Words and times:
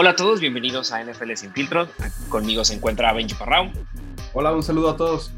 Hola 0.00 0.12
a 0.12 0.16
todos, 0.16 0.40
bienvenidos 0.40 0.92
a 0.92 1.04
NFL 1.04 1.34
Sin 1.34 1.52
Filtro. 1.52 1.86
Conmigo 2.30 2.64
se 2.64 2.72
encuentra 2.72 3.12
Benji 3.12 3.34
Parrao. 3.34 3.70
Hola, 4.32 4.50
un 4.50 4.62
saludo 4.62 4.88
a 4.88 4.96
todos. 4.96 5.30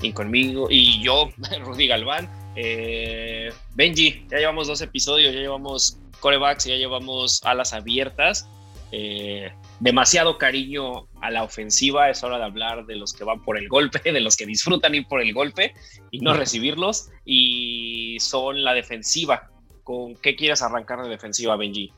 Y 0.00 0.12
conmigo, 0.12 0.68
y 0.70 1.02
yo, 1.02 1.30
Rudy 1.64 1.88
Galván. 1.88 2.30
Eh, 2.54 3.52
Benji, 3.74 4.24
ya 4.30 4.38
llevamos 4.38 4.68
dos 4.68 4.80
episodios, 4.80 5.34
ya 5.34 5.40
llevamos 5.40 5.98
corebacks, 6.20 6.66
ya 6.66 6.76
llevamos 6.76 7.44
alas 7.44 7.72
abiertas. 7.72 8.48
Eh, 8.92 9.50
demasiado 9.80 10.38
cariño 10.38 11.08
a 11.20 11.32
la 11.32 11.42
ofensiva, 11.42 12.08
es 12.08 12.22
hora 12.22 12.38
de 12.38 12.44
hablar 12.44 12.86
de 12.86 12.94
los 12.94 13.12
que 13.12 13.24
van 13.24 13.42
por 13.42 13.58
el 13.58 13.68
golpe, 13.68 14.00
de 14.12 14.20
los 14.20 14.36
que 14.36 14.46
disfrutan 14.46 14.94
ir 14.94 15.08
por 15.08 15.20
el 15.20 15.34
golpe 15.34 15.74
y 16.12 16.20
no 16.20 16.32
recibirlos, 16.32 17.10
y 17.24 18.18
son 18.20 18.62
la 18.62 18.72
defensiva. 18.72 19.50
¿Con 19.82 20.14
qué 20.14 20.36
quieres 20.36 20.62
arrancar 20.62 21.02
de 21.02 21.08
defensiva, 21.08 21.56
Benji? 21.56 21.92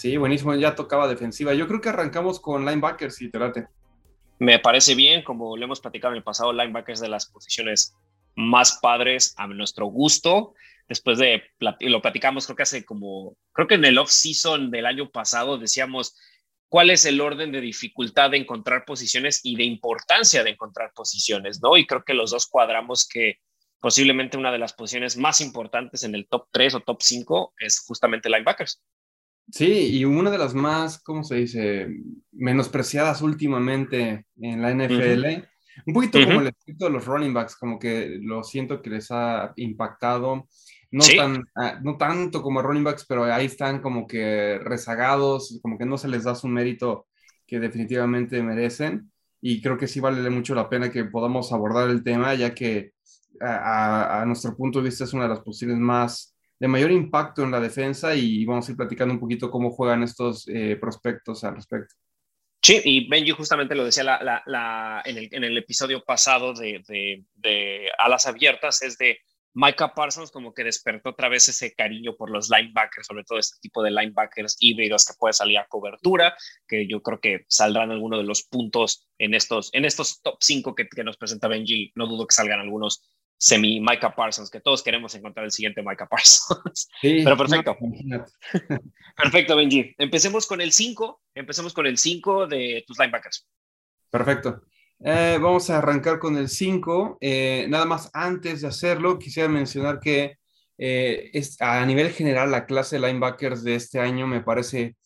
Sí, 0.00 0.16
buenísimo, 0.16 0.54
ya 0.54 0.74
tocaba 0.74 1.06
defensiva. 1.06 1.52
Yo 1.52 1.68
creo 1.68 1.82
que 1.82 1.90
arrancamos 1.90 2.40
con 2.40 2.64
linebackers, 2.64 3.16
si 3.16 3.30
te 3.30 3.38
late. 3.38 3.66
Me 4.38 4.58
parece 4.58 4.94
bien, 4.94 5.22
como 5.22 5.58
lo 5.58 5.64
hemos 5.66 5.82
platicado 5.82 6.14
en 6.14 6.16
el 6.16 6.24
pasado, 6.24 6.54
linebackers 6.54 7.00
de 7.00 7.10
las 7.10 7.26
posiciones 7.26 7.94
más 8.34 8.78
padres 8.80 9.34
a 9.36 9.46
nuestro 9.46 9.84
gusto. 9.88 10.54
Después 10.88 11.18
de, 11.18 11.42
lo 11.80 12.00
platicamos, 12.00 12.46
creo 12.46 12.56
que 12.56 12.62
hace 12.62 12.82
como, 12.86 13.36
creo 13.52 13.68
que 13.68 13.74
en 13.74 13.84
el 13.84 13.98
off-season 13.98 14.70
del 14.70 14.86
año 14.86 15.10
pasado 15.10 15.58
decíamos, 15.58 16.16
cuál 16.70 16.88
es 16.88 17.04
el 17.04 17.20
orden 17.20 17.52
de 17.52 17.60
dificultad 17.60 18.30
de 18.30 18.38
encontrar 18.38 18.86
posiciones 18.86 19.40
y 19.44 19.54
de 19.56 19.64
importancia 19.64 20.42
de 20.42 20.48
encontrar 20.48 20.92
posiciones, 20.94 21.60
¿no? 21.62 21.76
Y 21.76 21.86
creo 21.86 22.04
que 22.04 22.14
los 22.14 22.30
dos 22.30 22.46
cuadramos 22.46 23.06
que 23.06 23.34
posiblemente 23.80 24.38
una 24.38 24.50
de 24.50 24.60
las 24.60 24.72
posiciones 24.72 25.18
más 25.18 25.42
importantes 25.42 26.04
en 26.04 26.14
el 26.14 26.26
top 26.26 26.46
3 26.52 26.76
o 26.76 26.80
top 26.80 27.02
5 27.02 27.52
es 27.58 27.80
justamente 27.80 28.30
linebackers. 28.30 28.80
Sí, 29.50 29.98
y 29.98 30.04
una 30.04 30.30
de 30.30 30.38
las 30.38 30.54
más, 30.54 31.02
¿cómo 31.02 31.24
se 31.24 31.36
dice?, 31.36 31.88
menospreciadas 32.32 33.22
últimamente 33.22 34.26
en 34.40 34.62
la 34.62 34.70
NFL. 34.70 35.46
Un 35.86 35.94
poquito 35.94 36.22
como 36.24 36.40
el 36.40 36.48
efecto 36.48 36.86
de 36.86 36.90
los 36.90 37.06
running 37.06 37.32
backs, 37.32 37.56
como 37.56 37.78
que 37.78 38.18
lo 38.20 38.42
siento 38.44 38.82
que 38.82 38.90
les 38.90 39.10
ha 39.10 39.52
impactado. 39.56 40.46
No, 40.92 41.04
tan, 41.16 41.44
ah, 41.54 41.78
no 41.82 41.96
tanto 41.96 42.42
como 42.42 42.62
running 42.62 42.84
backs, 42.84 43.06
pero 43.06 43.24
ahí 43.24 43.46
están 43.46 43.80
como 43.80 44.06
que 44.06 44.58
rezagados, 44.58 45.58
como 45.62 45.78
que 45.78 45.86
no 45.86 45.96
se 45.96 46.08
les 46.08 46.24
da 46.24 46.34
su 46.34 46.48
mérito 46.48 47.06
que 47.46 47.60
definitivamente 47.60 48.42
merecen. 48.42 49.10
Y 49.40 49.62
creo 49.62 49.78
que 49.78 49.88
sí 49.88 50.00
vale 50.00 50.28
mucho 50.30 50.54
la 50.54 50.68
pena 50.68 50.90
que 50.90 51.04
podamos 51.04 51.52
abordar 51.52 51.88
el 51.88 52.02
tema, 52.02 52.34
ya 52.34 52.54
que 52.54 52.92
a, 53.40 54.24
nuestro 54.26 54.56
punto 54.56 54.80
de 54.80 54.86
vista 54.86 55.04
es 55.04 55.12
una 55.12 55.24
de 55.24 55.30
las 55.30 55.40
posiciones 55.40 55.78
más 55.78 56.29
de 56.60 56.68
mayor 56.68 56.92
impacto 56.92 57.42
en 57.42 57.50
la 57.50 57.58
defensa 57.58 58.14
y 58.14 58.44
vamos 58.44 58.68
a 58.68 58.70
ir 58.70 58.76
platicando 58.76 59.14
un 59.14 59.20
poquito 59.20 59.50
cómo 59.50 59.70
juegan 59.70 60.02
estos 60.02 60.46
eh, 60.46 60.76
prospectos 60.78 61.42
al 61.42 61.56
respecto. 61.56 61.94
Sí, 62.62 62.78
y 62.84 63.08
Benji 63.08 63.30
justamente 63.30 63.74
lo 63.74 63.86
decía 63.86 64.20
en, 65.06 65.44
el, 65.44 65.56
episodio 65.56 66.04
pasado 66.04 66.52
de, 66.52 67.24
de, 67.34 67.90
Alas 67.98 68.26
Abiertas, 68.26 68.82
es 68.82 68.98
de 68.98 69.18
Micah 69.54 69.94
Parsons 69.94 70.30
como 70.30 70.52
que 70.52 70.62
despertó 70.62 71.10
otra 71.10 71.30
vez 71.30 71.48
ese 71.48 71.74
cariño 71.74 72.14
por 72.16 72.30
los 72.30 72.50
linebackers, 72.50 73.06
sobre 73.06 73.24
todo 73.24 73.38
este 73.38 73.58
tipo 73.62 73.82
de 73.82 73.90
linebackers 73.90 74.58
híbridos 74.60 75.06
que 75.06 75.14
puede 75.18 75.32
salir 75.32 75.56
a 75.56 75.66
cobertura, 75.66 76.36
que 76.68 76.86
yo 76.86 77.02
creo 77.02 77.18
que 77.18 77.46
saldrán 77.48 77.90
algunos 77.90 78.18
de 78.18 78.26
los 78.26 78.42
puntos 78.42 79.08
en 79.16 79.32
estos, 79.32 79.70
en 79.72 79.86
estos 79.86 80.20
top 80.20 80.36
5 80.38 80.74
que, 80.74 80.86
que, 80.86 81.02
nos 81.02 81.16
presenta 81.16 81.48
Benji. 81.48 81.92
No 81.94 82.06
dudo 82.06 82.26
que 82.26 82.34
salgan 82.34 82.60
algunos 82.60 83.02
semi 83.40 83.80
Micah 83.80 84.14
Parsons, 84.14 84.50
que 84.50 84.60
todos 84.60 84.82
queremos 84.82 85.14
encontrar 85.14 85.46
el 85.46 85.50
siguiente 85.50 85.82
Micah 85.82 86.06
Parsons. 86.06 86.90
Sí, 87.00 87.20
Pero 87.24 87.36
perfecto. 87.38 87.76
perfecto, 89.16 89.56
Benji. 89.56 89.94
Empecemos 89.96 90.46
con 90.46 90.60
el 90.60 90.72
5. 90.72 91.22
Empecemos 91.34 91.72
con 91.72 91.86
el 91.86 91.96
5 91.96 92.46
de 92.46 92.84
tus 92.86 92.98
linebackers. 92.98 93.48
Perfecto. 94.10 94.62
Eh, 95.02 95.38
vamos 95.40 95.70
a 95.70 95.78
arrancar 95.78 96.18
con 96.18 96.36
el 96.36 96.50
5. 96.50 97.16
Eh, 97.22 97.64
nada 97.70 97.86
más 97.86 98.10
antes 98.12 98.60
de 98.60 98.68
hacerlo, 98.68 99.18
quisiera 99.18 99.48
mencionar 99.48 100.00
que 100.00 100.36
eh, 100.76 101.30
es, 101.32 101.60
a 101.62 101.84
nivel 101.86 102.10
general 102.10 102.50
la 102.50 102.66
clase 102.66 102.98
de 102.98 103.06
linebackers 103.06 103.64
de 103.64 103.74
este 103.74 104.00
año 104.00 104.26
me 104.26 104.42
parece 104.42 104.96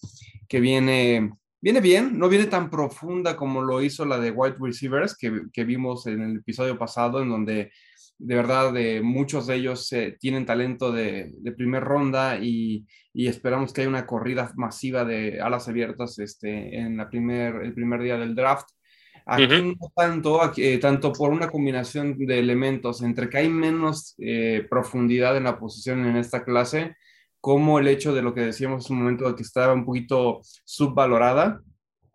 que 0.48 0.58
viene, 0.58 1.30
viene 1.60 1.80
bien, 1.80 2.18
no 2.18 2.28
viene 2.28 2.46
tan 2.46 2.68
profunda 2.68 3.36
como 3.36 3.62
lo 3.62 3.80
hizo 3.80 4.04
la 4.04 4.18
de 4.18 4.32
White 4.32 4.58
Receivers 4.60 5.16
que, 5.16 5.42
que 5.52 5.64
vimos 5.64 6.08
en 6.08 6.20
el 6.22 6.36
episodio 6.38 6.76
pasado, 6.76 7.22
en 7.22 7.28
donde 7.28 7.70
de 8.18 8.34
verdad 8.36 8.72
muchos 9.02 9.46
de 9.46 9.56
ellos 9.56 9.90
tienen 10.20 10.46
talento 10.46 10.92
de, 10.92 11.32
de 11.36 11.52
primer 11.52 11.82
ronda 11.82 12.38
y, 12.38 12.86
y, 13.12 13.26
esperamos 13.26 13.72
que 13.72 13.82
haya 13.82 13.90
una 13.90 14.06
corrida 14.06 14.52
masiva 14.56 15.04
de 15.04 15.40
alas 15.40 15.68
abiertas 15.68 16.18
este, 16.18 16.78
en 16.78 16.96
la 16.96 17.08
primer, 17.08 17.56
el 17.56 17.74
primer 17.74 18.02
día 18.02 18.16
del 18.16 18.34
draft. 18.34 18.68
Aquí 19.26 19.46
no 19.46 19.90
tanto, 19.96 20.52
eh, 20.56 20.78
tanto 20.78 21.12
por 21.12 21.30
una 21.30 21.48
combinación 21.48 22.18
de 22.18 22.38
elementos 22.38 23.02
entre 23.02 23.30
que 23.30 23.38
hay 23.38 23.48
menos 23.48 24.14
eh, 24.18 24.66
profundidad 24.68 25.36
en 25.36 25.44
la 25.44 25.58
posición 25.58 26.04
en 26.04 26.16
esta 26.16 26.44
clase, 26.44 26.94
como 27.40 27.78
el 27.78 27.88
hecho 27.88 28.14
de 28.14 28.20
lo 28.22 28.34
que 28.34 28.42
decíamos 28.42 28.88
en 28.88 28.96
un 28.96 29.02
momento 29.02 29.28
de 29.28 29.34
que 29.34 29.42
estaba 29.42 29.72
un 29.72 29.86
poquito 29.86 30.40
subvalorada. 30.64 31.62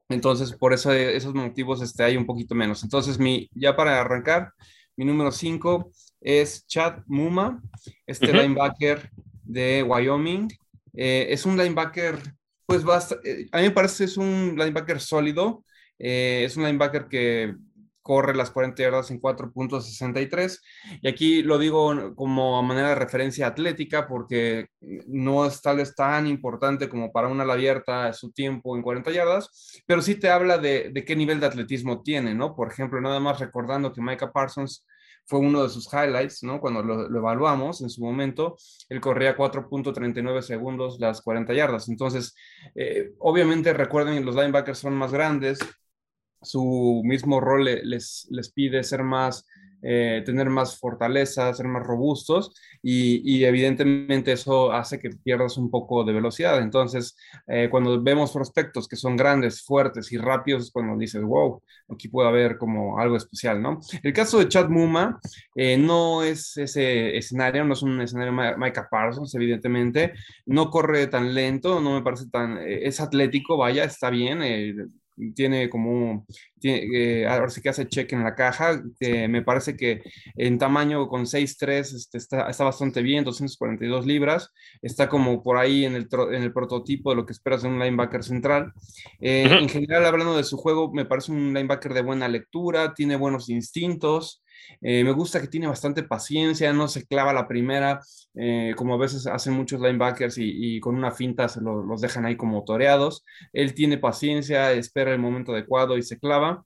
Entonces, 0.07 0.53
por 0.53 0.73
eso, 0.73 0.91
esos 0.91 1.33
motivos 1.33 1.81
este, 1.81 2.03
hay 2.03 2.15
un 2.17 2.25
poquito 2.25 2.53
menos. 2.53 2.83
Entonces, 2.83 3.17
mi, 3.17 3.49
ya 3.53 3.75
para 3.75 4.01
arrancar, 4.01 4.53
mi 4.99 5.05
número 5.05 5.31
5 5.31 5.93
es 6.19 6.67
Chad 6.67 7.03
Muma, 7.07 7.63
este 8.05 8.33
linebacker 8.33 9.09
de 9.45 9.81
Wyoming. 9.81 10.49
Eh, 10.93 11.27
es 11.29 11.45
un 11.45 11.57
linebacker, 11.57 12.19
pues 12.65 12.83
basta, 12.83 13.15
a 13.53 13.57
mí 13.59 13.63
me 13.63 13.71
parece 13.71 14.03
es 14.03 14.17
un 14.17 14.55
linebacker 14.57 14.99
sólido, 14.99 15.63
eh, 15.97 16.43
es 16.43 16.57
un 16.57 16.65
linebacker 16.65 17.07
que 17.07 17.55
corre 18.09 18.35
las 18.35 18.49
40 18.49 18.81
yardas 18.81 19.11
en 19.11 19.21
4.63. 19.21 20.59
Y 21.03 21.07
aquí 21.07 21.43
lo 21.43 21.59
digo 21.59 22.15
como 22.15 22.63
manera 22.63 22.89
de 22.89 22.95
referencia 22.95 23.45
atlética 23.45 24.07
porque 24.07 24.65
no 25.05 25.45
es 25.45 25.61
tal 25.61 25.77
vez 25.77 25.93
tan 25.93 26.25
importante 26.25 26.89
como 26.89 27.11
para 27.11 27.27
una 27.27 27.43
ala 27.43 27.53
abierta 27.53 28.11
su 28.13 28.31
tiempo 28.31 28.75
en 28.75 28.81
40 28.81 29.11
yardas, 29.11 29.83
pero 29.85 30.01
sí 30.01 30.15
te 30.15 30.31
habla 30.31 30.57
de, 30.57 30.91
qué 31.05 31.15
nivel 31.15 31.39
de 31.39 31.45
atletismo 31.45 32.01
tiene, 32.01 32.33
¿no? 32.33 32.55
Por 32.55 32.71
ejemplo, 32.71 32.99
nada 32.99 33.19
más 33.19 33.39
recordando 33.39 33.93
que 33.93 34.01
Micah 34.01 34.31
Parsons 34.31 34.87
fue 35.27 35.37
uno 35.37 35.61
de 35.61 35.69
sus 35.69 35.87
highlights, 35.93 36.41
¿no? 36.41 36.59
Cuando 36.59 36.81
lo, 36.81 37.15
evaluamos 37.15 37.81
en 37.81 37.91
su 37.91 38.01
momento, 38.03 38.57
él 38.89 38.99
corría 38.99 39.37
4.39 39.37 40.41
segundos 40.41 40.99
las 40.99 41.21
40 41.21 41.53
yardas. 41.53 41.87
Entonces, 41.89 42.33
eh, 42.73 43.11
obviamente 43.19 43.71
recuerden, 43.71 44.25
los 44.25 44.33
linebackers 44.35 44.79
son 44.79 44.95
más 44.95 45.11
grandes, 45.11 45.59
su 46.41 47.01
mismo 47.03 47.39
rol 47.39 47.65
les, 47.65 48.27
les 48.29 48.51
pide 48.51 48.83
ser 48.83 49.03
más, 49.03 49.45
eh, 49.81 50.23
tener 50.25 50.49
más 50.49 50.77
fortaleza, 50.77 51.53
ser 51.53 51.67
más 51.67 51.83
robustos 51.83 52.53
y, 52.83 53.45
evidentemente 53.45 54.33
eso 54.33 54.73
hace 54.73 54.99
que 54.99 55.09
pierdas 55.09 55.57
un 55.57 55.71
poco 55.71 56.03
de 56.03 56.11
velocidad. 56.11 56.61
Entonces, 56.61 57.15
eh, 57.47 57.69
cuando 57.71 58.01
vemos 58.01 58.31
prospectos 58.31 58.87
que 58.89 58.97
son 58.97 59.15
grandes, 59.15 59.63
fuertes 59.63 60.11
y 60.11 60.17
rápidos, 60.17 60.63
es 60.63 60.71
cuando 60.71 60.97
dices, 60.97 61.21
wow, 61.21 61.61
aquí 61.89 62.09
puede 62.09 62.27
haber 62.27 62.57
como 62.57 62.99
algo 62.99 63.15
especial, 63.15 63.61
¿no? 63.61 63.79
El 64.03 64.11
caso 64.13 64.39
de 64.39 64.49
Chad 64.49 64.67
Muma 64.69 65.19
eh, 65.55 65.77
no 65.77 66.23
es 66.23 66.57
ese 66.57 67.17
escenario, 67.17 67.63
no 67.63 67.73
es 67.73 67.81
un 67.81 68.01
escenario 68.01 68.33
Micah 68.57 68.89
Parsons, 68.89 69.33
evidentemente, 69.35 70.13
no 70.45 70.69
corre 70.69 71.07
tan 71.07 71.33
lento, 71.33 71.79
no 71.79 71.93
me 71.95 72.01
parece 72.01 72.27
tan, 72.29 72.57
es 72.57 72.99
atlético, 72.99 73.57
vaya, 73.57 73.85
está 73.85 74.09
bien 74.09 74.41
tiene 75.35 75.69
como, 75.69 76.25
tiene, 76.59 76.87
eh, 76.93 77.27
ahora 77.27 77.49
sí 77.49 77.61
que 77.61 77.69
hace 77.69 77.87
check 77.87 78.11
en 78.13 78.23
la 78.23 78.35
caja, 78.35 78.81
me 78.99 79.41
parece 79.41 79.75
que 79.75 80.01
en 80.35 80.57
tamaño 80.57 81.07
con 81.07 81.25
6'3 81.25 81.95
este, 81.95 82.17
está, 82.17 82.49
está 82.49 82.63
bastante 82.63 83.01
bien, 83.01 83.23
242 83.23 84.05
libras, 84.05 84.51
está 84.81 85.09
como 85.09 85.43
por 85.43 85.57
ahí 85.57 85.85
en 85.85 85.95
el, 85.95 86.07
en 86.31 86.43
el 86.43 86.53
prototipo 86.53 87.09
de 87.09 87.15
lo 87.15 87.25
que 87.25 87.33
esperas 87.33 87.63
de 87.63 87.69
un 87.69 87.79
linebacker 87.79 88.23
central. 88.23 88.73
Eh, 89.19 89.47
en 89.49 89.69
general, 89.69 90.05
hablando 90.05 90.37
de 90.37 90.43
su 90.43 90.57
juego, 90.57 90.91
me 90.91 91.05
parece 91.05 91.31
un 91.31 91.53
linebacker 91.53 91.93
de 91.93 92.01
buena 92.01 92.27
lectura, 92.27 92.93
tiene 92.93 93.15
buenos 93.15 93.49
instintos, 93.49 94.43
eh, 94.81 95.03
me 95.03 95.11
gusta 95.11 95.41
que 95.41 95.47
tiene 95.47 95.67
bastante 95.67 96.03
paciencia, 96.03 96.71
no 96.73 96.87
se 96.87 97.05
clava 97.05 97.33
la 97.33 97.47
primera, 97.47 98.01
eh, 98.35 98.73
como 98.77 98.93
a 98.93 98.97
veces 98.97 99.27
hacen 99.27 99.53
muchos 99.53 99.81
linebackers 99.81 100.35
y, 100.37 100.79
con 100.79 100.95
una 100.95 101.11
finta 101.11 101.47
se 101.49 101.61
los 101.61 102.01
dejan 102.01 102.25
ahí 102.25 102.35
como 102.37 102.63
toreados. 102.63 103.25
Él 103.53 103.73
tiene 103.73 103.97
paciencia, 103.97 104.71
espera 104.71 105.11
el 105.11 105.19
momento 105.19 105.51
adecuado 105.53 105.97
y 105.97 106.03
se 106.03 106.19
clava. 106.19 106.63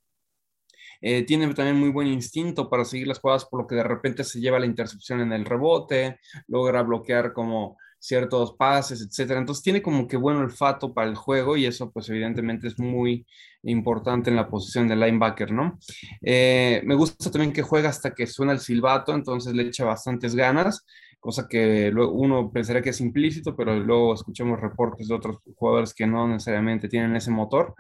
Eh, 1.01 1.23
tiene 1.23 1.53
también 1.53 1.77
muy 1.77 1.89
buen 1.89 2.07
instinto 2.07 2.69
para 2.69 2.85
seguir 2.85 3.07
las 3.07 3.19
jugadas, 3.19 3.45
por 3.45 3.61
lo 3.61 3.67
que 3.67 3.75
de 3.75 3.83
repente 3.83 4.23
se 4.23 4.39
lleva 4.39 4.59
la 4.59 4.65
intercepción 4.65 5.19
en 5.19 5.33
el 5.33 5.43
rebote, 5.45 6.19
logra 6.47 6.81
bloquear 6.81 7.33
como 7.33 7.77
ciertos 7.99 8.55
pases, 8.55 9.01
etcétera. 9.01 9.39
Entonces 9.39 9.63
tiene 9.63 9.81
como 9.81 10.07
que 10.07 10.17
buen 10.17 10.37
olfato 10.37 10.93
para 10.93 11.09
el 11.09 11.15
juego 11.15 11.57
y 11.57 11.65
eso 11.65 11.91
pues 11.91 12.09
evidentemente 12.09 12.67
es 12.67 12.79
muy 12.79 13.25
importante 13.63 14.29
en 14.29 14.35
la 14.35 14.47
posición 14.47 14.87
de 14.87 14.95
linebacker, 14.95 15.51
¿no? 15.51 15.79
Eh, 16.21 16.81
me 16.85 16.95
gusta 16.95 17.31
también 17.31 17.53
que 17.53 17.61
juega 17.61 17.89
hasta 17.89 18.13
que 18.13 18.27
suena 18.27 18.51
el 18.53 18.59
silbato, 18.59 19.13
entonces 19.13 19.53
le 19.53 19.63
echa 19.63 19.85
bastantes 19.85 20.35
ganas. 20.35 20.85
cosa 21.19 21.47
que 21.47 21.91
uno 21.95 22.51
pensaría 22.51 22.81
que 22.81 22.89
es 22.89 22.99
implícito, 22.99 23.55
pero 23.55 23.79
luego 23.79 24.13
escuchamos 24.13 24.59
reportes 24.59 25.07
de 25.07 25.15
otros 25.15 25.37
jugadores 25.55 25.93
que 25.93 26.05
no 26.05 26.27
necesariamente 26.27 26.89
tienen 26.89 27.15
ese 27.15 27.31
motor. 27.31 27.75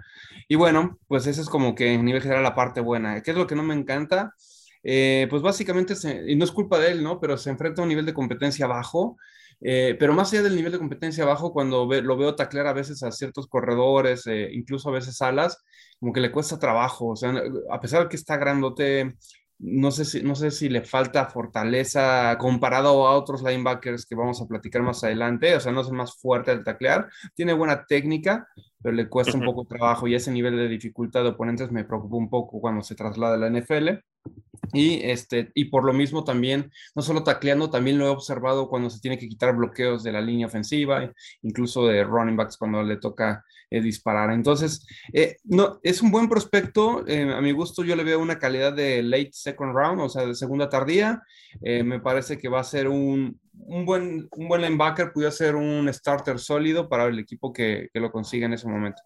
Y 0.47 0.55
bueno, 0.55 0.97
pues 1.07 1.27
esa 1.27 1.41
es 1.41 1.49
como 1.49 1.75
que 1.75 1.93
en 1.93 2.05
nivel 2.05 2.21
general 2.21 2.43
la 2.43 2.55
parte 2.55 2.79
buena. 2.81 3.21
¿Qué 3.21 3.31
es 3.31 3.37
lo 3.37 3.45
que 3.47 3.55
no 3.55 3.63
me 3.63 3.73
encanta? 3.75 4.33
Eh, 4.83 5.27
pues 5.29 5.41
básicamente, 5.41 5.93
y 6.27 6.35
no 6.35 6.45
es 6.45 6.51
culpa 6.51 6.79
de 6.79 6.91
él, 6.91 7.03
¿no? 7.03 7.19
Pero 7.19 7.37
se 7.37 7.49
enfrenta 7.49 7.81
a 7.81 7.83
un 7.83 7.89
nivel 7.89 8.05
de 8.05 8.13
competencia 8.13 8.67
bajo. 8.67 9.17
Eh, 9.61 9.95
pero 9.99 10.13
más 10.13 10.31
allá 10.31 10.43
del 10.43 10.55
nivel 10.55 10.71
de 10.71 10.77
competencia 10.79 11.25
bajo, 11.25 11.53
cuando 11.53 11.85
lo 11.85 12.17
veo 12.17 12.35
taclear 12.35 12.67
a 12.67 12.73
veces 12.73 13.03
a 13.03 13.11
ciertos 13.11 13.47
corredores, 13.47 14.27
eh, 14.27 14.49
incluso 14.51 14.89
a 14.89 14.93
veces 14.93 15.21
alas, 15.21 15.63
como 15.99 16.13
que 16.13 16.21
le 16.21 16.31
cuesta 16.31 16.59
trabajo. 16.59 17.09
O 17.09 17.15
sea, 17.15 17.33
a 17.71 17.79
pesar 17.79 18.03
de 18.03 18.09
que 18.09 18.15
está 18.15 18.37
grandote, 18.37 19.15
no 19.59 19.91
sé 19.91 20.05
si, 20.05 20.21
no 20.21 20.35
sé 20.35 20.51
si 20.51 20.69
le 20.69 20.83
falta 20.83 21.27
fortaleza 21.27 22.37
comparado 22.37 23.07
a 23.07 23.15
otros 23.17 23.43
linebackers 23.43 24.05
que 24.05 24.15
vamos 24.15 24.41
a 24.41 24.45
platicar 24.45 24.81
más 24.83 25.03
adelante. 25.03 25.55
O 25.55 25.59
sea, 25.59 25.71
no 25.71 25.81
es 25.81 25.87
el 25.87 25.93
más 25.93 26.15
fuerte 26.15 26.51
al 26.51 26.63
taclear. 26.63 27.09
Tiene 27.35 27.53
buena 27.53 27.85
técnica, 27.85 28.47
pero 28.83 28.95
le 28.95 29.07
cuesta 29.07 29.37
un 29.37 29.45
poco 29.45 29.65
trabajo 29.65 30.07
y 30.07 30.15
ese 30.15 30.31
nivel 30.31 30.57
de 30.57 30.67
dificultad 30.67 31.23
de 31.23 31.29
oponentes 31.29 31.71
me 31.71 31.85
preocupa 31.85 32.17
un 32.17 32.29
poco 32.29 32.59
cuando 32.59 32.83
se 32.83 32.95
traslada 32.95 33.35
a 33.35 33.37
la 33.37 33.49
NFL. 33.49 33.89
Y, 34.73 35.01
este, 35.03 35.51
y 35.55 35.65
por 35.65 35.83
lo 35.85 35.93
mismo 35.93 36.23
también, 36.23 36.71
no 36.95 37.01
solo 37.01 37.23
tacleando, 37.23 37.69
también 37.69 37.97
lo 37.97 38.05
he 38.05 38.09
observado 38.09 38.69
cuando 38.69 38.89
se 38.89 38.99
tiene 38.99 39.17
que 39.17 39.27
quitar 39.27 39.55
bloqueos 39.55 40.03
de 40.03 40.11
la 40.11 40.21
línea 40.21 40.47
ofensiva, 40.47 41.11
incluso 41.41 41.87
de 41.87 42.03
running 42.03 42.35
backs 42.35 42.57
cuando 42.57 42.81
le 42.83 42.97
toca 42.97 43.43
eh, 43.69 43.81
disparar. 43.81 44.31
Entonces, 44.31 44.85
eh, 45.13 45.37
no, 45.43 45.79
es 45.83 46.01
un 46.01 46.11
buen 46.11 46.27
prospecto. 46.27 47.05
Eh, 47.07 47.31
a 47.33 47.41
mi 47.41 47.51
gusto 47.51 47.83
yo 47.83 47.95
le 47.95 48.03
veo 48.03 48.19
una 48.19 48.39
calidad 48.39 48.73
de 48.73 49.03
late 49.03 49.31
second 49.31 49.75
round, 49.75 50.01
o 50.01 50.09
sea, 50.09 50.25
de 50.25 50.35
segunda 50.35 50.69
tardía. 50.69 51.21
me 51.61 51.99
parece 51.99 52.37
que 52.37 52.49
va 52.49 52.59
a 52.59 52.63
ser 52.63 52.87
un, 52.87 53.39
un, 53.67 53.85
buen, 53.85 54.27
un 54.31 54.47
buen 54.47 54.61
linebacker, 54.61 55.11
puede 55.13 55.31
ser 55.31 55.55
un 55.55 55.91
starter 55.93 56.39
sólido 56.39 56.89
para 56.89 57.05
el 57.05 57.19
equipo 57.19 57.51
que, 57.53 57.89
que 57.93 57.99
lo 57.99 58.11
consiga 58.11 58.45
en 58.45 58.53
ese 58.53 58.67
momento. 58.67 59.01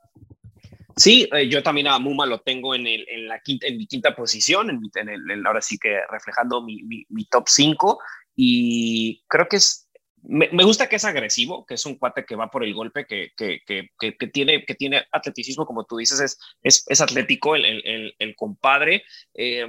Sí, 0.95 1.29
eh, 1.31 1.47
yo 1.47 1.61
también 1.61 1.87
a 1.87 1.99
Muma 1.99 2.25
lo 2.25 2.41
tengo 2.41 2.73
en, 2.73 2.87
el, 2.87 3.05
en, 3.07 3.27
la 3.27 3.39
quinta, 3.39 3.67
en 3.67 3.77
mi 3.77 3.85
quinta 3.85 4.15
posición, 4.15 4.71
en, 4.71 4.81
en 4.95 5.09
el, 5.09 5.45
ahora 5.45 5.61
sí 5.61 5.77
que 5.77 5.99
reflejando 6.09 6.63
mi, 6.63 6.81
mi, 6.83 7.25
top 7.25 7.47
5 7.47 7.99
y 8.35 9.23
creo 9.27 9.47
que 9.47 9.57
es, 9.57 9.87
me, 10.23 10.49
me, 10.51 10.63
gusta 10.63 10.89
que 10.89 10.95
es 10.95 11.05
agresivo, 11.05 11.67
que 11.67 11.75
es 11.75 11.85
un 11.85 11.99
cuate 11.99 12.25
que 12.25 12.35
va 12.35 12.49
por 12.49 12.63
el 12.63 12.73
golpe, 12.73 13.05
que, 13.05 13.31
que, 13.37 13.61
que, 13.67 13.91
que 14.17 14.27
tiene, 14.27 14.65
que 14.65 14.73
tiene 14.73 15.05
atleticismo, 15.11 15.67
como 15.67 15.85
tú 15.85 15.97
dices, 15.97 16.19
es, 16.19 16.39
es, 16.63 16.83
es 16.87 16.99
atlético 16.99 17.55
el, 17.55 17.65
el, 17.65 18.15
el 18.17 18.35
compadre. 18.35 19.03
Eh, 19.35 19.67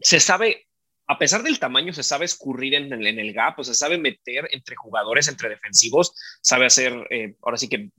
se 0.00 0.18
sabe, 0.18 0.66
a 1.06 1.18
pesar 1.18 1.42
del 1.42 1.58
tamaño, 1.58 1.92
se 1.92 2.02
sabe 2.02 2.24
escurrir 2.24 2.74
en 2.74 2.92
el, 2.92 3.32
gap, 3.32 3.58
o 3.58 3.64
se 3.64 3.74
sabe 3.74 3.98
meter 3.98 4.48
entre 4.52 4.76
jugadores, 4.76 5.28
entre 5.28 5.48
defensivos, 5.48 6.14
sabe 6.40 6.66
hacer, 6.66 7.06
eh, 7.10 7.34
ahora 7.42 7.58
sí 7.58 7.68
que 7.68 7.90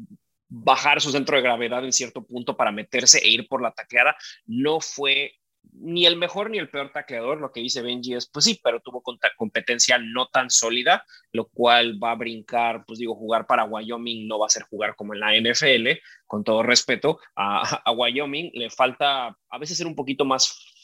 bajar 0.47 1.01
su 1.01 1.11
centro 1.11 1.35
de 1.35 1.43
gravedad 1.43 1.83
en 1.83 1.93
cierto 1.93 2.23
punto 2.23 2.55
para 2.55 2.71
meterse 2.71 3.19
e 3.19 3.29
ir 3.29 3.47
por 3.47 3.61
la 3.61 3.71
tacleada. 3.71 4.15
No 4.45 4.79
fue 4.79 5.33
ni 5.73 6.05
el 6.05 6.15
mejor 6.15 6.49
ni 6.49 6.57
el 6.57 6.69
peor 6.69 6.91
tacleador. 6.91 7.41
Lo 7.41 7.51
que 7.51 7.59
dice 7.59 7.81
Benji 7.81 8.13
es, 8.13 8.27
pues 8.27 8.45
sí, 8.45 8.59
pero 8.63 8.79
tuvo 8.79 9.03
competencia 9.37 9.97
no 9.97 10.27
tan 10.27 10.49
sólida, 10.49 11.03
lo 11.31 11.47
cual 11.49 12.01
va 12.01 12.11
a 12.11 12.15
brincar, 12.15 12.85
pues 12.85 12.99
digo, 12.99 13.15
jugar 13.15 13.45
para 13.47 13.65
Wyoming 13.65 14.27
no 14.27 14.39
va 14.39 14.47
a 14.47 14.49
ser 14.49 14.63
jugar 14.63 14.95
como 14.95 15.13
en 15.13 15.19
la 15.19 15.33
NFL, 15.35 15.99
con 16.25 16.43
todo 16.43 16.63
respeto 16.63 17.19
a 17.35 17.91
Wyoming. 17.91 18.51
Le 18.53 18.69
falta 18.69 19.37
a 19.49 19.57
veces 19.59 19.77
ser 19.77 19.87
un 19.87 19.95
poquito 19.95 20.25
más 20.25 20.74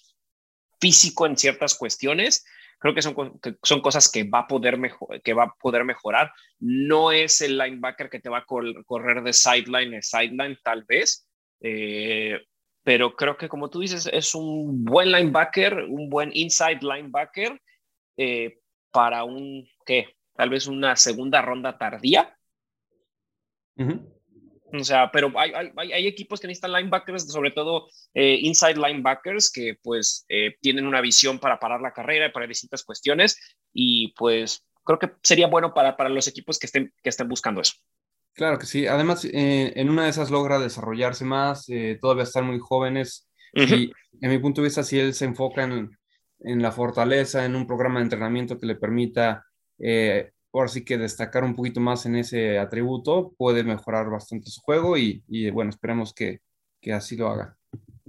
físico 0.82 1.26
en 1.26 1.38
ciertas 1.38 1.76
cuestiones 1.76 2.44
Creo 2.82 2.96
que 2.96 3.04
son, 3.04 3.40
son 3.62 3.80
cosas 3.80 4.10
que 4.12 4.24
va, 4.24 4.40
a 4.40 4.48
poder 4.48 4.76
mejor, 4.80 5.22
que 5.22 5.36
va 5.36 5.44
a 5.44 5.54
poder 5.54 5.86
mejorar. 5.86 6.34
No 6.58 7.12
es 7.12 7.40
el 7.42 7.56
linebacker 7.56 8.10
que 8.10 8.20
te 8.20 8.28
va 8.28 8.40
a 8.40 8.46
correr 8.46 9.22
de 9.22 9.34
sideline 9.34 9.98
a 9.98 10.02
sideline, 10.02 10.58
tal 10.64 10.84
vez, 10.86 11.30
eh, 11.60 12.42
pero 12.82 13.16
creo 13.16 13.38
que 13.38 13.48
como 13.48 13.70
tú 13.70 13.82
dices, 13.82 14.10
es 14.12 14.34
un 14.34 14.84
buen 14.84 15.12
linebacker, 15.12 15.84
un 15.90 16.10
buen 16.10 16.32
inside 16.34 16.80
linebacker 16.82 17.62
eh, 18.18 18.58
para 18.90 19.26
un, 19.26 19.64
¿qué? 19.86 20.16
Tal 20.36 20.50
vez 20.50 20.66
una 20.66 20.96
segunda 20.96 21.44
ronda 21.44 21.78
tardía. 21.78 22.36
O 24.74 24.84
sea, 24.84 25.12
pero 25.12 25.32
hay, 25.38 25.52
hay, 25.54 25.92
hay, 25.92 26.08
equipos 26.08 26.40
que 26.40 26.48
necesitan 26.48 26.74
linebackers, 26.74 27.32
sobre 27.32 27.52
todo 27.52 27.88
eh, 28.14 28.38
inside 28.42 28.76
linebackers, 28.76 29.52
que 29.52 29.78
pues 29.82 30.26
eh, 30.30 30.56
tienen 30.62 30.88
una 30.88 31.02
visión 31.02 31.40
para 31.40 31.60
parar 31.60 31.82
la 31.82 31.94
carrera 31.94 32.28
y 32.28 32.32
para 32.32 32.48
distintas 32.48 32.84
cuestiones. 32.84 33.38
Y 33.74 34.14
pues 34.14 34.64
creo 34.84 35.00
que 35.00 35.12
sería 35.24 35.48
bueno 35.48 35.74
para, 35.74 35.98
para 35.98 36.10
los 36.10 36.28
equipos 36.28 36.58
que 36.58 36.68
estén, 36.68 36.94
que 37.04 37.10
estén 37.10 37.28
buscando 37.28 37.62
eso. 37.62 37.74
Claro 38.34 38.58
que 38.58 38.66
sí. 38.66 38.88
Además, 38.88 39.26
eh, 39.26 39.74
en 39.76 39.90
una 39.90 40.06
de 40.06 40.10
esas 40.10 40.32
logra 40.32 40.60
desarrollarse 40.60 41.26
más, 41.26 41.68
todavía 42.00 42.24
están 42.24 42.48
muy 42.48 42.60
jóvenes. 42.60 43.28
Y 43.54 43.92
en 44.22 44.30
mi 44.30 44.40
punto 44.40 44.62
de 44.62 44.68
vista, 44.68 44.84
si 44.84 44.98
él 44.98 45.14
se 45.14 45.26
enfoca 45.26 45.64
en, 45.64 45.90
en 46.40 46.62
la 46.62 46.72
fortaleza, 46.72 47.44
en 47.44 47.56
un 47.56 47.68
programa 47.68 48.00
de 48.00 48.04
entrenamiento 48.04 48.58
que 48.58 48.68
le 48.68 48.76
permita 48.76 49.46
ahora 50.54 50.68
sí 50.68 50.84
que 50.84 50.98
destacar 50.98 51.44
un 51.44 51.56
poquito 51.56 51.80
más 51.80 52.06
en 52.06 52.16
ese 52.16 52.60
atributo 52.60 53.34
puede 53.38 53.64
mejorar 53.64 54.10
bastante 54.10 54.50
su 54.50 54.62
juego 54.62 54.98
y, 54.98 55.24
bueno, 55.52 55.70
esperemos 55.70 56.14
que, 56.14 56.40
que, 56.82 56.94
así 56.94 57.16
lo 57.16 57.28
haga. 57.30 57.58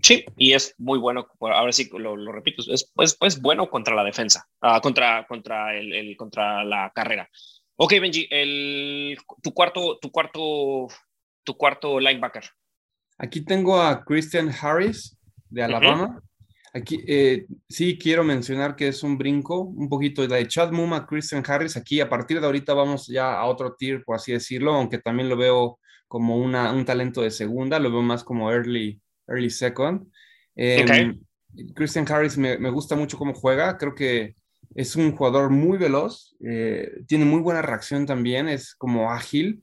Sí, 0.02 0.24
y 0.36 0.52
es 0.52 0.74
muy 0.78 0.98
bueno, 0.98 1.28
ahora 1.40 1.70
sí 1.72 1.88
lo, 1.92 2.16
lo 2.16 2.32
repito, 2.32 2.62
es 2.72 2.90
pues, 2.94 3.14
pues 3.14 3.40
bueno 3.40 3.70
contra 3.70 3.94
la 3.94 4.02
defensa, 4.02 4.48
uh, 4.62 4.80
contra, 4.80 5.26
contra, 5.28 5.76
el, 5.76 5.92
el, 5.92 6.16
contra 6.16 6.64
la 6.64 6.90
carrera. 6.92 7.28
Ok, 7.76 7.92
Benji, 8.00 8.26
el, 8.30 9.16
tu, 9.42 9.52
cuarto, 9.52 9.98
tu, 10.00 10.10
cuarto, 10.10 10.88
tu 11.44 11.56
cuarto 11.56 12.00
linebacker. 12.00 12.44
Aquí 13.18 13.44
tengo 13.44 13.80
a 13.80 14.04
Christian 14.04 14.50
Harris 14.60 15.16
de 15.48 15.62
Alabama. 15.62 16.20
Aquí 16.74 17.04
eh, 17.06 17.46
sí 17.68 17.98
quiero 17.98 18.24
mencionar 18.24 18.76
que 18.76 18.88
es 18.88 19.02
un 19.02 19.18
brinco, 19.18 19.60
un 19.60 19.88
poquito 19.90 20.26
de 20.26 20.48
Chad 20.48 20.72
Muma, 20.72 21.06
Christian 21.06 21.44
Harris. 21.46 21.76
Aquí 21.76 22.00
a 22.00 22.08
partir 22.08 22.40
de 22.40 22.46
ahorita 22.46 22.72
vamos 22.72 23.06
ya 23.06 23.34
a 23.34 23.44
otro 23.44 23.74
tier, 23.74 24.02
por 24.04 24.16
así 24.16 24.32
decirlo, 24.32 24.72
aunque 24.72 24.98
también 24.98 25.28
lo 25.28 25.36
veo 25.36 25.78
como 26.08 26.38
una, 26.38 26.72
un 26.72 26.84
talento 26.84 27.20
de 27.20 27.30
segunda, 27.30 27.78
lo 27.78 27.90
veo 27.90 28.02
más 28.02 28.24
como 28.24 28.50
early, 28.50 29.00
early 29.28 29.50
second. 29.50 30.06
Em, 30.54 31.20
Christian 31.74 32.10
Harris 32.10 32.38
me, 32.38 32.56
me, 32.58 32.70
gusta 32.70 32.96
mucho 32.96 33.18
cómo 33.18 33.34
juega, 33.34 33.76
creo 33.76 33.94
que 33.94 34.34
es 34.74 34.96
un 34.96 35.14
jugador 35.14 35.50
muy 35.50 35.76
veloz, 35.76 36.34
eh, 36.44 36.90
tiene 37.06 37.24
muy 37.24 37.40
buena 37.40 37.62
reacción 37.62 38.06
también, 38.06 38.48
es 38.48 38.74
como 38.74 39.12
ágil. 39.12 39.62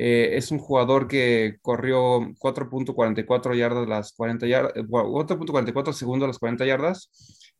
Eh, 0.00 0.36
es 0.36 0.52
un 0.52 0.60
jugador 0.60 1.08
que 1.08 1.58
corrió 1.60 2.20
4.44 2.38 3.56
yardas 3.56 3.88
las 3.88 4.12
40 4.12 4.46
yardas, 4.46 4.72
4.44 4.74 5.92
segundos 5.92 6.28
las 6.28 6.38
40 6.38 6.64
yardas, 6.66 7.10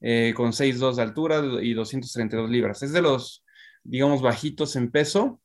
eh, 0.01 0.33
con 0.37 0.53
6.2 0.53 0.95
de 0.95 1.03
altura 1.03 1.43
y 1.61 1.75
232 1.75 2.49
libras. 2.49 2.85
Es 2.85 2.93
de 2.93 3.03
los, 3.03 3.45
digamos, 3.83 4.23
bajitos 4.23 4.77
en 4.77 4.93
peso, 4.93 5.41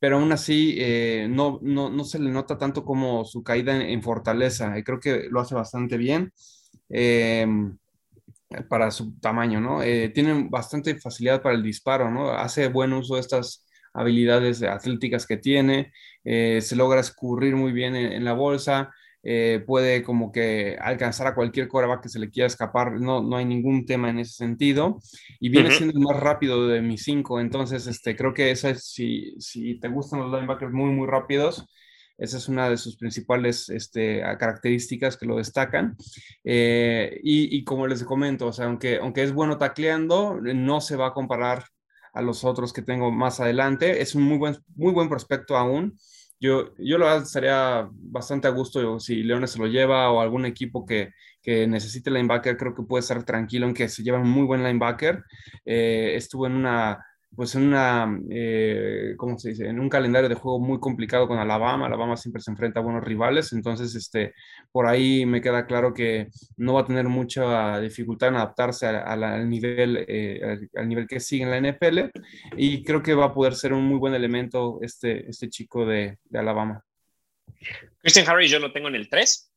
pero 0.00 0.18
aún 0.18 0.32
así 0.32 0.74
eh, 0.76 1.28
no, 1.30 1.60
no, 1.62 1.88
no, 1.88 2.02
se 2.02 2.18
le 2.18 2.30
nota 2.30 2.58
tanto 2.58 2.84
como 2.84 3.24
su 3.24 3.44
caída 3.44 3.76
en, 3.80 4.02
fortaleza. 4.02 4.74
creo 4.84 4.98
que 4.98 5.28
lo 5.30 5.40
hace 5.40 5.54
bastante 5.54 5.96
bien 5.96 6.32
para 8.68 8.90
su 8.90 9.18
tamaño, 9.20 9.60
¿no? 9.60 9.80
tiene 10.12 10.48
bastante 10.50 10.96
facilidad 10.96 11.42
para 11.42 11.54
el 11.54 11.62
disparo, 11.62 12.10
¿no? 12.10 12.30
Hace 12.30 12.68
buen 12.68 12.92
uso 12.92 13.14
de 13.14 13.20
estas 13.20 13.64
habilidades 13.94 14.62
atléticas 14.62 15.26
que 15.26 15.36
tiene, 15.36 15.92
eh, 16.24 16.60
se 16.62 16.76
logra 16.76 17.00
escurrir 17.00 17.56
muy 17.56 17.72
bien 17.72 17.94
en, 17.96 18.24
la 18.24 18.32
bolsa, 18.32 18.90
eh, 19.22 19.62
puede 19.66 20.02
como 20.02 20.32
que 20.32 20.76
alcanzar 20.80 21.26
a 21.26 21.34
cualquier 21.34 21.68
coreback 21.68 22.02
que 22.02 22.08
se 22.08 22.18
le 22.18 22.30
quiera 22.30 22.46
escapar, 22.46 23.00
no, 23.00 23.22
no 23.22 23.36
hay 23.36 23.44
ningún 23.44 23.86
tema 23.86 24.10
en 24.10 24.18
ese 24.18 24.34
sentido, 24.34 25.00
y 25.40 25.48
viene 25.48 25.70
siendo 25.70 25.98
el 25.98 26.04
más 26.04 26.20
rápido 26.20 26.66
de 26.68 26.80
mis 26.82 27.02
cinco, 27.04 27.40
entonces 27.40 27.86
este, 27.86 28.16
creo 28.16 28.34
que 28.34 28.50
esa 28.50 28.70
es, 28.70 28.84
si, 28.84 29.34
si 29.38 29.78
te 29.80 29.88
gustan 29.88 30.20
los 30.20 30.32
linebackers 30.32 30.72
muy, 30.72 30.90
muy 30.90 31.06
rápidos, 31.06 31.66
esa 32.16 32.36
es 32.36 32.48
una 32.48 32.70
de 32.70 32.76
sus 32.76 32.96
principales 32.96 33.68
este, 33.68 34.20
características 34.38 35.16
que 35.16 35.26
lo 35.26 35.36
destacan. 35.36 35.96
Eh, 36.44 37.20
y, 37.24 37.56
y, 37.56 37.64
como 37.64 37.86
les 37.86 38.04
comento, 38.04 38.46
o 38.46 38.52
sea, 38.52 38.66
aunque, 38.66 38.98
aunque 38.98 39.24
es 39.24 39.32
bueno 39.32 39.58
tacleando, 39.58 40.40
no 40.40 40.80
se 40.80 40.96
va 40.96 41.08
a 41.08 41.12
comparar 41.12 41.64
a 42.14 42.22
los 42.22 42.44
otros 42.44 42.72
que 42.72 42.82
tengo 42.82 43.10
más 43.10 43.40
adelante. 43.40 44.00
Es 44.00 44.14
un 44.14 44.22
muy 44.22 44.38
buen, 44.38 44.56
muy 44.76 44.92
buen 44.92 45.08
prospecto 45.08 45.56
aún. 45.56 45.98
Yo, 46.40 46.74
yo 46.78 46.98
lo 46.98 47.14
estaría 47.16 47.88
bastante 47.90 48.48
a 48.48 48.50
gusto 48.50 49.00
si 49.00 49.22
Leones 49.22 49.52
se 49.52 49.58
lo 49.58 49.66
lleva 49.66 50.10
o 50.10 50.20
algún 50.20 50.46
equipo 50.46 50.84
que, 50.84 51.10
que 51.42 51.66
necesite 51.66 52.10
linebacker, 52.10 52.56
creo 52.56 52.74
que 52.74 52.82
puede 52.82 53.00
estar 53.00 53.22
tranquilo 53.24 53.66
en 53.66 53.74
que 53.74 53.88
se 53.88 54.02
lleva 54.02 54.18
un 54.18 54.30
muy 54.30 54.44
buen 54.44 54.62
linebacker. 54.62 55.22
Eh, 55.64 56.14
estuvo 56.16 56.46
en 56.46 56.54
una 56.54 57.04
pues 57.36 57.54
en 57.54 57.64
una, 57.64 58.20
eh, 58.30 59.14
¿cómo 59.16 59.38
se 59.38 59.50
dice? 59.50 59.66
En 59.66 59.80
un 59.80 59.88
calendario 59.88 60.28
de 60.28 60.34
juego 60.34 60.58
muy 60.58 60.78
complicado 60.78 61.26
con 61.26 61.38
Alabama. 61.38 61.86
Alabama 61.86 62.16
siempre 62.16 62.40
se 62.40 62.50
enfrenta 62.50 62.80
a 62.80 62.82
buenos 62.82 63.04
rivales, 63.04 63.52
entonces 63.52 63.94
este, 63.94 64.34
por 64.70 64.86
ahí 64.86 65.26
me 65.26 65.40
queda 65.40 65.66
claro 65.66 65.94
que 65.94 66.28
no 66.56 66.74
va 66.74 66.82
a 66.82 66.86
tener 66.86 67.08
mucha 67.08 67.80
dificultad 67.80 68.28
en 68.28 68.36
adaptarse 68.36 68.86
al, 68.86 69.48
nivel, 69.48 70.04
eh, 70.08 70.58
al, 70.76 70.88
nivel 70.88 71.06
que 71.06 71.20
sigue 71.20 71.44
en 71.44 71.50
la 71.50 71.60
NFL 71.60 72.10
y 72.56 72.82
creo 72.84 73.02
que 73.02 73.14
va 73.14 73.26
a 73.26 73.34
poder 73.34 73.54
ser 73.54 73.72
un 73.72 73.84
muy 73.84 73.98
buen 73.98 74.14
elemento 74.14 74.78
este, 74.82 75.28
este 75.28 75.48
chico 75.48 75.84
de, 75.86 76.18
de 76.24 76.38
Alabama. 76.38 76.84
Christian 77.98 78.28
Harris 78.28 78.50
yo 78.50 78.58
lo 78.58 78.72
tengo 78.72 78.88
en 78.88 78.94
el 78.94 79.08
3. 79.08 79.50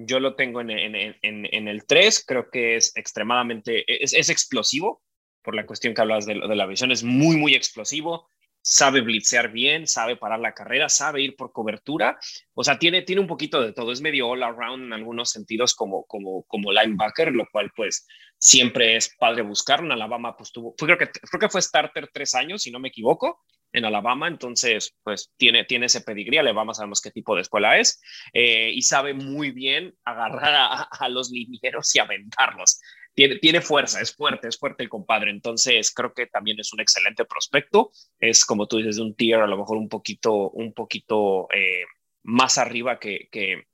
Yo 0.00 0.20
lo 0.20 0.36
tengo 0.36 0.60
en, 0.60 0.70
en, 0.70 0.94
en, 0.94 1.16
en 1.22 1.68
el 1.68 1.84
3. 1.84 2.24
Creo 2.26 2.50
que 2.50 2.76
es 2.76 2.96
extremadamente, 2.96 3.84
es, 4.02 4.12
es 4.12 4.28
explosivo 4.30 5.02
por 5.48 5.54
la 5.54 5.64
cuestión 5.64 5.94
que 5.94 6.02
hablas 6.02 6.26
de, 6.26 6.34
la 6.34 6.66
visión. 6.66 6.92
Es 6.92 7.02
muy, 7.02 7.38
muy 7.38 7.54
explosivo. 7.54 8.28
Sabe 8.60 9.00
blitzear 9.00 9.50
bien, 9.50 9.86
sabe 9.86 10.14
parar 10.14 10.40
la 10.40 10.52
carrera, 10.52 10.90
sabe 10.90 11.22
ir 11.22 11.36
por 11.36 11.52
cobertura. 11.52 12.18
O 12.52 12.62
sea, 12.62 12.78
tiene, 12.78 13.00
tiene 13.00 13.22
un 13.22 13.26
poquito 13.26 13.62
de 13.62 13.72
todo. 13.72 13.90
Es 13.90 14.02
medio 14.02 14.28
all 14.28 14.42
around 14.42 14.84
en 14.84 14.92
algunos 14.92 15.30
sentidos 15.30 15.74
como, 15.74 16.04
como, 16.04 16.42
como 16.42 16.70
linebacker, 16.70 17.32
lo 17.32 17.46
cual 17.50 17.70
pues 17.74 18.06
siempre 18.36 18.96
es 18.96 19.16
padre 19.18 19.40
buscar. 19.40 19.80
En 19.80 19.90
Alabama 19.90 20.36
pues 20.36 20.52
tuvo, 20.52 20.74
fue, 20.76 20.86
creo, 20.86 20.98
que, 20.98 21.08
creo 21.08 21.48
fue 21.48 21.62
starter 21.62 22.10
tres 22.12 22.34
años, 22.34 22.64
si 22.64 22.70
no 22.70 22.78
me 22.78 22.88
equivoco 22.88 23.42
en 23.72 23.86
Alabama, 23.86 24.28
entonces 24.28 24.94
pues 25.02 25.32
tiene, 25.38 25.64
tiene 25.64 25.86
ese 25.86 26.02
pedigrí, 26.02 26.36
Alabama 26.36 26.74
sabemos 26.74 27.00
qué 27.00 27.10
tipo 27.10 27.34
de 27.34 27.42
escuela 27.42 27.78
es, 27.78 28.00
eh, 28.32 28.70
y 28.72 28.80
sabe 28.80 29.12
muy 29.12 29.50
bien 29.50 29.94
agarrar 30.04 30.54
a, 30.54 30.82
a, 30.82 31.08
los 31.10 31.30
linieros 31.30 31.94
y 31.94 31.98
aventarlos. 31.98 32.80
Tiene, 33.18 33.40
tiene 33.40 33.60
fuerza, 33.60 34.00
es 34.00 34.14
fuerte, 34.14 34.46
es 34.46 34.56
fuerte 34.56 34.84
el 34.84 34.88
compadre, 34.88 35.32
entonces 35.32 35.90
creo 35.92 36.14
que 36.14 36.28
también 36.28 36.60
es 36.60 36.72
un 36.72 36.78
excelente 36.78 37.24
prospecto, 37.24 37.90
es 38.20 38.44
como 38.44 38.68
tú 38.68 38.76
dices, 38.76 38.94
de 38.94 39.02
un 39.02 39.16
tier 39.16 39.40
a 39.40 39.48
lo 39.48 39.58
mejor 39.58 39.76
un 39.76 39.88
poquito, 39.88 40.50
un 40.50 40.72
poquito 40.72 41.48
eh, 41.52 41.82
más 42.22 42.58
arriba 42.58 43.00
que, 43.00 43.28
que, 43.32 43.66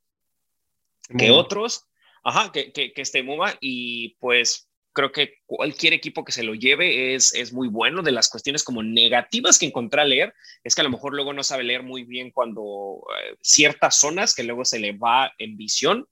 que 1.19 1.31
otros, 1.31 1.85
ajá, 2.23 2.53
que, 2.53 2.73
que, 2.73 2.95
que 2.95 3.03
este 3.03 3.23
MUMA, 3.23 3.59
y 3.61 4.17
pues 4.19 4.71
creo 4.95 5.13
que 5.13 5.41
cualquier 5.45 5.93
equipo 5.93 6.25
que 6.25 6.33
se 6.33 6.43
lo 6.43 6.55
lleve 6.55 7.15
es, 7.15 7.35
es 7.35 7.53
muy 7.53 7.69
bueno. 7.69 8.01
De 8.01 8.13
las 8.13 8.31
cuestiones 8.31 8.65
como 8.65 8.83
negativas 8.83 9.59
que 9.59 9.67
encontré 9.67 10.01
a 10.01 10.07
leer, 10.07 10.33
es 10.63 10.75
que 10.75 10.81
a 10.81 10.85
lo 10.85 10.91
mejor 10.91 11.13
luego 11.13 11.35
no 11.35 11.43
sabe 11.43 11.65
leer 11.65 11.83
muy 11.83 12.05
bien 12.05 12.31
cuando 12.31 13.05
eh, 13.21 13.37
ciertas 13.43 13.97
zonas 13.97 14.35
que 14.35 14.45
luego 14.45 14.65
se 14.65 14.79
le 14.79 14.93
va 14.93 15.35
en 15.37 15.59
visión, 15.59 16.09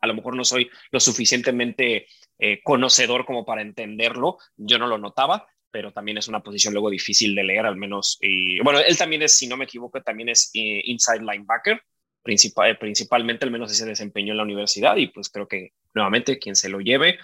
a 0.00 0.06
lo 0.06 0.14
mejor 0.14 0.36
no 0.36 0.44
soy 0.44 0.70
lo 0.92 1.00
suficientemente 1.00 2.06
eh, 2.38 2.60
conocedor 2.62 3.24
como 3.24 3.44
para 3.44 3.62
entenderlo, 3.62 4.38
yo 4.56 4.78
no 4.78 4.86
lo 4.86 4.98
notaba, 4.98 5.46
pero 5.70 5.92
también 5.92 6.18
es 6.18 6.28
una 6.28 6.42
posición 6.42 6.72
luego 6.72 6.90
difícil 6.90 7.34
de 7.34 7.44
leer, 7.44 7.66
al 7.66 7.76
menos. 7.76 8.18
Y 8.20 8.60
bueno, 8.60 8.80
él 8.80 8.96
también 8.96 9.22
es, 9.22 9.36
si 9.36 9.46
no 9.46 9.56
me 9.56 9.64
equivoco, 9.64 10.02
también 10.02 10.28
es 10.28 10.50
eh, 10.54 10.80
inside 10.84 11.20
linebacker. 11.20 11.80
Principal, 12.22 12.70
eh, 12.70 12.74
principalmente, 12.74 13.44
al 13.44 13.52
menos 13.52 13.70
ese 13.70 13.86
desempeño 13.86 14.32
en 14.32 14.38
la 14.38 14.42
universidad, 14.42 14.96
y 14.96 15.06
pues 15.06 15.28
creo 15.28 15.46
que 15.46 15.74
nuevamente 15.94 16.40
quien 16.40 16.56
se 16.56 16.68
lo 16.68 16.80
lleve, 16.80 17.18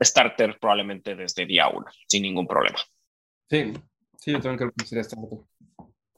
starter 0.00 0.56
probablemente 0.60 1.16
desde 1.16 1.46
día 1.46 1.68
uno, 1.68 1.86
sin 2.06 2.22
ningún 2.22 2.46
problema. 2.46 2.78
Sí, 3.50 3.72
sí, 4.20 4.30
yo 4.30 4.40
también 4.40 4.58
creo 4.58 4.72
que 4.78 4.86
sería 4.86 5.02
starter. 5.02 5.40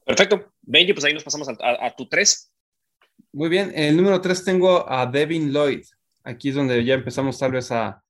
Perfecto. 0.05 0.53
Benji, 0.61 0.93
pues 0.93 1.07
ahí 1.07 1.15
nos 1.15 1.25
pasamos 1.25 1.49
a, 1.49 1.57
a, 1.59 1.87
a 1.87 1.97
tu 1.97 2.07
tres. 2.07 2.53
Muy 3.33 3.49
bien, 3.49 3.73
el 3.75 3.97
número 3.97 4.21
tres 4.21 4.45
tengo 4.45 4.87
a 4.87 5.07
Devin 5.07 5.51
Lloyd. 5.51 5.85
Aquí 6.27 6.51
es 6.51 6.55
donde 6.55 6.85
ya 6.85 6.95
empezamos 6.95 7.39
tal 7.39 7.53
vez 7.53 7.73
a, 7.73 8.03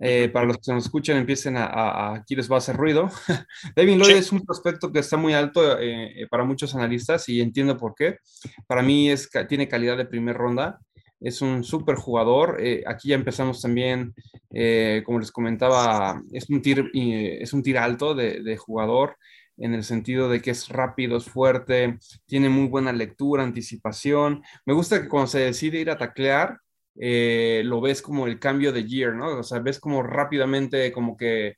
eh, 0.00 0.28
para 0.28 0.46
los 0.46 0.58
que 0.58 0.72
nos 0.72 0.84
escuchan, 0.84 1.16
empiecen 1.16 1.56
a, 1.56 1.64
a, 1.64 2.14
aquí 2.16 2.36
les 2.36 2.50
va 2.50 2.56
a 2.56 2.58
hacer 2.58 2.76
ruido. 2.76 3.08
Devin 3.76 3.98
Lloyd 3.98 4.12
sí. 4.12 4.18
es 4.18 4.32
un 4.32 4.44
prospecto 4.44 4.92
que 4.92 4.98
está 4.98 5.16
muy 5.16 5.32
alto 5.32 5.78
eh, 5.80 6.26
para 6.30 6.44
muchos 6.44 6.74
analistas 6.74 7.28
y 7.28 7.40
entiendo 7.40 7.76
por 7.76 7.94
qué. 7.94 8.18
Para 8.66 8.82
mí 8.82 9.10
es, 9.10 9.30
tiene 9.48 9.68
calidad 9.68 9.96
de 9.96 10.04
primer 10.04 10.36
ronda 10.36 10.78
es 11.20 11.42
un 11.42 11.62
súper 11.64 11.96
jugador. 11.96 12.56
Eh, 12.60 12.82
aquí 12.86 13.08
ya 13.08 13.14
empezamos 13.14 13.60
también, 13.60 14.14
eh, 14.52 15.02
como 15.04 15.20
les 15.20 15.30
comentaba, 15.30 16.22
es 16.32 16.48
un 16.50 16.62
tir, 16.62 16.90
eh, 16.94 17.38
es 17.40 17.52
un 17.52 17.62
tir 17.62 17.78
alto 17.78 18.14
de, 18.14 18.42
de, 18.42 18.56
jugador 18.56 19.16
en 19.58 19.74
el 19.74 19.84
sentido 19.84 20.28
de 20.30 20.40
que 20.40 20.50
es 20.52 20.68
rápido, 20.68 21.18
es 21.18 21.26
fuerte, 21.26 21.98
tiene 22.26 22.48
muy 22.48 22.68
buena 22.68 22.92
lectura, 22.92 23.42
anticipación. 23.42 24.42
Me 24.64 24.72
gusta 24.72 25.02
que 25.02 25.08
cuando 25.08 25.28
se 25.28 25.40
decide 25.40 25.80
ir 25.80 25.90
a 25.90 25.98
taclear, 25.98 26.58
eh, 26.96 27.62
lo 27.64 27.80
ves 27.80 28.02
como 28.02 28.26
el 28.26 28.38
cambio 28.38 28.72
de 28.72 28.84
gear, 28.84 29.14
¿no? 29.14 29.38
O 29.38 29.42
sea, 29.42 29.58
ves 29.60 29.78
como 29.78 30.02
rápidamente 30.02 30.92
como 30.92 31.16
que 31.16 31.56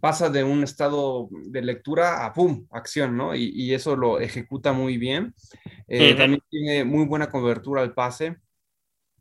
pasa 0.00 0.28
de 0.28 0.42
un 0.42 0.64
estado 0.64 1.28
de 1.30 1.62
lectura 1.62 2.26
a 2.26 2.32
¡pum! 2.32 2.66
acción, 2.70 3.16
¿no? 3.16 3.34
Y, 3.34 3.50
y 3.54 3.74
eso 3.74 3.96
lo 3.96 4.18
ejecuta 4.20 4.72
muy 4.72 4.98
bien. 4.98 5.34
Eh, 5.86 6.14
-huh. 6.14 6.16
También 6.16 6.42
tiene 6.50 6.84
muy 6.84 7.06
buena 7.06 7.28
cobertura 7.30 7.82
al 7.82 7.94
pase 7.94 8.36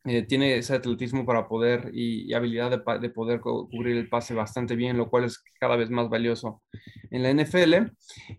eh, 0.10 0.22
tiene 0.22 0.56
ese 0.58 0.74
atletismo 0.74 1.26
para 1.26 1.50
poder 1.50 1.92
y, 1.94 2.30
y 2.30 2.34
habilidad 2.34 2.72
de, 2.72 3.00
de, 3.00 3.10
poder 3.10 3.42
cubrir 3.42 3.98
el 3.98 4.08
pase 4.08 4.34
bastante 4.34 4.78
bien, 4.78 4.96
lo 4.96 5.10
cual 5.10 5.26
es 5.26 5.44
cada 5.60 5.76
vez 5.76 5.90
más 5.90 6.08
valioso 6.08 6.64
en 7.12 7.24
la 7.24 7.30
NFL. 7.30 7.92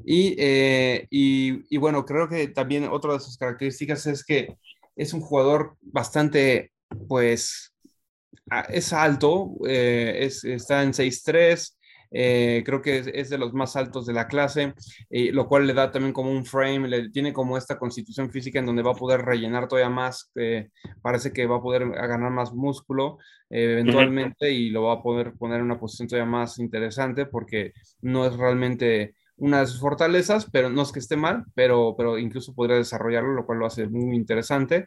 Y, 0.03 0.35
eh, 0.39 1.07
y, 1.11 1.67
y, 1.69 1.77
bueno, 1.77 2.07
creo 2.07 2.27
que 2.27 2.49
también 2.49 2.85
otra 2.85 3.13
de 3.13 3.21
sus 3.21 3.37
características 3.37 4.07
es 4.07 4.25
que 4.25 4.57
es 4.97 5.13
un 5.13 5.21
jugador 5.21 5.77
bastante, 5.83 6.73
pues, 7.09 7.75
es 8.69 8.93
alto, 8.93 9.57
eh, 9.67 10.19
es, 10.23 10.45
está 10.45 10.83
en 10.83 10.93
6'3", 10.93 11.79
eh, 12.11 12.63
creo 12.65 12.81
que 12.81 12.99
es, 12.99 13.07
es, 13.13 13.31
de 13.31 13.39
los 13.39 13.53
más 13.53 13.77
altos 13.77 14.07
de 14.07 14.15
la 14.15 14.27
clase, 14.29 14.75
eh, 15.11 15.31
lo 15.33 15.47
cual 15.47 15.67
le 15.67 15.75
da 15.75 15.91
también 15.91 16.13
como 16.13 16.31
un 16.31 16.45
frame, 16.45 16.89
le 16.89 17.11
tiene 17.11 17.33
como 17.33 17.59
esta 17.59 17.79
constitución 17.79 18.31
física 18.31 18.59
en 18.59 18.67
donde 18.67 18.83
va 18.83 18.93
a 18.93 18.95
poder 18.95 19.23
rellenar 19.23 19.69
todavía 19.69 19.91
más, 19.91 20.31
eh, 20.37 20.71
parece 21.03 21.33
que 21.33 21.47
va 21.47 21.57
a 21.57 21.63
poder 21.63 21.89
ganar 21.89 22.31
más 22.31 22.53
músculo 22.53 23.19
eh, 23.51 23.73
eventualmente 23.73 24.47
uh 24.47 24.51
-huh. 24.51 24.55
y 24.55 24.71
lo 24.71 24.85
va 24.85 24.95
a 24.95 25.03
poder 25.03 25.35
poner 25.35 25.59
en 25.59 25.67
una 25.67 25.79
posición 25.81 26.09
todavía 26.09 26.31
más 26.31 26.59
interesante 26.59 27.27
porque 27.27 27.73
no 28.01 28.27
es 28.27 28.37
realmente 28.37 29.15
una 29.37 29.61
de 29.61 29.67
sus 29.67 29.81
fortalezas, 29.81 30.49
pero 30.51 30.69
no 30.69 30.83
es 30.83 30.93
que 30.93 30.99
esté 30.99 31.17
mal, 31.17 31.45
pero, 31.55 31.95
pero 31.97 32.19
incluso 32.19 32.55
podría 32.55 32.77
desarrollarlo, 32.77 33.35
lo 33.35 33.47
cual 33.47 33.59
lo 33.59 33.67
hace 33.67 33.87
muy 33.87 34.17
interesante. 34.17 34.87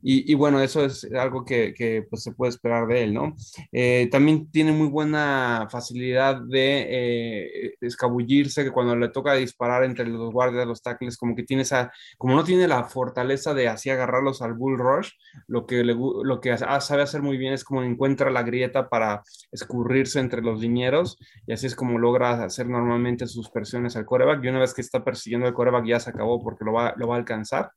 Y, 0.00 0.34
bueno, 0.34 0.60
eso 0.60 0.84
es 0.84 1.04
algo 1.12 1.44
que, 1.44 2.06
pues, 2.08 2.22
se 2.22 2.32
puede 2.32 2.50
esperar 2.50 2.86
de 2.86 3.04
él, 3.04 3.14
¿no? 3.14 3.36
Eh, 3.70 4.08
también 4.10 4.50
tiene 4.50 4.72
muy 4.72 4.88
buena 4.88 5.68
facilidad 5.70 6.40
de 6.40 6.86
eh, 6.88 7.74
escabullirse, 7.80 8.64
que 8.64 8.70
cuando 8.70 8.96
le 8.96 9.08
toca 9.10 9.34
disparar 9.34 9.84
entre 9.84 10.06
los 10.06 10.32
guardias, 10.32 10.66
los 10.66 10.82
tackles, 10.82 11.16
como 11.16 11.36
que 11.36 11.42
tiene 11.42 11.62
esa, 11.62 11.92
como 12.18 12.34
no 12.34 12.44
tiene 12.44 12.66
la 12.68 12.84
fortaleza 12.84 13.54
de 13.54 13.68
así 13.68 13.90
agarrarlos 13.90 14.42
al 14.42 14.54
bull 14.54 14.78
rush, 14.78 15.12
lo 15.46 15.66
que, 15.66 15.84
lo 15.84 16.40
que 16.40 16.56
sabe 16.56 17.02
hacer 17.02 17.22
muy 17.22 17.36
bien 17.36 17.52
es 17.52 17.64
como 17.64 17.82
encuentra 17.82 18.30
la 18.30 18.42
grieta 18.42 18.88
para 18.88 19.22
escurrirse 19.50 20.20
entre 20.20 20.42
los 20.42 20.60
linieros 20.60 21.18
y 21.46 21.52
así 21.52 21.66
es 21.66 21.74
como 21.74 21.98
logra 21.98 22.44
hacer 22.44 22.68
normalmente 22.68 23.26
sus 23.26 23.50
presiones 23.50 23.96
al 23.96 24.06
coreback 24.06 24.42
y 24.44 24.48
una 24.48 24.60
vez 24.60 24.74
que 24.74 24.80
está 24.80 25.04
persiguiendo 25.04 25.46
al 25.46 25.54
coreback 25.54 25.86
ya 25.86 26.00
se 26.00 26.10
acabó 26.10 26.42
porque 26.42 26.64
lo 26.64 26.72
va, 26.72 26.94
lo 26.96 27.08
va 27.08 27.16
a 27.16 27.18
alcanzar 27.18 27.70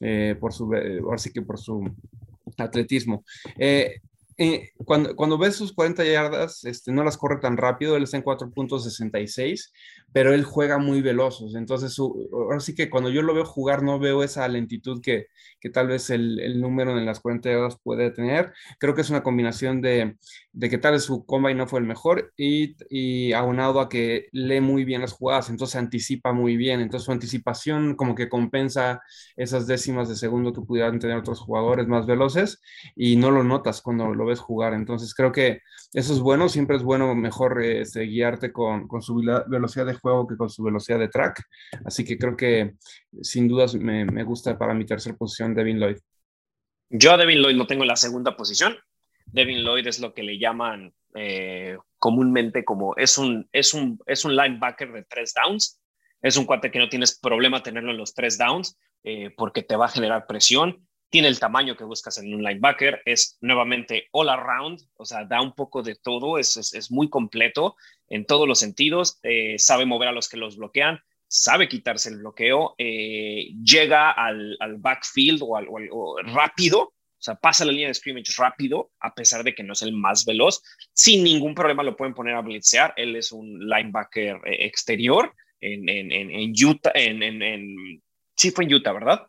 eh, 0.00 0.36
por 0.38 0.52
su, 0.52 0.72
eh, 0.74 1.00
ahora 1.02 1.18
sí 1.18 1.32
que 1.32 1.42
por 1.42 1.58
su 1.58 1.90
atletismo. 2.58 3.24
Eh, 3.58 4.00
eh, 4.38 4.70
cuando, 4.84 5.16
cuando 5.16 5.38
ves 5.38 5.56
sus 5.56 5.72
40 5.72 6.04
yardas, 6.04 6.64
este, 6.64 6.92
no 6.92 7.02
las 7.02 7.16
corre 7.16 7.38
tan 7.40 7.56
rápido, 7.56 7.96
él 7.96 8.02
está 8.02 8.18
en 8.18 8.24
4.66, 8.24 9.72
pero 10.16 10.32
él 10.32 10.44
juega 10.44 10.78
muy 10.78 11.02
veloz. 11.02 11.42
Entonces, 11.56 11.92
su, 11.92 12.30
ahora 12.32 12.60
sí 12.60 12.74
que 12.74 12.88
cuando 12.88 13.10
yo 13.10 13.20
lo 13.20 13.34
veo 13.34 13.44
jugar, 13.44 13.82
no 13.82 13.98
veo 13.98 14.22
esa 14.24 14.48
lentitud 14.48 15.02
que, 15.02 15.26
que 15.60 15.68
tal 15.68 15.88
vez 15.88 16.08
el, 16.08 16.40
el, 16.40 16.58
número 16.58 16.96
en 16.96 17.04
las 17.04 17.20
40 17.20 17.50
yardas 17.50 17.78
puede 17.84 18.10
tener. 18.10 18.54
Creo 18.78 18.94
que 18.94 19.02
es 19.02 19.10
una 19.10 19.22
combinación 19.22 19.82
de, 19.82 20.16
de 20.54 20.70
que 20.70 20.78
tal 20.78 20.92
vez 20.92 21.02
su 21.02 21.26
combine 21.26 21.56
no 21.56 21.66
fue 21.66 21.80
el 21.80 21.84
mejor 21.84 22.32
y, 22.34 22.76
y, 22.88 23.34
aunado 23.34 23.78
a 23.78 23.90
que 23.90 24.28
lee 24.32 24.62
muy 24.62 24.86
bien 24.86 25.02
las 25.02 25.12
jugadas, 25.12 25.50
entonces 25.50 25.76
anticipa 25.76 26.32
muy 26.32 26.56
bien. 26.56 26.80
Entonces, 26.80 27.04
su 27.04 27.12
anticipación 27.12 27.94
como 27.94 28.14
que 28.14 28.30
compensa 28.30 29.02
esas 29.36 29.66
décimas 29.66 30.08
de 30.08 30.16
segundo 30.16 30.54
que 30.54 30.62
pudieran 30.62 30.98
tener 30.98 31.18
otros 31.18 31.40
jugadores 31.40 31.88
más 31.88 32.06
veloces 32.06 32.62
y 32.94 33.16
no 33.16 33.30
lo 33.30 33.44
notas 33.44 33.82
cuando 33.82 34.14
lo 34.14 34.24
ves 34.24 34.40
jugar. 34.40 34.72
Entonces 34.72 35.14
creo 35.14 35.30
que 35.30 35.60
eso 35.92 36.12
es 36.12 36.20
bueno, 36.20 36.48
siempre 36.48 36.76
es 36.76 36.82
bueno 36.82 37.14
mejor 37.14 37.62
este, 37.62 38.02
guiarte 38.04 38.52
con, 38.52 38.88
con, 38.88 39.02
su 39.02 39.16
velocidad 39.46 39.86
de 39.86 39.94
juego 39.94 40.05
que 40.28 40.36
con 40.36 40.50
su 40.50 40.62
velocidad 40.62 40.98
de 40.98 41.08
track. 41.08 41.42
Así 41.84 42.04
que 42.04 42.18
creo 42.18 42.36
que 42.36 42.74
sin 43.22 43.48
dudas 43.48 43.74
me, 43.74 44.04
me 44.04 44.24
gusta 44.24 44.58
para 44.58 44.74
mi 44.74 44.84
tercera 44.84 45.16
posición 45.16 45.54
Devin 45.54 45.78
Lloyd. 45.78 45.98
Yo 46.90 47.12
a 47.12 47.16
Devin 47.16 47.40
Lloyd 47.42 47.56
lo 47.56 47.66
tengo 47.66 47.82
en 47.82 47.88
la 47.88 47.96
segunda 47.96 48.36
posición. 48.36 48.76
Devin 49.26 49.64
Lloyd 49.64 49.86
es 49.86 49.98
lo 50.00 50.14
que 50.14 50.22
le 50.22 50.38
llaman 50.38 50.92
eh, 51.14 51.76
comúnmente 51.98 52.64
como 52.64 52.94
es 52.96 53.18
un, 53.18 53.48
es, 53.52 53.74
un, 53.74 53.98
es 54.06 54.24
un 54.24 54.36
linebacker 54.36 54.92
de 54.92 55.04
tres 55.04 55.34
downs. 55.34 55.80
Es 56.22 56.36
un 56.36 56.46
cuate 56.46 56.70
que 56.70 56.78
no 56.78 56.88
tienes 56.88 57.18
problema 57.18 57.62
tenerlo 57.62 57.90
en 57.90 57.98
los 57.98 58.14
tres 58.14 58.38
downs 58.38 58.78
eh, 59.04 59.30
porque 59.36 59.62
te 59.62 59.76
va 59.76 59.86
a 59.86 59.90
generar 59.90 60.26
presión 60.26 60.85
tiene 61.10 61.28
el 61.28 61.38
tamaño 61.38 61.76
que 61.76 61.84
buscas 61.84 62.18
en 62.18 62.34
un 62.34 62.42
linebacker, 62.42 63.02
es 63.04 63.38
nuevamente 63.40 64.08
all 64.12 64.28
around, 64.28 64.80
o 64.96 65.04
sea, 65.04 65.24
da 65.24 65.40
un 65.40 65.54
poco 65.54 65.82
de 65.82 65.94
todo, 65.94 66.38
es, 66.38 66.56
es, 66.56 66.90
muy 66.90 67.08
completo 67.08 67.76
en 68.08 68.26
todos 68.26 68.48
los 68.48 68.58
sentidos, 68.58 69.18
eh, 69.22 69.58
sabe 69.58 69.86
mover 69.86 70.08
a 70.08 70.12
los 70.12 70.28
que 70.28 70.36
los 70.36 70.56
bloquean, 70.56 71.00
sabe 71.28 71.68
quitarse 71.68 72.08
el 72.08 72.18
bloqueo, 72.18 72.74
eh, 72.78 73.48
llega 73.62 74.10
al, 74.10 74.56
backfield 74.78 75.40
o, 75.42 75.56
al, 75.56 75.66
rápido, 76.24 76.80
o 76.80 77.22
sea, 77.26 77.36
pasa 77.36 77.64
la 77.64 77.72
línea 77.72 77.88
de 77.88 77.94
scrimmage 77.94 78.32
rápido, 78.36 78.90
a 79.00 79.14
pesar 79.14 79.42
de 79.42 79.54
que 79.54 79.62
no 79.62 79.72
es 79.72 79.82
el 79.82 79.92
más 79.92 80.24
veloz, 80.24 80.62
sin 80.92 81.24
ningún 81.24 81.54
problema 81.54 81.82
lo 81.82 81.96
pueden 81.96 82.14
poner 82.14 82.34
a 82.34 82.42
blitzear, 82.42 82.94
él 82.96 83.16
es 83.16 83.32
un 83.32 83.58
linebacker 83.60 84.36
eh, 84.44 84.66
exterior 84.66 85.32
en, 85.60 85.88
en, 85.88 86.12
en, 86.12 86.52
Utah, 86.64 86.92
en, 86.94 87.22
en, 87.22 88.02
sí 88.36 88.50
fue 88.50 88.64
en 88.64 88.74
Utah, 88.74 88.92
¿verdad? 88.92 89.26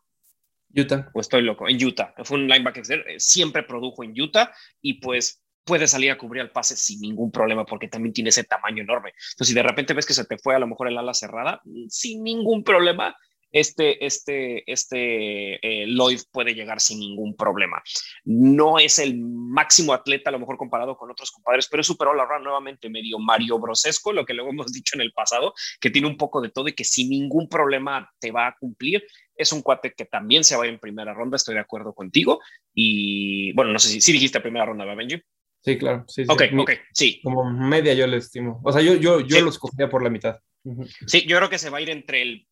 Utah. 0.78 1.10
O 1.14 1.22
estoy 1.22 1.42
loco, 1.42 1.68
en 1.68 1.84
Utah. 1.84 2.14
Fue 2.24 2.38
un 2.38 2.48
linebacker, 2.48 2.86
siempre 3.18 3.64
produjo 3.64 4.04
en 4.04 4.20
Utah 4.20 4.52
y 4.82 4.96
pues 4.96 5.44
puede 5.64 5.88
salir 5.88 6.12
a 6.12 6.18
cubrir 6.18 6.44
el 6.44 6.52
pase 6.52 6.78
sin 6.78 7.02
ningún 7.02 7.32
problema 7.32 7.66
porque 7.66 7.90
también 7.90 8.14
tiene 8.14 8.30
ese 8.30 8.46
tamaño 8.46 8.84
enorme. 8.84 9.10
Entonces, 9.32 9.50
si 9.50 9.54
de 9.54 9.64
repente 9.64 9.94
ves 9.94 10.06
que 10.06 10.14
se 10.14 10.26
te 10.26 10.38
fue 10.38 10.56
a 10.56 10.60
lo 10.60 10.68
mejor 10.68 10.88
el 10.88 10.98
ala 10.98 11.14
cerrada, 11.14 11.62
sin 11.90 12.24
ningún 12.24 12.64
problema, 12.64 13.16
este, 13.52 14.06
este, 14.06 14.70
este 14.72 15.56
eh, 15.66 15.88
Lloyd 15.88 16.20
puede 16.32 16.54
llegar 16.54 16.80
sin 16.80 17.00
ningún 17.00 17.36
problema. 17.36 17.82
No 18.26 18.80
es 18.80 19.00
el 19.00 19.18
máximo 19.20 19.94
atleta, 19.94 20.30
a 20.30 20.34
lo 20.34 20.40
mejor 20.40 20.58
comparado 20.58 20.98
con 20.98 21.10
otros 21.12 21.32
compadres, 21.32 21.68
pero 21.70 21.82
es 21.82 21.88
super 21.88 22.08
all 22.08 22.18
nuevamente, 22.44 22.90
medio 22.90 23.20
Mario 23.20 23.60
Brosesco, 23.60 24.12
lo 24.14 24.26
que 24.26 24.34
luego 24.34 24.50
hemos 24.52 24.72
dicho 24.72 24.96
en 24.96 25.02
el 25.02 25.12
pasado, 25.12 25.54
que 25.80 25.90
tiene 25.90 26.08
un 26.08 26.18
poco 26.18 26.42
de 26.42 26.50
todo 26.50 26.68
y 26.68 26.74
que 26.74 26.84
sin 26.84 27.10
ningún 27.10 27.48
problema 27.48 28.10
te 28.20 28.32
va 28.32 28.48
a 28.48 28.56
cumplir. 28.60 29.04
Es 29.38 29.52
un 29.52 29.62
cuate 29.62 29.94
que 29.94 30.06
también 30.06 30.44
se 30.44 30.56
va 30.56 30.68
en 30.68 30.80
primera 30.80 31.14
ronda, 31.14 31.36
estoy 31.36 31.56
de 31.56 31.62
acuerdo 31.62 31.94
contigo. 31.94 32.42
Y 32.74 33.54
bueno, 33.54 33.72
no 33.72 33.80
sé 33.80 33.90
si, 33.90 34.02
si 34.02 34.12
dijiste 34.12 34.40
primera 34.40 34.66
ronda, 34.66 34.86
¿va, 34.86 34.96
Benji? 34.96 35.22
Sí, 35.62 35.78
claro. 35.78 36.06
Sí, 36.08 36.24
ok, 36.28 36.44
ok, 36.60 36.72
sí. 36.94 37.20
Como 37.24 37.50
media 37.50 37.94
yo 37.94 38.08
le 38.08 38.18
estimo. 38.18 38.62
O 38.64 38.72
sea, 38.72 38.82
yo, 38.82 38.96
yo, 38.96 39.20
yo 39.20 39.42
los 39.42 39.60
cogía 39.60 39.90
por 39.90 40.04
la 40.04 40.10
mitad. 40.10 40.40
Sí, 41.06 41.26
yo 41.28 41.38
creo 41.38 41.50
que 41.50 41.58
se 41.58 41.70
va 41.70 41.78
a 41.80 41.82
ir 41.82 41.90
entre 41.90 42.22
el 42.22 42.48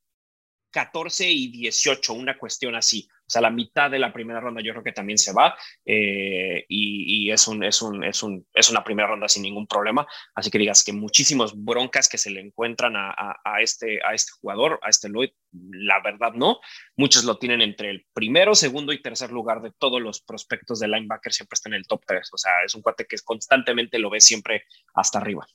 14 0.76 1.32
y 1.32 1.48
18, 1.48 2.14
una 2.14 2.38
cuestión 2.38 2.76
así. 2.76 3.08
O 3.10 3.30
sea, 3.30 3.42
la 3.42 3.50
mitad 3.50 3.90
de 3.90 3.98
la 3.98 4.12
primera 4.12 4.42
ronda 4.42 4.62
yo 4.62 4.74
creo 4.74 4.84
que 4.84 4.92
también 4.92 5.18
se 5.18 5.32
va 5.32 5.56
eh, 5.86 6.66
y, 6.68 7.32
es, 7.32 7.48
un, 7.48 7.64
es, 7.64 7.82
un, 7.82 8.04
es, 8.04 8.22
un, 8.22 8.46
es 8.54 8.70
una 8.70 8.84
primera 8.84 9.08
ronda 9.08 9.30
sin 9.30 9.44
ningún 9.44 9.68
problema. 9.68 10.06
Así 10.36 10.52
que 10.52 10.58
digas 10.58 10.84
que 10.84 10.92
muchísimos 10.92 11.54
broncas 11.56 12.10
que 12.10 12.18
se 12.18 12.30
le 12.30 12.42
encuentran 12.42 12.94
a, 12.98 13.38
este, 13.62 14.00
a 14.06 14.14
este 14.14 14.34
jugador, 14.42 14.78
a 14.84 14.90
este 14.90 15.08
Lloyd, 15.08 15.30
la 15.54 16.02
verdad 16.04 16.34
no. 16.34 16.60
Muchos 16.98 17.24
lo 17.24 17.38
tienen 17.38 17.62
entre 17.62 17.92
el 17.92 18.06
primero, 18.14 18.54
segundo 18.54 18.92
y 18.92 19.02
tercer 19.02 19.32
lugar 19.32 19.62
de 19.62 19.72
todos 19.80 20.02
los 20.02 20.22
prospectos 20.24 20.82
de 20.82 20.90
linebacker, 20.90 21.32
siempre 21.32 21.56
está 21.56 21.70
en 21.70 21.76
el 21.76 21.88
top 21.88 22.02
3. 22.06 22.30
O 22.34 22.38
sea, 22.38 22.52
es 22.66 22.76
un 22.76 22.82
cuate 22.82 23.06
que 23.06 23.16
constantemente 23.24 23.98
lo 23.98 24.10
ve 24.10 24.20
siempre 24.20 24.66
hasta 24.94 25.20
arriba. 25.20 25.48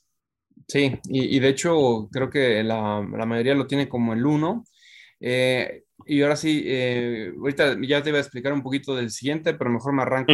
Sí, 0.67 0.91
y, 1.03 1.37
y 1.37 1.39
de 1.39 1.49
hecho 1.49 2.09
creo 2.11 2.27
que 2.31 2.63
la, 2.63 3.07
la 3.15 3.25
mayoría 3.27 3.53
lo 3.53 3.67
tiene 3.67 3.87
como 3.87 4.13
el 4.13 4.25
1 4.25 4.65
eh, 5.21 5.83
y 6.05 6.21
ahora 6.21 6.35
sí, 6.35 6.63
eh, 6.65 7.31
ahorita 7.37 7.77
ya 7.81 8.01
te 8.01 8.11
voy 8.11 8.17
a 8.17 8.21
explicar 8.21 8.53
un 8.53 8.63
poquito 8.63 8.95
del 8.95 9.11
siguiente, 9.11 9.53
pero 9.53 9.69
mejor 9.69 9.93
me 9.93 10.01
arranco 10.01 10.33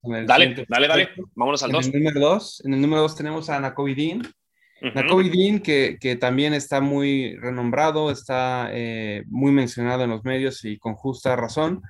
con 0.00 0.14
el 0.14 0.26
Dale, 0.26 0.66
dale, 0.68 0.88
dale. 0.88 1.08
Vámonos 1.34 1.62
al 1.62 1.72
2. 1.72 1.86
En 1.86 1.94
el 1.94 2.02
número 2.02 2.20
2 2.20 2.62
en 2.64 2.74
el 2.74 2.80
número 2.80 3.02
dos 3.02 3.16
tenemos 3.16 3.48
a 3.48 3.58
Nakobe 3.58 3.94
Dean. 3.94 4.22
que, 5.62 5.96
que, 5.98 6.16
también 6.16 6.52
está 6.52 6.80
muy 6.80 7.36
renombrado, 7.36 8.10
está 8.10 8.68
eh, 8.72 9.24
muy 9.28 9.52
mencionado 9.52 10.04
en 10.04 10.10
los 10.10 10.24
medios 10.24 10.64
y 10.64 10.78
con 10.78 10.94
justa 10.94 11.34
razón. 11.34 11.82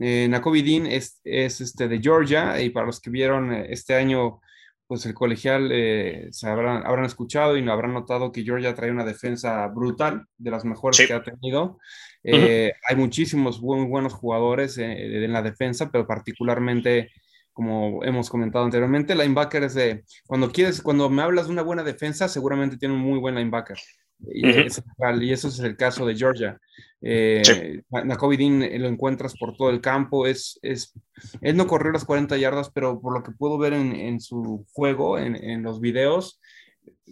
Eh, 0.00 0.28
Dean 0.28 0.86
es, 0.86 1.20
es, 1.22 1.60
este 1.60 1.86
de 1.86 2.00
Georgia 2.00 2.60
y 2.60 2.70
para 2.70 2.86
los 2.86 3.00
que 3.00 3.10
vieron 3.10 3.52
este 3.52 3.94
año 3.94 4.40
pues 4.86 5.06
el 5.06 5.14
colegial 5.14 5.70
eh, 5.72 6.28
se 6.30 6.48
habrán, 6.48 6.86
habrán 6.86 7.06
escuchado 7.06 7.56
y 7.56 7.68
habrán 7.68 7.94
notado 7.94 8.32
que 8.32 8.42
Georgia 8.42 8.74
trae 8.74 8.90
una 8.90 9.04
defensa 9.04 9.66
brutal, 9.68 10.26
de 10.36 10.50
las 10.50 10.64
mejores 10.64 11.06
que 11.06 11.12
ha 11.12 11.22
tenido. 11.22 11.78
Eh, 12.22 12.72
hay 12.88 12.96
muchísimos 12.96 13.60
muy 13.60 13.86
buenos 13.86 14.12
jugadores 14.12 14.76
eh, 14.78 15.24
en 15.24 15.32
la 15.32 15.42
defensa, 15.42 15.90
pero 15.90 16.06
particularmente, 16.06 17.10
como 17.52 18.04
hemos 18.04 18.28
comentado 18.28 18.64
anteriormente, 18.64 19.14
linebacker 19.14 19.64
es 19.64 19.74
de, 19.74 20.04
cuando 20.26 20.50
quieres, 20.50 20.82
cuando 20.82 21.08
me 21.08 21.22
hablas 21.22 21.46
de 21.46 21.52
una 21.52 21.62
buena 21.62 21.82
defensa, 21.82 22.28
seguramente 22.28 22.76
tiene 22.76 22.94
un 22.94 23.00
muy 23.00 23.18
buen 23.18 23.34
linebacker. 23.34 23.78
Y, 24.20 24.46
y, 24.46 25.32
eso 25.32 25.48
es 25.48 25.58
el 25.60 25.76
caso 25.76 26.06
de 26.06 26.16
Georgia. 26.16 26.58
Eh, 27.00 27.42
eh, 27.46 27.82
lo 27.90 28.88
encuentras 28.88 29.36
por 29.38 29.56
todo 29.56 29.70
el 29.70 29.80
campo. 29.80 30.26
Es, 30.26 30.58
es, 30.62 30.94
él 31.40 31.56
no 31.56 31.66
corrió 31.66 31.92
las 31.92 32.04
40 32.04 32.36
yardas, 32.38 32.70
pero 32.70 33.00
por 33.00 33.12
lo 33.12 33.22
que 33.22 33.32
puedo 33.32 33.58
ver 33.58 33.74
en, 33.74 33.94
en 33.94 34.20
su 34.20 34.66
juego, 34.72 35.18
en, 35.18 35.36
en, 35.36 35.62
los 35.62 35.80
videos, 35.80 36.40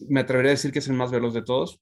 me 0.08 0.20
atrevería 0.20 0.50
a 0.50 0.54
decir 0.54 0.72
que 0.72 0.78
es 0.78 0.88
el 0.88 0.94
más 0.94 1.10
veloz 1.10 1.34
de 1.34 1.42
todos. 1.42 1.80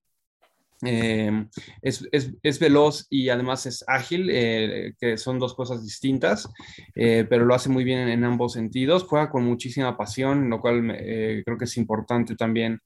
Em, 0.83 1.49
es, 1.83 2.09
es, 2.11 2.33
es, 2.43 2.59
veloz 2.59 3.07
y 3.11 3.29
además 3.29 3.67
es 3.67 3.85
ágil, 3.87 4.31
eh, 4.31 4.95
que 4.99 5.19
son 5.19 5.39
dos 5.39 5.55
cosas 5.55 5.83
distintas, 5.83 6.49
eh, 6.95 7.27
pero 7.29 7.45
lo 7.45 7.55
hace 7.55 7.69
muy 7.69 7.85
bien 7.85 8.09
en, 8.09 8.25
ambos 8.25 8.55
sentidos. 8.55 9.05
Juega 9.05 9.31
con 9.31 9.45
muchísima 9.45 9.97
pasión, 9.97 10.49
lo 10.49 10.61
cual 10.61 10.91
eh, 10.99 11.43
creo 11.45 11.59
que 11.59 11.67
es 11.67 11.77
importante 11.77 12.35
también 12.35 12.81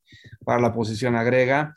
para 0.45 0.61
la 0.61 0.73
posición 0.73 1.15
agrega. 1.15 1.75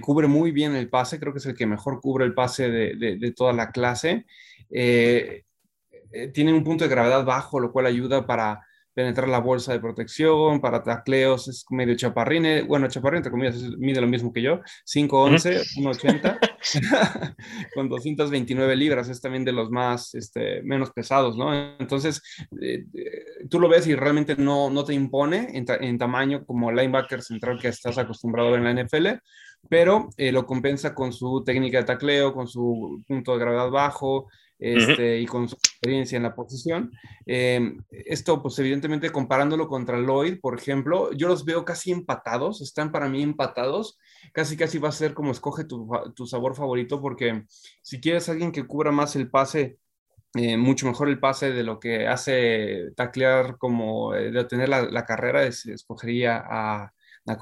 cubre 0.00 0.26
muy 0.26 0.50
bien 0.50 0.74
el 0.74 0.88
pase, 0.88 1.20
creo 1.20 1.32
que 1.32 1.38
es 1.38 1.46
el 1.46 1.54
que 1.54 1.66
mejor 1.66 2.00
cubre 2.00 2.24
el 2.24 2.34
pase 2.34 2.68
de, 2.68 2.96
de, 2.96 3.16
de 3.18 3.32
toda 3.32 3.52
la 3.52 3.70
clase. 3.70 4.26
tiene 4.68 6.52
un 6.52 6.64
punto 6.64 6.84
de 6.84 6.90
gravedad 6.90 7.24
bajo, 7.24 7.60
lo 7.60 7.72
cual 7.72 7.86
ayuda 7.86 8.26
para 8.26 8.60
penetrar 8.94 9.28
la 9.28 9.38
bolsa 9.38 9.72
de 9.72 9.80
protección, 9.80 10.60
para 10.60 10.82
tacleos, 10.82 11.48
es 11.48 11.64
medio 11.70 11.96
chaparrín, 11.96 12.44
eh, 12.44 12.62
bueno, 12.62 12.88
chaparrín 12.88 13.18
entre 13.18 13.30
comillas 13.30 13.56
mide 13.78 14.00
lo 14.00 14.06
mismo 14.06 14.32
que 14.32 14.42
yo, 14.42 14.60
5'11, 14.84 15.62
1'80, 15.78 16.38
con 17.74 17.88
229 17.88 18.76
libras, 18.76 19.08
es 19.08 19.20
también 19.20 19.44
de 19.44 19.52
los 19.52 19.70
más, 19.70 20.14
este, 20.14 20.62
menos 20.62 20.90
pesados, 20.90 21.36
¿no? 21.36 21.54
Entonces, 21.78 22.22
eh, 22.60 22.84
eh, 22.94 23.46
tú 23.48 23.58
lo 23.58 23.68
ves 23.68 23.86
y 23.86 23.94
realmente 23.94 24.36
no, 24.36 24.70
no 24.70 24.84
te 24.84 24.94
impone 24.94 25.48
en, 25.52 25.98
tamaño 25.98 26.44
como 26.44 26.72
linebacker 26.72 27.22
central 27.22 27.58
que 27.60 27.68
estás 27.68 27.98
acostumbrado 27.98 28.48
a 28.48 28.52
ver 28.52 28.60
en 28.60 28.76
la 28.76 28.82
NFL, 28.82 29.06
pero 29.68 30.10
lo 30.18 30.44
compensa 30.44 30.92
con 30.92 31.12
su 31.12 31.44
técnica 31.44 31.78
de 31.78 31.84
tacleo, 31.84 32.34
con 32.34 32.48
su 32.48 33.02
punto 33.06 33.32
de 33.32 33.38
gravedad 33.38 33.70
bajo, 33.70 34.28
este, 34.62 35.18
y 35.18 35.26
con 35.26 35.48
su 35.48 35.56
experiencia 35.56 36.16
en 36.16 36.22
la 36.22 36.34
posición. 36.34 36.92
Em, 37.26 37.82
esto, 37.90 38.40
pues 38.40 38.58
evidentemente 38.58 39.10
comparándolo 39.10 39.66
contra 39.66 39.98
Lloyd, 39.98 40.38
por 40.40 40.56
ejemplo, 40.56 41.12
yo 41.12 41.26
los 41.26 41.44
veo 41.44 41.64
casi 41.64 41.90
empatados, 41.90 42.62
están 42.62 42.92
para 42.92 43.08
mí 43.08 43.22
empatados, 43.22 43.98
casi 44.32 44.56
casi 44.56 44.78
va 44.78 44.90
a 44.90 44.92
ser 44.92 45.14
como 45.14 45.32
escoge 45.32 45.64
tu, 45.64 45.90
tu 46.14 46.26
sabor 46.26 46.54
favorito, 46.54 47.00
porque 47.00 47.44
si 47.82 48.00
quieres 48.00 48.28
alguien 48.28 48.52
que 48.52 48.66
cubra 48.66 48.92
más 48.92 49.16
el 49.16 49.28
pase, 49.28 49.78
eh, 50.34 50.56
mucho 50.56 50.86
mejor 50.86 51.08
el 51.08 51.18
pase 51.18 51.52
de 51.52 51.62
lo 51.62 51.78
que 51.80 52.06
hace 52.06 52.92
taclear 52.96 53.58
como 53.58 54.14
eh, 54.14 54.30
de 54.30 54.44
tener 54.44 54.68
la, 54.68 54.82
la 54.82 55.04
carrera, 55.04 55.44
es, 55.44 55.66
escogería 55.66 56.42
a, 56.48 56.92
a 57.26 57.36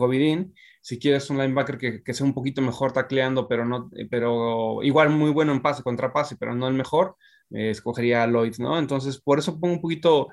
si 0.81 0.99
quieres 0.99 1.29
un 1.31 1.39
linebacker 1.39 1.79
que, 1.79 2.03
que, 2.03 2.15
sea 2.15 2.27
un 2.27 2.35
poquito 2.35 2.63
mejor 2.63 2.93
tacleando, 2.93 3.47
pero, 3.49 3.65
no, 3.65 3.91
pero 4.11 4.83
igual 4.83 5.11
muy 5.11 5.31
bueno 5.31 5.53
en 5.53 5.63
pase 5.63 5.83
contra 5.83 6.13
pase, 6.13 6.37
pero 6.37 6.55
no 6.55 6.69
el 6.69 6.75
mejor, 6.75 7.17
eh, 7.51 7.71
escogería 7.71 8.23
a 8.23 8.27
Lloyd, 8.27 8.55
¿no? 8.59 8.79
Entonces, 8.79 9.21
por 9.21 9.39
eso 9.39 9.59
pongo 9.59 9.75
un 9.75 9.81
poquito, 9.81 10.29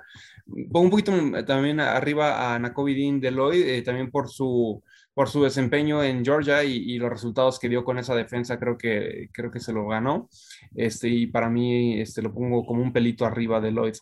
pongo 0.45 0.81
un 0.81 0.89
poquito 0.91 1.12
también 1.45 1.79
arriba 1.79 2.53
a 2.53 2.60
Nakobe 2.60 2.93
de 2.93 3.31
Lloyd, 3.31 3.63
eh, 3.67 3.81
también 3.81 4.12
por 4.12 4.29
su, 4.29 4.83
por 5.13 5.27
su 5.29 5.43
desempeño 5.43 6.03
en 6.03 6.23
Georgia 6.23 6.63
y, 6.63 6.75
y, 6.75 6.99
los 6.99 7.10
resultados 7.10 7.60
que 7.60 7.69
dio 7.69 7.83
con 7.83 7.97
esa 7.97 8.15
defensa, 8.15 8.60
creo 8.60 8.77
que, 8.77 9.29
creo 9.33 9.51
que 9.51 9.60
se 9.60 9.73
lo 9.73 9.88
ganó. 9.88 10.29
Este, 10.75 11.10
y 11.10 11.27
para 11.27 11.49
mí 11.49 11.99
este, 11.99 12.21
lo 12.21 12.33
pongo 12.33 12.65
como 12.65 12.83
un 12.83 12.93
pelito 12.93 13.25
arriba 13.25 13.60
de 13.60 13.71
Lloyd. 13.71 13.95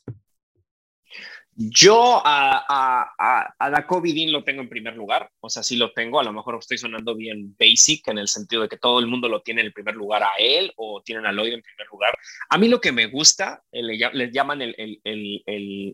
Yo 1.58 2.22
a, 2.26 2.66
a, 2.68 3.54
a, 3.58 3.86
lo 4.28 4.44
tengo 4.44 4.62
en 4.62 4.68
primer 4.68 4.94
lugar, 4.98 5.32
o 5.40 5.50
sea, 5.50 5.64
sí 5.64 5.78
lo 5.78 5.94
tengo, 5.94 6.20
a 6.20 6.24
lo 6.24 6.34
mejor 6.34 6.58
estoy 6.60 6.78
sonando 6.78 7.16
bien 7.16 7.56
basic 7.58 8.10
en 8.10 8.18
el 8.18 8.28
sentido 8.28 8.64
de 8.64 8.68
que 8.68 8.76
todo 8.76 9.00
el 9.00 9.08
mundo 9.08 9.30
lo 9.30 9.42
tiene 9.42 9.62
en 9.62 9.68
el 9.68 9.74
primer 9.74 9.96
lugar 9.96 10.22
a 10.22 10.32
él 10.38 10.74
o 10.76 11.02
tienen 11.02 11.26
a 11.26 11.32
Lloyd 11.32 11.54
en 11.54 11.62
primer 11.62 11.88
lugar. 11.90 12.18
A 12.50 12.58
mí 12.58 12.68
lo 12.68 12.82
que 12.82 12.92
me 12.92 13.06
gusta, 13.06 13.64
eh, 13.72 13.82
les 13.84 14.34
llaman 14.34 14.62
el, 14.62 14.76
el, 14.78 15.00
el, 15.06 15.44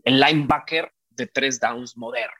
el, 0.03 0.19
linebacker 0.19 0.91
de 1.11 1.27
tres 1.27 1.59
downs 1.59 1.95
moderno, 1.95 2.33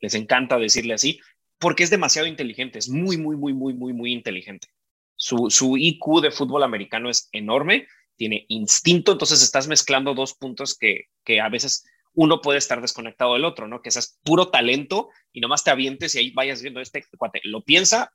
les 0.00 0.14
encanta 0.14 0.56
decirle 0.56 0.94
así, 0.94 1.18
porque 1.58 1.82
es 1.82 1.90
demasiado 1.90 2.28
inteligente, 2.28 2.78
es 2.78 2.88
muy, 2.88 3.16
muy, 3.16 3.36
muy, 3.36 3.52
muy, 3.52 3.74
muy, 3.74 3.92
muy 3.92 4.12
inteligente. 4.12 4.68
Su, 5.16 5.50
su 5.50 5.76
IQ 5.76 6.20
de 6.22 6.30
fútbol 6.30 6.62
americano 6.62 7.10
es 7.10 7.28
enorme, 7.32 7.88
tiene 8.14 8.44
instinto, 8.48 9.10
entonces 9.10 9.42
estás 9.42 9.66
mezclando 9.66 10.14
dos 10.14 10.34
puntos 10.34 10.78
que, 10.78 11.06
que 11.24 11.40
a 11.40 11.48
veces 11.48 11.84
uno 12.14 12.40
puede 12.40 12.58
estar 12.58 12.80
desconectado 12.80 13.34
del 13.34 13.44
otro, 13.44 13.68
¿no? 13.68 13.82
Que 13.82 13.88
es 13.88 14.18
puro 14.24 14.48
talento 14.48 15.10
y 15.32 15.40
nomás 15.40 15.64
te 15.64 15.70
avientes 15.70 16.14
y 16.14 16.18
ahí 16.18 16.30
vayas 16.32 16.62
viendo 16.62 16.80
este 16.80 17.04
cuate. 17.16 17.40
Lo 17.44 17.62
piensa, 17.62 18.12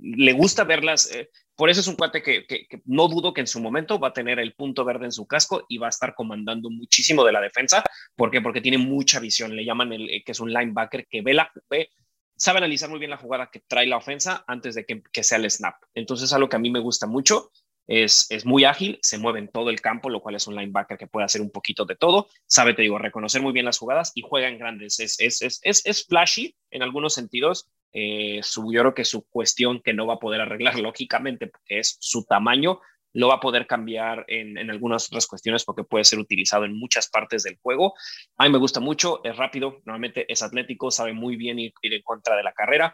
le 0.00 0.32
gusta 0.32 0.64
ver 0.64 0.84
las, 0.84 1.10
eh, 1.12 1.30
por 1.56 1.70
eso 1.70 1.80
es 1.80 1.86
un 1.86 1.96
cuate 1.96 2.22
que, 2.22 2.46
no 2.84 3.08
dudo 3.08 3.32
que 3.32 3.40
en 3.40 3.46
su 3.46 3.60
momento 3.60 3.98
va 3.98 4.08
a 4.08 4.12
tener 4.12 4.38
el 4.38 4.54
punto 4.54 4.84
verde 4.84 5.04
en 5.04 5.12
su 5.12 5.26
casco 5.26 5.64
y 5.68 5.78
va 5.78 5.86
a 5.86 5.90
estar 5.90 6.14
comandando 6.14 6.70
muchísimo 6.70 7.24
de 7.24 7.32
la 7.32 7.40
defensa. 7.40 7.84
¿Por 8.16 8.30
qué? 8.30 8.40
Porque 8.40 8.60
tiene 8.60 8.78
mucha 8.78 9.20
visión. 9.20 9.54
Le 9.54 9.64
llaman 9.64 9.92
el, 9.92 10.22
que 10.24 10.32
es 10.32 10.40
un 10.40 10.52
linebacker 10.52 11.06
que 11.06 11.22
ve 11.22 11.34
la, 11.34 11.50
ve, 11.70 11.90
sabe 12.36 12.58
analizar 12.58 12.90
muy 12.90 12.98
bien 12.98 13.10
la 13.10 13.18
jugada 13.18 13.50
que 13.52 13.60
trae 13.60 13.86
la 13.86 13.96
ofensa 13.96 14.44
antes 14.46 14.74
de 14.74 14.84
que, 14.84 15.02
que 15.12 15.22
sea 15.22 15.38
el 15.38 15.50
snap. 15.50 15.76
Entonces, 15.94 16.26
es 16.26 16.32
algo 16.32 16.48
que 16.48 16.56
a 16.56 16.60
mí 16.60 16.70
me 16.70 16.80
gusta 16.80 17.06
mucho. 17.06 17.50
Es, 17.86 18.30
es, 18.30 18.46
muy 18.46 18.64
ágil, 18.64 18.98
se 19.02 19.18
mueve 19.18 19.40
en 19.40 19.48
todo 19.48 19.70
el 19.70 19.80
campo, 19.80 20.08
lo 20.08 20.20
cual 20.20 20.36
es 20.36 20.46
un 20.46 20.56
linebacker 20.56 20.96
que 20.96 21.06
puede 21.06 21.26
hacer 21.26 21.40
un 21.40 21.50
poquito 21.50 21.84
de 21.84 21.96
todo. 21.96 22.28
Sabe, 22.46 22.74
te 22.74 22.82
digo, 22.82 22.98
reconocer 22.98 23.42
muy 23.42 23.52
bien 23.52 23.66
las 23.66 23.78
jugadas 23.78 24.12
y 24.14 24.22
juega 24.22 24.48
en 24.48 24.58
grandes. 24.58 24.98
Es, 25.00 25.20
es, 25.20 25.42
es, 25.42 25.60
es, 25.62 25.84
es 25.84 26.06
flashy 26.06 26.56
en 26.70 26.82
algunos 26.82 27.14
sentidos, 27.14 27.68
eh, 27.96 28.40
su, 28.42 28.72
yo 28.72 28.80
creo 28.80 28.94
que 28.94 29.04
su 29.04 29.24
cuestión 29.28 29.80
que 29.80 29.94
no 29.94 30.04
va 30.06 30.14
a 30.14 30.18
poder 30.18 30.40
arreglar 30.40 30.78
lógicamente 30.80 31.46
porque 31.46 31.78
es 31.78 31.96
su 32.00 32.24
tamaño, 32.24 32.80
lo 33.12 33.28
va 33.28 33.34
a 33.34 33.40
poder 33.40 33.68
cambiar 33.68 34.24
en, 34.26 34.58
en, 34.58 34.70
algunas 34.70 35.06
otras 35.06 35.28
cuestiones 35.28 35.64
porque 35.64 35.84
puede 35.84 36.04
ser 36.04 36.18
utilizado 36.18 36.64
en 36.64 36.76
muchas 36.76 37.08
partes 37.08 37.44
del 37.44 37.56
juego. 37.62 37.94
A 38.36 38.44
mí 38.44 38.50
me 38.50 38.58
gusta 38.58 38.80
mucho, 38.80 39.20
es 39.22 39.36
rápido, 39.36 39.80
normalmente 39.84 40.30
es 40.30 40.42
atlético, 40.42 40.90
sabe 40.90 41.12
muy 41.12 41.36
bien 41.36 41.60
ir, 41.60 41.72
en 41.82 42.02
contra 42.02 42.36
de 42.36 42.42
la 42.42 42.52
carrera. 42.52 42.92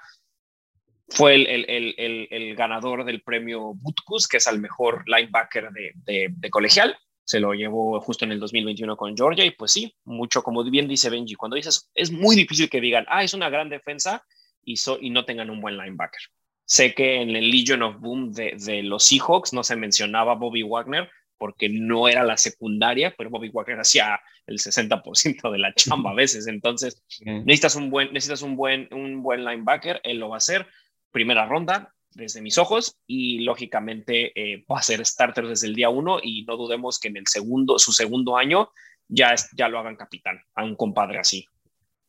Fue 1.11 1.35
el, 1.35 1.47
el, 1.47 1.95
el, 1.99 2.29
el, 2.31 2.55
ganador 2.55 3.05
del 3.05 3.23
premio 3.23 3.75
Butkus, 3.75 4.29
que 4.29 4.37
es 4.37 4.47
el 4.47 4.61
mejor 4.61 5.03
linebacker 5.07 5.71
de, 5.71 5.93
de, 5.97 6.29
de 6.31 6.51
colegial. 6.51 6.97
Se 7.25 7.41
lo 7.41 7.53
llevó 7.53 8.01
justo 8.01 8.25
en 8.25 8.33
el 8.33 8.41
2021 8.41 8.97
con 8.97 9.17
Georgia 9.17 9.45
y 9.45 9.51
pues 9.51 9.73
sí, 9.73 9.95
mucho 10.05 10.43
como 10.43 10.65
bien 10.65 10.89
dice 10.89 11.11
Benji, 11.11 11.35
cuando 11.35 11.57
dices, 11.57 11.91
es 11.95 12.11
muy 12.11 12.37
difícil 12.37 12.71
que 12.71 12.81
digan, 12.81 13.05
ah, 13.09 13.23
es 13.23 13.35
una 13.35 13.51
gran 13.51 13.69
defensa, 13.69 14.25
y, 14.65 14.75
y 15.01 15.11
no 15.11 15.25
tengan 15.25 15.51
un 15.51 15.61
buen 15.61 15.77
linebacker. 15.77 16.21
Sé 16.65 16.95
que 16.95 17.21
en 17.21 17.35
el 17.35 17.51
Legion 17.51 17.83
of 17.83 18.01
Boom 18.01 18.33
de, 18.33 18.57
de 18.57 18.83
los 18.83 19.05
Seahawks 19.05 19.53
no 19.53 19.65
se 19.65 19.77
mencionaba 19.77 20.35
Bobby 20.35 20.63
Wagner 20.63 21.11
porque 21.37 21.69
no 21.69 22.07
era 22.07 22.23
la 22.23 22.37
secundaria, 22.37 23.15
pero 23.17 23.31
Bobby 23.31 23.49
Wagner 23.49 23.81
hacía 23.81 24.21
el 24.47 24.59
60% 24.59 25.51
de 25.51 25.59
la 25.59 25.75
chamba 25.75 26.11
a 26.11 26.15
veces. 26.15 26.47
Entonces, 26.47 27.03
necesitas 27.25 27.77
un 27.77 27.91
buen, 27.91 28.13
necesitas 28.13 28.43
un 28.43 28.57
buen, 28.57 28.89
un 28.93 29.23
buen 29.23 29.45
linebacker, 29.45 30.01
él 30.05 30.19
lo 30.19 30.29
va 30.29 30.37
a 30.37 30.39
hacer. 30.39 30.67
Primera 31.11 31.47
ronda, 31.47 31.95
desde 32.13 32.43
mis 32.43 32.59
ojos, 32.59 32.99
y 33.07 33.41
lógicamente 33.41 34.33
eh, 34.35 34.65
va 34.71 34.79
a 34.79 34.83
ser 34.83 35.05
starter 35.05 35.47
desde 35.47 35.67
el 35.67 35.75
día 35.75 35.89
uno, 35.89 36.19
y 36.23 36.45
no 36.45 36.57
dudemos 36.57 36.99
que 36.99 37.09
en 37.09 37.17
el 37.17 37.27
segundo, 37.27 37.79
su 37.79 37.93
segundo 37.93 38.37
año, 38.37 38.71
ya, 39.09 39.35
ya 39.57 39.69
lo 39.69 39.79
hagan 39.79 39.97
capitán, 39.97 40.41
a 40.55 40.65
un 40.65 40.77
compadre 40.77 41.19
así. 41.19 41.47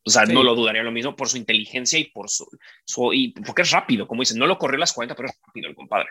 O 0.03 0.09
sea, 0.09 0.25
no 0.25 0.41
lo 0.41 0.55
dudaría 0.55 0.81
lo 0.81 0.91
mismo 0.91 1.15
por 1.15 1.29
su 1.29 1.37
inteligencia 1.37 1.99
y 1.99 2.05
por 2.05 2.27
su, 2.29 2.47
y 3.13 3.29
porque 3.29 3.61
es 3.61 3.71
rápido, 3.71 4.07
como 4.07 4.23
dicen, 4.23 4.39
no 4.39 4.47
lo 4.47 4.57
corrió 4.57 4.79
las 4.79 4.93
40, 4.93 5.15
pero 5.15 5.29
es 5.29 5.39
rápido 5.45 5.69
el 5.69 5.75
compadre. 5.75 6.09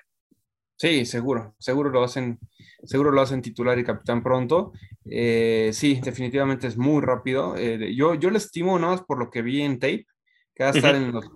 Sí, 0.77 1.05
seguro, 1.05 1.55
seguro 1.59 1.91
lo 1.91 2.03
hacen, 2.03 2.39
seguro 2.85 3.11
lo 3.11 3.21
hacen 3.21 3.43
titular 3.43 3.79
y 3.79 3.85
capitán 3.85 4.23
pronto. 4.23 4.73
Eh, 5.05 5.71
sí, 5.75 6.01
definitivamente 6.03 6.69
es 6.69 6.79
muy 6.79 7.03
rápido. 7.03 7.55
Eh, 7.57 7.95
yo, 7.95 8.15
yo 8.15 8.31
le 8.31 8.39
estimo 8.39 8.79
nada 8.79 8.93
más 8.93 9.03
por 9.03 9.19
lo 9.19 9.29
que 9.29 9.43
vi 9.43 9.61
en 9.61 9.79
tape, 9.79 10.07
que 10.55 10.65
va 10.65 10.71
a 10.71 10.73
estar 10.73 10.95
en 10.95 11.13
los 11.13 11.29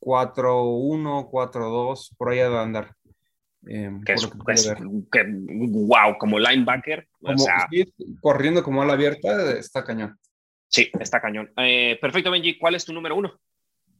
4.41, 0.00 1.30
4.2, 1.30 2.16
por 2.16 2.30
ahí 2.30 2.38
va 2.38 2.60
a 2.60 2.64
andar. 2.64 2.94
Eh, 3.66 3.90
que 4.06 4.14
es, 4.14 4.26
que, 5.12 5.24
wow, 5.28 6.16
como 6.18 6.38
linebacker. 6.38 7.06
o 7.22 7.36
sea, 7.36 7.68
corriendo 8.20 8.62
como 8.62 8.82
a 8.82 8.86
la 8.86 8.94
abierta, 8.94 9.52
está 9.52 9.84
cañón. 9.84 10.18
Sí, 10.68 10.90
está 10.98 11.20
cañón. 11.20 11.52
Eh, 11.56 11.98
perfecto, 12.00 12.30
Benji. 12.30 12.58
¿Cuál 12.58 12.76
es 12.76 12.84
tu 12.84 12.92
número 12.92 13.16
uno? 13.16 13.38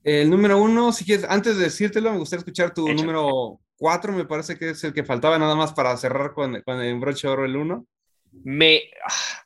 El 0.03 0.31
número 0.31 0.59
uno, 0.59 0.93
si 0.93 1.05
quieres, 1.05 1.27
antes 1.29 1.59
de 1.59 1.65
decírtelo, 1.65 2.11
me 2.11 2.19
gustaría 2.19 2.41
escuchar 2.41 2.73
tu 2.73 2.89
número 2.89 3.61
cuatro, 3.77 4.13
me 4.13 4.25
parece 4.25 4.59
que 4.59 4.71
es 4.71 4.85
el 4.85 4.95
que 4.95 5.05
faltaba 5.05 5.39
nada 5.39 5.55
más 5.55 5.75
para 5.75 5.97
cerrar 5.97 6.33
con, 6.33 6.63
con 6.63 6.81
el 6.81 6.99
broche 6.99 7.29
oro 7.29 7.45
el 7.45 7.57
uno. 7.57 7.87
Me 8.33 8.83
ah, 9.05 9.45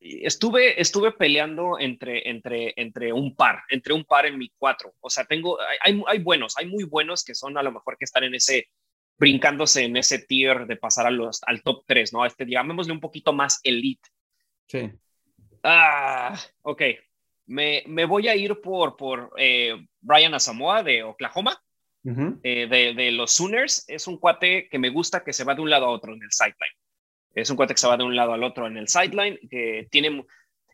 estuve, 0.00 0.80
estuve 0.80 1.12
peleando 1.12 1.78
entre, 1.78 2.28
entre, 2.28 2.72
entre 2.76 3.12
un 3.12 3.34
par, 3.34 3.62
entre 3.68 3.92
un 3.92 4.04
par 4.04 4.26
en 4.26 4.38
mi 4.38 4.50
cuatro. 4.56 4.94
O 5.00 5.10
sea, 5.10 5.24
tengo, 5.24 5.58
hay, 5.82 6.02
hay 6.06 6.18
buenos, 6.18 6.56
hay 6.56 6.66
muy 6.66 6.84
buenos 6.84 7.24
que 7.24 7.34
son 7.34 7.58
a 7.58 7.62
lo 7.62 7.72
mejor 7.72 7.96
que 7.98 8.04
están 8.04 8.24
en 8.24 8.34
ese, 8.34 8.68
brincándose 9.18 9.84
en 9.84 9.96
ese 9.98 10.18
tier 10.18 10.66
de 10.66 10.76
pasar 10.76 11.06
a 11.06 11.10
los, 11.10 11.42
al 11.44 11.62
top 11.62 11.84
tres, 11.86 12.12
¿no? 12.12 12.24
Este, 12.24 12.46
llamémosle 12.46 12.92
un 12.92 13.00
poquito 13.00 13.34
más 13.34 13.60
elite. 13.62 14.08
Sí. 14.66 14.90
Ah, 15.62 16.38
ok. 16.62 16.82
Me, 17.46 17.82
me 17.86 18.06
voy 18.06 18.28
a 18.28 18.36
ir 18.36 18.60
por, 18.60 18.96
por 18.96 19.32
eh, 19.36 19.76
Brian 20.00 20.32
Asamoah 20.32 20.82
de 20.82 21.02
Oklahoma, 21.02 21.62
eh, 22.04 22.66
de, 22.66 22.94
de, 22.94 23.10
los 23.10 23.32
Sooners. 23.32 23.84
Es 23.88 24.06
un 24.06 24.16
cuate 24.16 24.68
que 24.70 24.78
me 24.78 24.88
gusta 24.88 25.22
que 25.22 25.34
se 25.34 25.44
va 25.44 25.54
de 25.54 25.60
un 25.60 25.68
lado 25.68 25.86
a 25.86 25.90
otro 25.90 26.14
en 26.14 26.22
el 26.22 26.30
sideline. 26.30 26.79
Es 27.34 27.50
un 27.50 27.56
cuate 27.56 27.74
que 27.74 27.80
se 27.80 27.86
va 27.86 27.96
de 27.96 28.04
un 28.04 28.16
lado 28.16 28.32
al 28.32 28.44
otro 28.44 28.66
en 28.66 28.76
el 28.76 28.88
sideline, 28.88 29.38
que 29.50 29.88
tiene... 29.90 30.24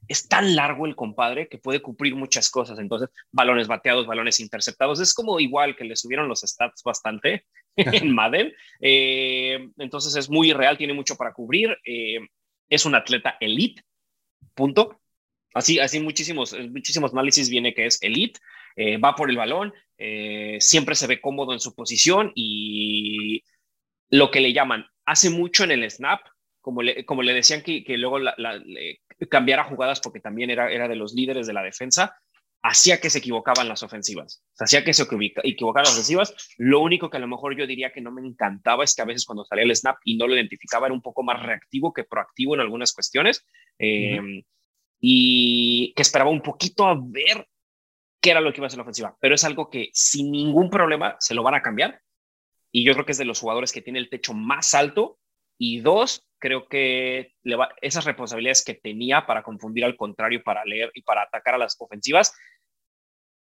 Es 0.08 0.28
tan 0.28 0.54
largo 0.54 0.86
el 0.86 0.94
compadre 0.94 1.48
que 1.48 1.58
puede 1.58 1.82
cumplir 1.82 2.14
muchas 2.14 2.48
cosas. 2.48 2.78
Entonces, 2.78 3.08
balones 3.32 3.66
bateados, 3.66 4.06
balones 4.06 4.38
interceptados. 4.38 5.00
Es 5.00 5.12
como 5.12 5.40
igual 5.40 5.74
que 5.74 5.84
le 5.84 5.96
subieron 5.96 6.28
los 6.28 6.42
stats 6.42 6.82
bastante 6.84 7.44
en 7.76 8.10
Madden. 8.14 8.52
Eh, 8.80 9.68
entonces, 9.78 10.14
es 10.14 10.30
muy 10.30 10.52
real, 10.52 10.78
tiene 10.78 10.94
mucho 10.94 11.16
para 11.16 11.32
cubrir. 11.32 11.76
es 12.68 12.86
un 12.86 12.94
atleta 12.94 13.36
elite 13.40 13.82
punto. 14.54 15.00
Así, 15.54 15.78
así 15.78 16.00
muchísimos, 16.00 16.54
muchísimos 16.70 17.12
análisis 17.12 17.48
viene 17.48 17.72
que 17.72 17.86
es 17.86 18.02
elite, 18.02 18.40
eh, 18.76 18.98
va 18.98 19.14
por 19.14 19.30
el 19.30 19.38
balón, 19.38 19.72
eh, 19.96 20.58
siempre 20.60 20.94
se 20.94 21.06
ve 21.06 21.20
cómodo 21.20 21.54
en 21.54 21.60
su 21.60 21.74
posición 21.74 22.30
y 22.34 23.42
lo 24.10 24.30
que 24.30 24.40
le 24.40 24.52
llaman, 24.52 24.86
hace 25.06 25.30
mucho 25.30 25.64
en 25.64 25.70
el 25.70 25.90
snap, 25.90 26.20
como 26.66 26.82
le, 26.82 27.06
como 27.06 27.22
le 27.22 27.32
decían 27.32 27.62
que, 27.62 27.84
que 27.84 27.96
luego 27.96 28.18
la, 28.18 28.34
cambiara 29.30 29.62
jugadas 29.62 30.00
porque 30.00 30.18
también 30.18 30.50
era, 30.50 30.68
era 30.72 30.88
de 30.88 30.96
los 30.96 31.14
líderes 31.14 31.46
de 31.46 31.52
la 31.52 31.62
defensa, 31.62 32.16
hacía 32.60 33.00
que 33.00 33.08
se 33.08 33.18
equivocaban 33.18 33.68
las 33.68 33.84
ofensivas, 33.84 34.42
hacía 34.58 34.82
que 34.82 34.92
se 34.92 35.04
equivocaban 35.44 35.84
las 35.84 35.92
ofensivas. 35.92 36.34
Lo 36.58 36.80
único 36.80 37.08
que 37.08 37.18
a 37.18 37.20
lo 37.20 37.28
mejor 37.28 37.56
yo 37.56 37.68
diría 37.68 37.92
que 37.92 38.00
no 38.00 38.10
me 38.10 38.20
encantaba 38.20 38.82
es 38.82 38.96
que 38.96 39.02
a 39.02 39.04
veces 39.04 39.24
cuando 39.24 39.44
salía 39.44 39.62
el 39.62 39.76
snap 39.76 39.98
y 40.04 40.16
no 40.16 40.26
lo 40.26 40.34
identificaba 40.34 40.88
era 40.88 40.94
un 40.94 41.02
poco 41.02 41.22
más 41.22 41.40
reactivo 41.40 41.92
que 41.92 42.02
proactivo 42.02 42.56
en 42.56 42.62
algunas 42.62 42.92
cuestiones 42.92 43.46
em, 43.78 44.42
y 44.98 45.92
que 45.94 46.02
esperaba 46.02 46.30
un 46.30 46.42
poquito 46.42 46.84
a 46.84 47.00
ver 47.00 47.46
qué 48.20 48.32
era 48.32 48.40
lo 48.40 48.52
que 48.52 48.58
iba 48.58 48.66
a 48.66 48.66
hacer 48.66 48.78
la 48.78 48.82
ofensiva, 48.82 49.16
pero 49.20 49.36
es 49.36 49.44
algo 49.44 49.70
que 49.70 49.90
sin 49.92 50.32
ningún 50.32 50.68
problema 50.68 51.14
se 51.20 51.36
lo 51.36 51.44
van 51.44 51.54
a 51.54 51.62
cambiar 51.62 52.00
y 52.72 52.84
yo 52.84 52.92
creo 52.94 53.06
que 53.06 53.12
es 53.12 53.18
de 53.18 53.24
los 53.24 53.38
jugadores 53.38 53.70
que 53.70 53.82
tiene 53.82 54.00
el 54.00 54.10
techo 54.10 54.34
más 54.34 54.74
alto 54.74 55.20
y 55.58 55.80
dos, 55.80 56.26
creo 56.38 56.68
que 56.68 57.34
le 57.42 57.56
va, 57.56 57.70
esas 57.80 58.04
responsabilidades 58.04 58.64
que 58.64 58.74
tenía 58.74 59.26
para 59.26 59.42
confundir 59.42 59.84
al 59.84 59.96
contrario, 59.96 60.42
para 60.42 60.64
leer 60.64 60.90
y 60.94 61.02
para 61.02 61.22
atacar 61.22 61.54
a 61.54 61.58
las 61.58 61.76
ofensivas, 61.78 62.34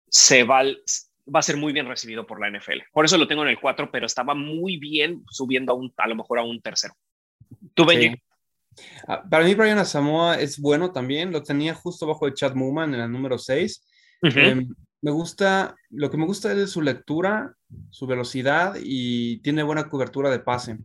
se 0.07 0.43
va, 0.43 0.63
va 0.63 1.39
a 1.39 1.43
ser 1.43 1.57
muy 1.57 1.73
bien 1.73 1.87
recibido 1.87 2.27
por 2.27 2.39
la 2.39 2.49
NFL. 2.49 2.81
Por 2.91 3.05
eso 3.05 3.17
lo 3.17 3.27
tengo 3.27 3.43
en 3.43 3.49
el 3.49 3.59
4, 3.59 3.91
pero 3.91 4.05
estaba 4.05 4.35
muy 4.35 4.77
bien 4.77 5.23
subiendo 5.29 5.73
a, 5.73 5.75
un, 5.75 5.93
a 5.97 6.07
lo 6.07 6.15
mejor 6.15 6.39
a 6.39 6.43
un 6.43 6.61
tercero. 6.61 6.93
¿Tú, 7.73 7.85
Benji? 7.85 8.15
Ah, 9.07 9.23
para 9.29 9.43
mí, 9.43 9.53
Brian 9.53 9.77
Asamoah 9.77 10.39
es 10.39 10.59
bueno 10.59 10.91
también. 10.91 11.31
Lo 11.31 11.43
tenía 11.43 11.73
justo 11.73 12.07
bajo 12.07 12.25
de 12.25 12.33
Chad 12.33 12.55
Mooman 12.55 12.93
en 12.93 13.01
el 13.01 13.11
número 13.11 13.37
6. 13.37 13.87
Em, 14.23 14.73
me 15.01 15.11
gusta, 15.11 15.75
lo 15.91 16.09
que 16.09 16.17
me 16.17 16.25
gusta 16.25 16.53
es 16.53 16.69
su 16.71 16.81
lectura, 16.81 17.55
su 17.89 18.07
velocidad 18.07 18.75
y 18.81 19.39
tiene 19.39 19.63
buena 19.63 19.89
cobertura 19.89 20.29
de 20.29 20.39
pase. 20.39 20.77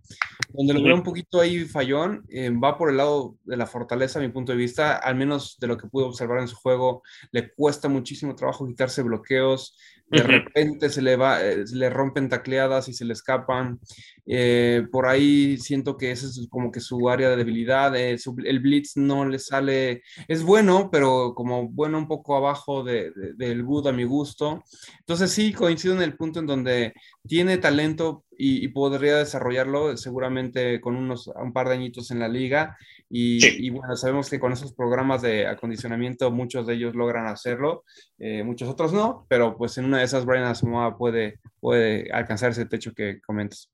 Donde 0.51 0.75
lo 0.75 0.83
veo 0.83 0.95
un 0.95 1.03
poquito 1.03 1.41
ahí 1.41 1.65
fallón, 1.65 2.25
eh, 2.29 2.51
va 2.51 2.77
por 2.77 2.91
el 2.91 2.97
lado 2.97 3.37
de 3.45 3.57
la 3.57 3.67
fortaleza, 3.67 4.19
a 4.19 4.23
mi 4.23 4.29
punto 4.29 4.53
de 4.53 4.59
vista, 4.59 4.97
al 4.97 5.17
menos 5.17 5.59
de 5.61 5.67
lo 5.67 5.77
que 5.77 5.89
pude 5.89 6.05
observar 6.05 6.41
en 6.41 6.49
su 6.49 6.57
juego, 6.57 7.03
le 7.31 7.53
cuesta 7.53 7.89
muchísimo 7.89 8.35
trabajo 8.35 8.67
quitarse 8.67 9.03
bloqueos, 9.03 9.77
de 10.09 10.23
repente 10.23 10.89
se 10.89 11.03
le, 11.03 11.17
va, 11.17 11.45
eh, 11.45 11.65
le 11.73 11.91
rompen 11.91 12.29
tacleadas 12.29 12.89
y 12.89 12.93
se 12.93 13.05
le 13.05 13.13
escapan. 13.13 13.81
Eh, 14.25 14.87
por 14.93 15.07
ahí 15.07 15.59
siento 15.59 15.97
que 15.97 16.13
ese 16.13 16.27
es 16.27 16.47
como 16.49 16.71
que 16.71 16.81
su 16.81 17.09
área 17.11 17.29
de 17.29 17.37
debilidad. 17.37 17.95
el 17.97 18.61
blitz 18.61 18.97
no 18.97 19.25
le 19.29 19.39
sale, 19.39 20.03
es 20.29 20.45
bueno, 20.45 20.91
pero 20.93 21.35
como 21.35 21.69
bueno 21.69 21.99
un 21.99 22.07
poco 22.07 22.37
abajo 22.37 22.85
de, 22.85 23.13
del 23.37 23.65
good 23.65 23.89
a 23.89 23.93
mi 23.93 24.05
gusto. 24.05 24.63
Entonces 25.01 25.31
sí, 25.31 25.53
coincido 25.53 25.95
en 25.95 26.03
el 26.03 26.17
punto 26.17 26.41
en 26.41 26.47
donde 26.47 26.93
tiene 27.27 27.59
talento 27.59 28.25
y, 28.39 28.69
podría 28.69 29.17
desarrollarlo 29.17 29.97
seguramente 29.97 30.81
con 30.81 30.97
unos 30.97 31.29
un 31.29 31.53
par 31.53 31.69
de 31.69 31.75
añitos 31.75 32.11
en 32.11 32.19
la 32.19 32.29
liga. 32.29 32.77
Y, 33.09 33.71
bueno, 33.71 33.97
sabemos 33.97 34.29
que 34.29 34.41
con 34.41 34.53
esos 34.53 34.75
programas 34.75 35.23
de 35.23 35.47
acondicionamiento 35.47 36.31
muchos 36.31 36.67
de 36.67 36.75
ellos 36.75 36.95
logran 36.95 37.27
hacerlo, 37.27 37.85
eh, 38.19 38.43
muchos 38.43 38.69
otros 38.69 38.93
no, 38.93 39.27
pero 39.29 39.57
pues 39.57 39.79
en 39.79 39.85
una 39.85 39.99
de 39.99 40.05
esas 40.05 40.25
Brian 40.25 40.45
Asamoah 40.45 40.97
puede, 40.99 41.39
puede 41.61 42.11
alcanzar 42.13 42.51
ese 42.51 42.67
techo 42.67 42.93
que 42.93 43.21
comentas. 43.21 43.71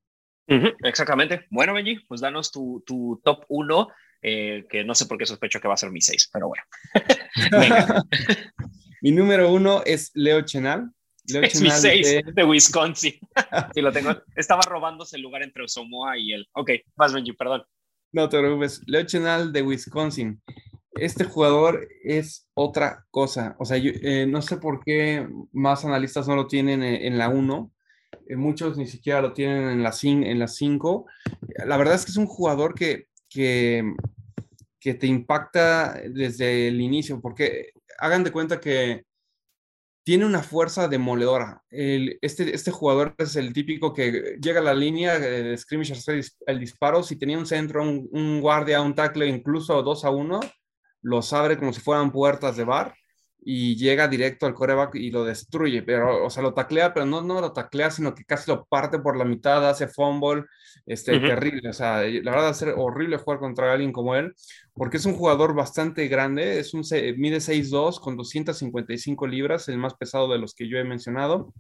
exactamente. 0.85 1.47
Bueno, 1.51 1.75
Benji, 1.75 2.01
pues 2.07 2.21
danos 2.21 2.53
tu, 2.53 2.83
tu 2.87 3.21
top 3.25 3.45
1, 3.49 3.89
eh, 4.23 4.65
que 4.69 4.85
no 4.85 4.95
sé 4.95 5.07
por 5.07 5.19
qué 5.19 5.27
sospecho 5.27 5.61
que 5.61 5.69
va 5.69 5.75
a 5.75 5.79
ser 5.79 5.91
mi 5.91 6.01
6, 6.01 6.31
pero 6.33 6.49
bueno. 6.49 6.63
mi 9.03 9.11
número 9.11 9.53
uno 9.53 9.83
es 9.85 10.11
Leo 10.15 10.43
Chenal 10.43 10.93
es 11.43 11.61
mi 11.61 11.71
6 11.71 12.35
de... 12.35 12.45
Wisconsin. 12.45 13.15
sí, 13.75 13.81
lo 13.81 13.93
tengo. 13.93 14.11
Estaba 14.37 14.63
robándose 14.63 15.17
el 15.17 15.23
lugar 15.23 15.43
entre 15.43 15.65
Osomoa 15.65 16.19
y 16.19 16.33
él. 16.33 16.49
Ok, 16.53 16.71
vas 16.97 17.13
Benji, 17.13 17.33
perdón. 17.33 17.63
No 18.13 18.29
te 18.29 18.39
preocupes. 18.39 18.83
Leo 18.87 19.05
Chenal 19.05 19.53
de 19.53 19.63
Wisconsin. 19.63 20.43
Este 20.93 21.25
jugador 21.25 21.89
es 22.05 22.49
otra 22.55 23.07
cosa. 23.11 23.57
O 23.59 23.65
sea, 23.65 23.79
yo, 23.79 23.93
eh, 24.03 24.27
no 24.27 24.43
sé 24.43 24.59
por 24.59 24.85
qué 24.85 25.27
más 25.53 25.85
analistas 25.85 26.29
no 26.29 26.37
lo 26.37 26.47
tienen 26.47 26.83
en, 26.83 27.17
la 27.17 27.31
1. 27.31 27.73
Eh, 28.29 28.37
muchos 28.37 28.77
ni 28.77 28.87
siquiera 28.87 29.23
lo 29.23 29.33
tienen 29.33 29.71
en 29.71 29.83
la 29.83 29.93
5. 29.93 31.07
La 31.65 31.77
verdad 31.79 31.95
es 31.95 32.05
que 32.05 32.11
es 32.11 32.19
un 32.19 32.27
jugador 32.27 32.75
que, 32.75 33.07
que, 33.31 33.83
que 34.79 34.93
te 34.93 35.07
impacta 35.07 35.95
desde 36.11 36.69
el 36.69 36.81
inicio, 36.83 37.23
porque 37.23 37.73
hagan 37.99 38.23
de 38.23 38.33
cuenta 38.33 38.61
que 38.61 39.07
tiene 40.05 40.27
una 40.27 40.43
fuerza 40.43 40.89
demoledora. 40.89 41.63
este, 41.71 42.55
este 42.55 42.71
jugador 42.71 43.15
es 43.19 43.37
el 43.37 43.53
típico 43.53 43.93
que 43.93 44.37
llega 44.41 44.61
a 44.61 44.65
la 44.65 44.75
línea 44.75 45.19
de 45.19 45.57
scrimmage, 45.57 45.95
el 46.47 46.61
disparo. 46.61 47.03
Si 47.03 47.17
tenía 47.17 47.39
un 47.39 47.47
centro, 47.47 47.83
un, 47.83 48.41
guardia, 48.41 48.83
un 48.83 48.95
tackle, 48.95 49.27
incluso 49.27 49.83
dos 49.83 50.05
a 50.05 50.11
uno, 50.11 50.41
los 51.03 51.33
abre 51.33 51.59
como 51.59 51.73
si 51.73 51.81
fueran 51.81 52.13
puertas 52.13 52.57
de 52.57 52.65
bar 52.65 52.95
y 53.45 53.77
llega 53.77 54.07
directo 54.07 54.47
al 54.47 54.55
coreback 54.55 54.95
y 54.95 55.11
lo 55.11 55.25
destruye, 55.25 55.83
pero, 55.83 56.25
o 56.25 56.31
sea, 56.31 56.43
lo 56.43 56.55
taclea, 56.55 56.95
pero 56.95 57.07
no, 57.07 57.23
no 57.23 57.41
lo 57.41 57.53
taclea, 57.53 57.91
sino 57.91 58.15
que 58.15 58.25
casi 58.25 58.51
lo 58.51 58.65
parte 58.65 59.01
por 59.01 59.17
la 59.17 59.25
mitad, 59.25 59.69
hace 59.69 59.89
fumble, 59.89 60.45
este, 60.87 61.19
terrible, 61.19 61.69
o 61.69 61.73
sea, 61.73 62.03
la 62.03 62.31
verdad 62.31 62.51
es 62.51 62.65
horrible 62.77 63.17
jugar 63.17 63.41
contra 63.41 63.73
alguien 63.73 63.93
como 63.93 64.15
él, 64.15 64.35
porque 64.75 64.99
es 64.99 65.07
un 65.07 65.15
jugador 65.15 65.55
bastante 65.55 66.07
grande, 66.07 66.61
es 66.61 66.73
un, 66.73 66.83
mide 67.17 67.39
6'2 67.39 68.01
con 68.01 68.17
255 68.17 69.27
libras, 69.27 69.69
el 69.69 69.79
más 69.79 69.95
pesado 69.95 70.31
de 70.31 70.39
los 70.39 70.55
que 70.55 70.69
yo 70.69 70.79
he 70.79 70.85
mencionado, 70.85 71.53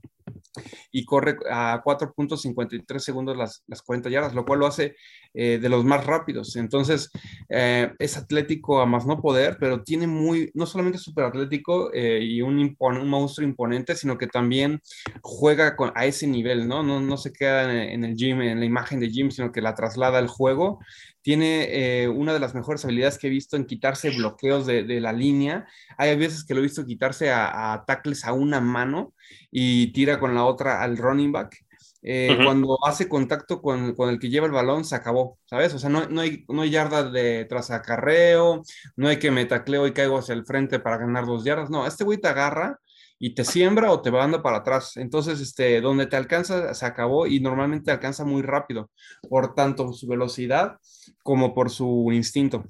y 0.90 1.04
corre 1.04 1.36
a 1.50 1.82
4.53 1.82 2.98
segundos 2.98 3.36
las, 3.36 3.62
las 3.66 3.82
40 3.82 4.10
yardas, 4.10 4.34
lo 4.34 4.44
cual 4.44 4.60
lo 4.60 4.66
hace 4.66 4.94
eh, 5.34 5.58
de 5.58 5.68
los 5.70 5.82
más 5.82 6.04
rápidos. 6.04 6.56
Entonces, 6.56 7.10
eh, 7.48 7.90
es 7.98 8.18
atlético 8.18 8.82
a 8.82 8.86
más 8.86 9.06
no 9.06 9.22
poder, 9.22 9.56
pero 9.58 9.82
tiene 9.82 10.06
muy, 10.06 10.50
no 10.52 10.66
solamente 10.66 10.98
súper 10.98 11.24
atlético 11.24 11.90
eh, 11.94 12.20
y 12.22 12.42
un, 12.42 12.76
un, 12.78 13.08
monstruo 13.08 13.48
imponente, 13.48 13.96
sino 13.96 14.18
que 14.18 14.26
también 14.26 14.82
juega 15.22 15.74
con, 15.74 15.90
a 15.94 16.04
ese 16.04 16.26
nivel, 16.26 16.68
¿no? 16.68 16.82
No, 16.82 17.00
no 17.00 17.16
se 17.16 17.32
queda 17.32 17.72
en, 17.72 18.04
el 18.04 18.14
gym, 18.14 18.42
en 18.42 18.60
la 18.60 18.66
imagen 18.66 19.00
de 19.00 19.08
gym, 19.08 19.30
sino 19.30 19.52
que 19.52 19.62
la 19.62 19.74
traslada 19.74 20.18
al 20.18 20.28
juego 20.28 20.80
tiene 21.22 22.08
una 22.08 22.32
de 22.34 22.40
las 22.40 22.52
mejores 22.52 22.84
habilidades 22.84 23.16
que 23.16 23.28
he 23.28 23.30
visto 23.30 23.56
en 23.56 23.64
quitarse 23.64 24.10
bloqueos 24.10 24.66
de, 24.66 25.00
la 25.00 25.12
línea. 25.12 25.66
Hay 25.96 26.16
veces 26.16 26.44
que 26.44 26.52
lo 26.52 26.60
he 26.60 26.64
visto 26.64 26.84
quitarse 26.84 27.30
a, 27.30 27.84
tackles 27.86 28.24
a 28.24 28.32
una 28.32 28.60
mano 28.60 29.14
y 29.50 29.92
tira 29.92 30.18
con 30.18 30.34
la 30.34 30.44
otra 30.44 30.82
al 30.82 30.96
running 30.96 31.32
back. 31.32 31.56
Eh, 32.04 32.36
cuando 32.44 32.78
hace 32.84 33.08
contacto 33.08 33.62
con, 33.62 33.94
el 33.96 34.18
que 34.18 34.28
lleva 34.28 34.46
el 34.46 34.52
balón, 34.52 34.84
se 34.84 34.96
acabó, 34.96 35.38
¿sabes? 35.46 35.72
O 35.74 35.78
sea, 35.78 35.88
no, 35.88 36.20
hay, 36.20 36.44
no 36.48 36.62
hay 36.62 36.70
yarda 36.70 37.08
de 37.08 37.44
tras 37.44 37.70
acarreo, 37.70 38.62
no 38.96 39.08
hay 39.08 39.18
que 39.18 39.30
me 39.30 39.44
tacleo 39.44 39.86
y 39.86 39.92
caigo 39.92 40.18
hacia 40.18 40.34
el 40.34 40.44
frente 40.44 40.80
para 40.80 40.98
ganar 40.98 41.26
dos 41.26 41.44
yardas. 41.44 41.70
No, 41.70 41.86
este 41.86 42.02
güey 42.02 42.18
te 42.18 42.28
agarra 42.28 42.80
y 43.20 43.36
te 43.36 43.44
siembra 43.44 43.92
o 43.92 44.02
te 44.02 44.10
manda 44.10 44.42
para 44.42 44.58
atrás. 44.58 44.96
Entonces, 44.96 45.40
este, 45.40 45.80
donde 45.80 46.06
te 46.06 46.16
alcanza, 46.16 46.74
se 46.74 46.86
acabó 46.86 47.28
y 47.28 47.38
normalmente 47.38 47.92
alcanza 47.92 48.24
muy 48.24 48.42
rápido, 48.42 48.90
por 49.30 49.54
tanto 49.54 49.92
su 49.92 50.08
velocidad 50.08 50.78
como 51.22 51.54
por 51.54 51.70
su 51.70 52.10
instinto. 52.12 52.64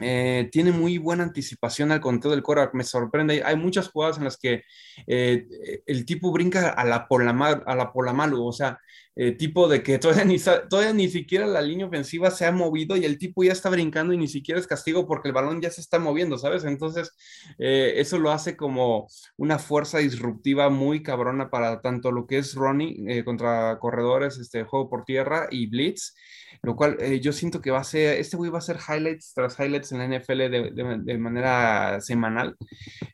Eh, 0.00 0.48
tiene 0.52 0.72
muy 0.72 0.98
buena 0.98 1.22
anticipación 1.24 1.92
al 1.92 2.00
conteo 2.00 2.30
del 2.30 2.42
coreback, 2.42 2.74
me 2.74 2.84
sorprende. 2.84 3.42
Hay 3.44 3.56
muchas 3.56 3.88
jugadas 3.88 4.18
en 4.18 4.24
las 4.24 4.36
que 4.36 4.62
eh, 5.06 5.46
el 5.86 6.04
tipo 6.04 6.32
brinca 6.32 6.70
a 6.70 6.84
la, 6.84 7.08
por 7.08 7.22
a 7.26 7.74
la 7.74 7.92
por 7.92 8.06
o 8.08 8.52
sea, 8.52 8.78
eh, 9.14 9.32
tipo 9.32 9.68
de 9.68 9.82
que 9.82 9.98
todavía 9.98 10.24
ni, 10.24 10.38
todavía 10.38 10.92
ni 10.92 11.08
siquiera 11.08 11.46
la 11.46 11.62
línea 11.62 11.86
ofensiva 11.86 12.30
se 12.30 12.44
ha 12.46 12.52
movido 12.52 12.96
y 12.96 13.04
el 13.04 13.18
tipo 13.18 13.42
ya 13.44 13.52
está 13.52 13.70
brincando 13.70 14.12
y 14.12 14.18
ni 14.18 14.28
siquiera 14.28 14.60
es 14.60 14.66
castigo 14.66 15.06
porque 15.06 15.28
el 15.28 15.34
balón 15.34 15.60
ya 15.62 15.70
se 15.70 15.80
está 15.80 15.98
moviendo, 15.98 16.38
¿sabes? 16.38 16.64
Entonces, 16.64 17.12
eso 17.58 18.18
lo 18.18 18.30
hace 18.30 18.56
como 18.56 19.08
una 19.36 19.58
fuerza 19.58 19.98
disruptiva 19.98 20.68
muy 20.70 21.02
cabrona 21.02 21.50
para 21.50 21.80
tanto 21.80 22.12
lo 22.12 22.26
que 22.26 22.38
es 22.38 22.54
running 22.54 23.24
contra 23.24 23.78
corredores, 23.78 24.38
este 24.38 24.64
juego 24.64 24.90
por 24.90 25.04
tierra 25.04 25.48
y 25.50 25.66
blitz 25.68 26.14
lo 26.62 26.76
cual 26.76 26.96
eh, 27.00 27.20
yo 27.20 27.32
siento 27.32 27.60
que 27.60 27.70
va 27.70 27.80
a 27.80 27.84
ser, 27.84 28.18
este 28.18 28.36
güey 28.36 28.50
va 28.50 28.58
a 28.58 28.62
ser 28.62 28.76
highlights 28.76 29.32
tras 29.34 29.58
highlights 29.58 29.92
en 29.92 29.98
la 29.98 30.18
NFL 30.18 30.38
de, 30.38 31.00
de, 31.02 31.18
manera 31.18 32.00
semanal. 32.00 32.56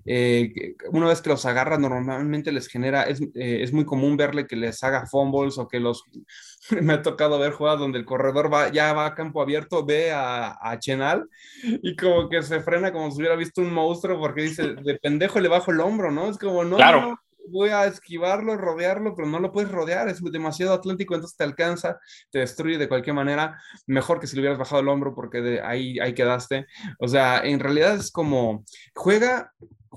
Eh, 0.05 0.75
una 0.91 1.09
vez 1.09 1.21
que 1.21 1.31
los 1.31 1.45
agarra, 1.47 1.79
normalmente 1.79 2.53
les 2.53 2.69
genera, 2.69 3.05
es, 3.05 3.21
eh, 3.21 3.63
es, 3.63 3.73
muy 3.73 3.85
común 3.85 4.17
verle 4.17 4.47
que 4.47 4.57
les 4.57 4.83
haga 4.83 5.07
fumbles 5.07 5.59
o 5.59 5.69
que 5.69 5.81
los, 5.81 6.05
me 6.81 6.95
ha 6.95 7.03
tocado 7.03 7.39
ver 7.39 7.53
jugadas 7.53 7.81
donde 7.81 7.99
el 7.99 8.05
corredor 8.05 8.53
va, 8.53 8.71
ya 8.71 8.93
va 8.93 9.07
a 9.07 9.15
campo 9.15 9.43
abierto, 9.43 9.85
ve 9.85 10.13
a, 10.13 10.57
a 10.61 10.79
Chenal 10.79 11.29
y 11.63 11.97
como 11.97 12.29
que 12.29 12.43
se 12.43 12.61
frena 12.61 12.93
como 12.93 13.11
si 13.11 13.19
hubiera 13.19 13.37
visto 13.37 13.61
un 13.61 13.73
monstruo 13.73 14.19
porque 14.19 14.43
dice, 14.43 14.75
de 14.75 14.99
pendejo 14.99 15.41
le 15.41 15.49
bajo 15.49 15.71
el 15.71 15.81
hombro, 15.81 16.11
¿no? 16.11 16.29
Es 16.29 16.39
como, 16.39 16.65
no, 16.65 16.77
claro. 16.77 17.01
no 17.01 17.23
voy 17.49 17.71
a 17.71 17.87
esquivarlo, 17.87 18.57
rodearlo, 18.57 19.15
pero 19.15 19.29
no 19.29 19.39
lo 19.39 19.53
puedes 19.53 19.71
rodear, 19.71 20.09
es 20.09 20.23
demasiado 20.23 20.75
atlántico, 20.75 21.15
entonces 21.15 21.37
te 21.37 21.45
alcanza, 21.45 21.99
te 22.31 22.41
destruye 22.41 22.79
de 22.79 22.89
cualquier 22.89 23.15
manera, 23.15 23.59
mejor 23.87 24.21
que 24.21 24.27
si 24.27 24.37
le 24.37 24.43
hubieras 24.43 24.59
bajado 24.59 24.81
el 24.81 24.89
hombro 24.89 25.15
porque 25.15 25.41
de 25.41 25.61
ahí, 25.61 25.99
ahí 26.01 26.15
quedaste. 26.15 26.67
O 26.99 27.09
sea, 27.09 27.41
en 27.45 27.61
realidad 27.61 27.95
es 27.97 28.11
como, 28.11 28.65
juega, 28.95 29.53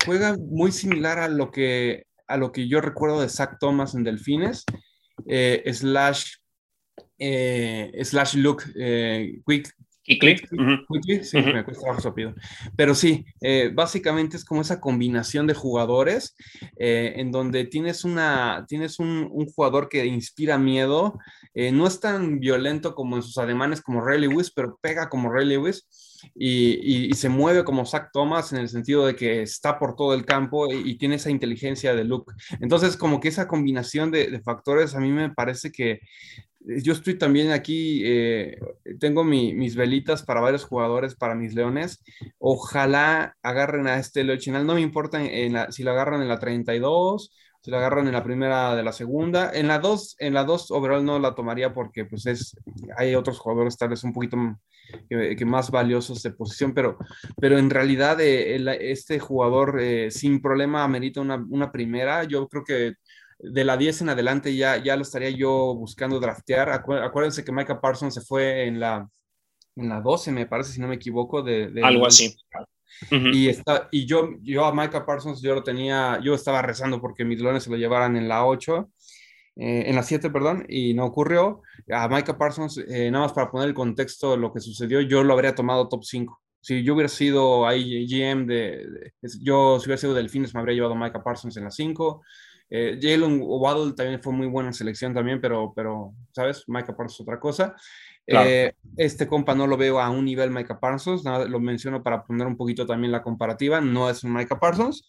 juega 0.05 0.36
muy 0.38 0.71
similar 0.71 1.19
a 1.19 1.27
lo 1.27 1.51
que, 1.51 2.05
a 2.27 2.38
lo 2.38 2.51
que 2.51 2.67
yo 2.67 2.81
recuerdo 2.81 3.21
de 3.21 3.29
Zach 3.29 3.58
Thomas 3.60 3.95
en 3.95 4.03
Delfines, 4.03 4.65
eh, 5.27 5.63
slash, 5.73 6.36
eh, 7.17 7.91
slash 8.03 8.36
look, 8.36 8.63
eh, 8.75 9.41
quick, 9.45 9.73
y 10.07 10.19
click. 10.19 10.47
Sí, 11.23 11.37
me 11.37 11.63
cuesta 11.63 11.87
bajo 11.87 12.13
Pero 12.75 12.95
sí, 12.95 13.25
eh, 13.41 13.71
básicamente 13.73 14.37
es 14.37 14.45
como 14.45 14.61
esa 14.61 14.79
combinación 14.79 15.47
de 15.47 15.55
jugadores 15.55 16.35
eh, 16.77 17.13
en 17.17 17.31
donde 17.31 17.65
tienes, 17.65 18.03
una, 18.03 18.65
tienes 18.67 18.99
un, 18.99 19.29
jugador 19.55 19.89
que 19.89 20.05
inspira 20.05 20.57
miedo. 20.57 21.17
Eh, 21.53 21.71
no 21.71 21.87
es 21.87 21.99
tan 21.99 22.39
violento 22.39 22.93
como 22.93 23.15
en 23.15 23.23
sus 23.23 23.37
ademanes 23.37 23.81
como 23.81 24.01
Ray 24.01 24.21
Lewis, 24.21 24.51
pero 24.51 24.77
pega 24.81 25.09
como 25.09 25.31
Ray 25.31 25.45
Lewis. 25.47 25.87
Y, 26.33 27.13
se 27.13 27.29
mueve 27.29 27.63
como 27.63 27.85
Zach 27.85 28.09
Thomas 28.11 28.51
en 28.51 28.59
el 28.59 28.69
sentido 28.69 29.05
de 29.05 29.15
que 29.15 29.43
está 29.43 29.77
por 29.77 29.95
todo 29.95 30.13
el 30.13 30.25
campo 30.25 30.71
y, 30.71 30.97
tiene 30.97 31.15
esa 31.15 31.29
inteligencia 31.29 31.95
de 31.95 32.03
look. 32.03 32.33
Entonces, 32.61 32.95
como 32.97 33.19
que 33.19 33.29
esa 33.29 33.47
combinación 33.47 34.11
de, 34.11 34.29
de 34.29 34.41
factores 34.41 34.95
a 34.95 34.99
mí 34.99 35.11
me 35.11 35.29
parece 35.31 35.71
que 35.71 36.01
yo 36.84 36.93
estoy 36.93 37.17
también 37.17 37.51
aquí, 37.51 38.01
eh, 38.06 38.58
tengo 38.99 39.23
mis 39.23 39.75
velitas 39.75 40.23
para 40.23 40.41
varios 40.41 40.63
jugadores, 40.65 41.15
para 41.15 41.36
mis 41.36 41.54
leones. 41.54 42.04
Ojalá 42.38 43.36
agarren 43.41 43.88
a 43.88 43.97
este 43.99 44.23
Leo 44.23 44.38
Chinal, 44.38 44.65
no 44.65 44.75
me 44.75 44.82
importa 44.82 45.19
si 45.71 45.84
lo 45.84 45.91
agarran 45.91 46.21
en 46.21 46.28
la 46.28 46.39
32, 46.39 47.32
si 47.62 47.71
lo 47.71 47.78
agarran 47.78 48.06
en 48.08 48.13
la 48.13 48.23
primera 48.23 48.75
de 48.75 48.84
la 48.84 48.91
segunda. 48.91 49.51
En 49.54 49.67
la 49.67 49.80
2, 49.80 50.17
en 50.19 50.34
la 50.34 50.43
2 50.43 50.71
overall 50.71 51.04
no 51.04 51.17
la 51.19 51.34
tomaría 51.34 51.73
porque 51.73 52.06
pues 52.06 52.25
es, 52.28 52.56
hay 52.97 53.15
otros 53.15 53.39
jugadores 53.39 53.78
tal 53.78 53.89
vez 53.89 54.04
un 54.04 54.13
poquito 54.13 54.38
que, 55.10 55.45
más 55.45 55.71
valiosos 55.71 56.21
de 56.21 56.32
posición, 56.32 56.73
pero, 56.73 56.97
pero 57.41 57.58
en 57.58 57.69
realidad 57.69 58.21
eh, 58.21 58.58
este 58.91 59.19
jugador 59.19 59.80
eh, 59.82 60.12
sin 60.12 60.41
problema 60.41 60.84
amerita 60.84 61.21
una, 61.21 61.43
una 61.49 61.71
primera. 61.71 62.23
Yo 62.23 62.47
creo 62.47 62.63
que 62.63 62.93
de 63.39 63.63
la 63.63 63.77
10 63.77 64.01
en 64.01 64.09
adelante 64.09 64.55
ya, 64.55 64.77
ya 64.77 64.95
lo 64.95 65.01
estaría 65.01 65.29
yo 65.29 65.75
buscando 65.75 66.19
draftear. 66.19 66.69
acuérdense 66.69 67.43
que 67.43 67.51
Micah 67.51 67.81
Parsons 67.81 68.13
se 68.13 68.21
fue 68.21 68.65
en 68.65 68.79
la, 68.79 69.07
en 69.75 69.89
la 69.89 70.01
12, 70.01 70.31
me 70.31 70.45
parece, 70.45 70.71
si 70.71 70.81
no 70.81 70.87
me 70.87 70.95
equivoco. 70.95 71.41
De, 71.41 71.71
Algo 71.83 72.05
así. 72.05 72.35
Y, 73.11 73.49
está, 73.49 73.89
y 73.91 74.05
yo, 74.05 74.29
yo 74.41 74.65
a 74.65 74.73
Micah 74.73 75.05
Parsons 75.05 75.41
yo 75.41 75.53
lo 75.53 75.63
tenía, 75.63 76.19
yo 76.23 76.33
estaba 76.33 76.61
rezando 76.61 77.01
porque 77.01 77.25
mis 77.25 77.41
lones 77.41 77.63
se 77.63 77.69
lo 77.69 77.75
llevaran 77.75 78.15
en 78.15 78.29
la 78.29 78.45
8, 78.45 78.89
eh, 79.57 79.83
en 79.87 79.95
la 79.95 80.03
7, 80.03 80.29
perdón, 80.29 80.65
y 80.69 80.93
no 80.93 81.05
ocurrió. 81.05 81.61
A 81.91 82.07
Micah 82.07 82.37
Parsons, 82.37 82.77
eh, 82.77 83.11
nada 83.11 83.25
más 83.25 83.33
para 83.33 83.51
poner 83.51 83.67
el 83.67 83.73
contexto 83.73 84.31
de 84.31 84.37
lo 84.37 84.53
que 84.53 84.61
sucedió, 84.61 85.01
yo 85.01 85.23
lo 85.23 85.33
habría 85.33 85.55
tomado 85.55 85.89
top 85.89 86.03
5. 86.03 86.41
Si 86.61 86.83
yo 86.83 86.93
hubiera 86.95 87.09
sido 87.09 87.67
ahí 87.67 88.07
GM 88.07 88.47
de, 88.47 89.11
yo 89.39 89.79
si 89.79 89.85
hubiera 89.85 89.97
sido 89.99 90.15
Delfines 90.15 90.53
me 90.53 90.61
habría 90.61 90.75
llevado 90.75 90.95
a 90.95 90.97
Micah 90.97 91.21
Parsons 91.23 91.57
en 91.57 91.65
la 91.65 91.71
5. 91.71 92.23
Eh, 92.69 92.97
Jalen 93.01 93.41
Waddle 93.43 93.93
también 93.93 94.21
fue 94.21 94.34
muy 94.34 94.47
buena 94.47 94.73
selección 94.73 95.13
también, 95.13 95.39
pero, 95.39 95.73
pero 95.75 96.13
¿sabes? 96.32 96.63
Micah 96.67 96.95
Parsons 96.95 97.15
es 97.15 97.21
otra 97.21 97.39
cosa. 97.39 97.75
Eh, 98.27 98.73
este 98.97 99.27
compa 99.27 99.53
no 99.53 99.67
lo 99.67 99.77
veo 99.77 99.99
a 99.99 100.09
un 100.09 100.25
nivel 100.25 100.51
Micah 100.51 100.79
Parsons, 100.79 101.23
nada, 101.23 101.45
lo 101.45 101.59
menciono 101.59 102.01
para 102.01 102.23
poner 102.23 102.47
un 102.47 102.57
poquito 102.57 102.85
también 102.85 103.11
la 103.11 103.21
comparativa, 103.21 103.81
no 103.81 104.09
es 104.09 104.23
un 104.23 104.33
Micah 104.33 104.59
Parsons, 104.59 105.07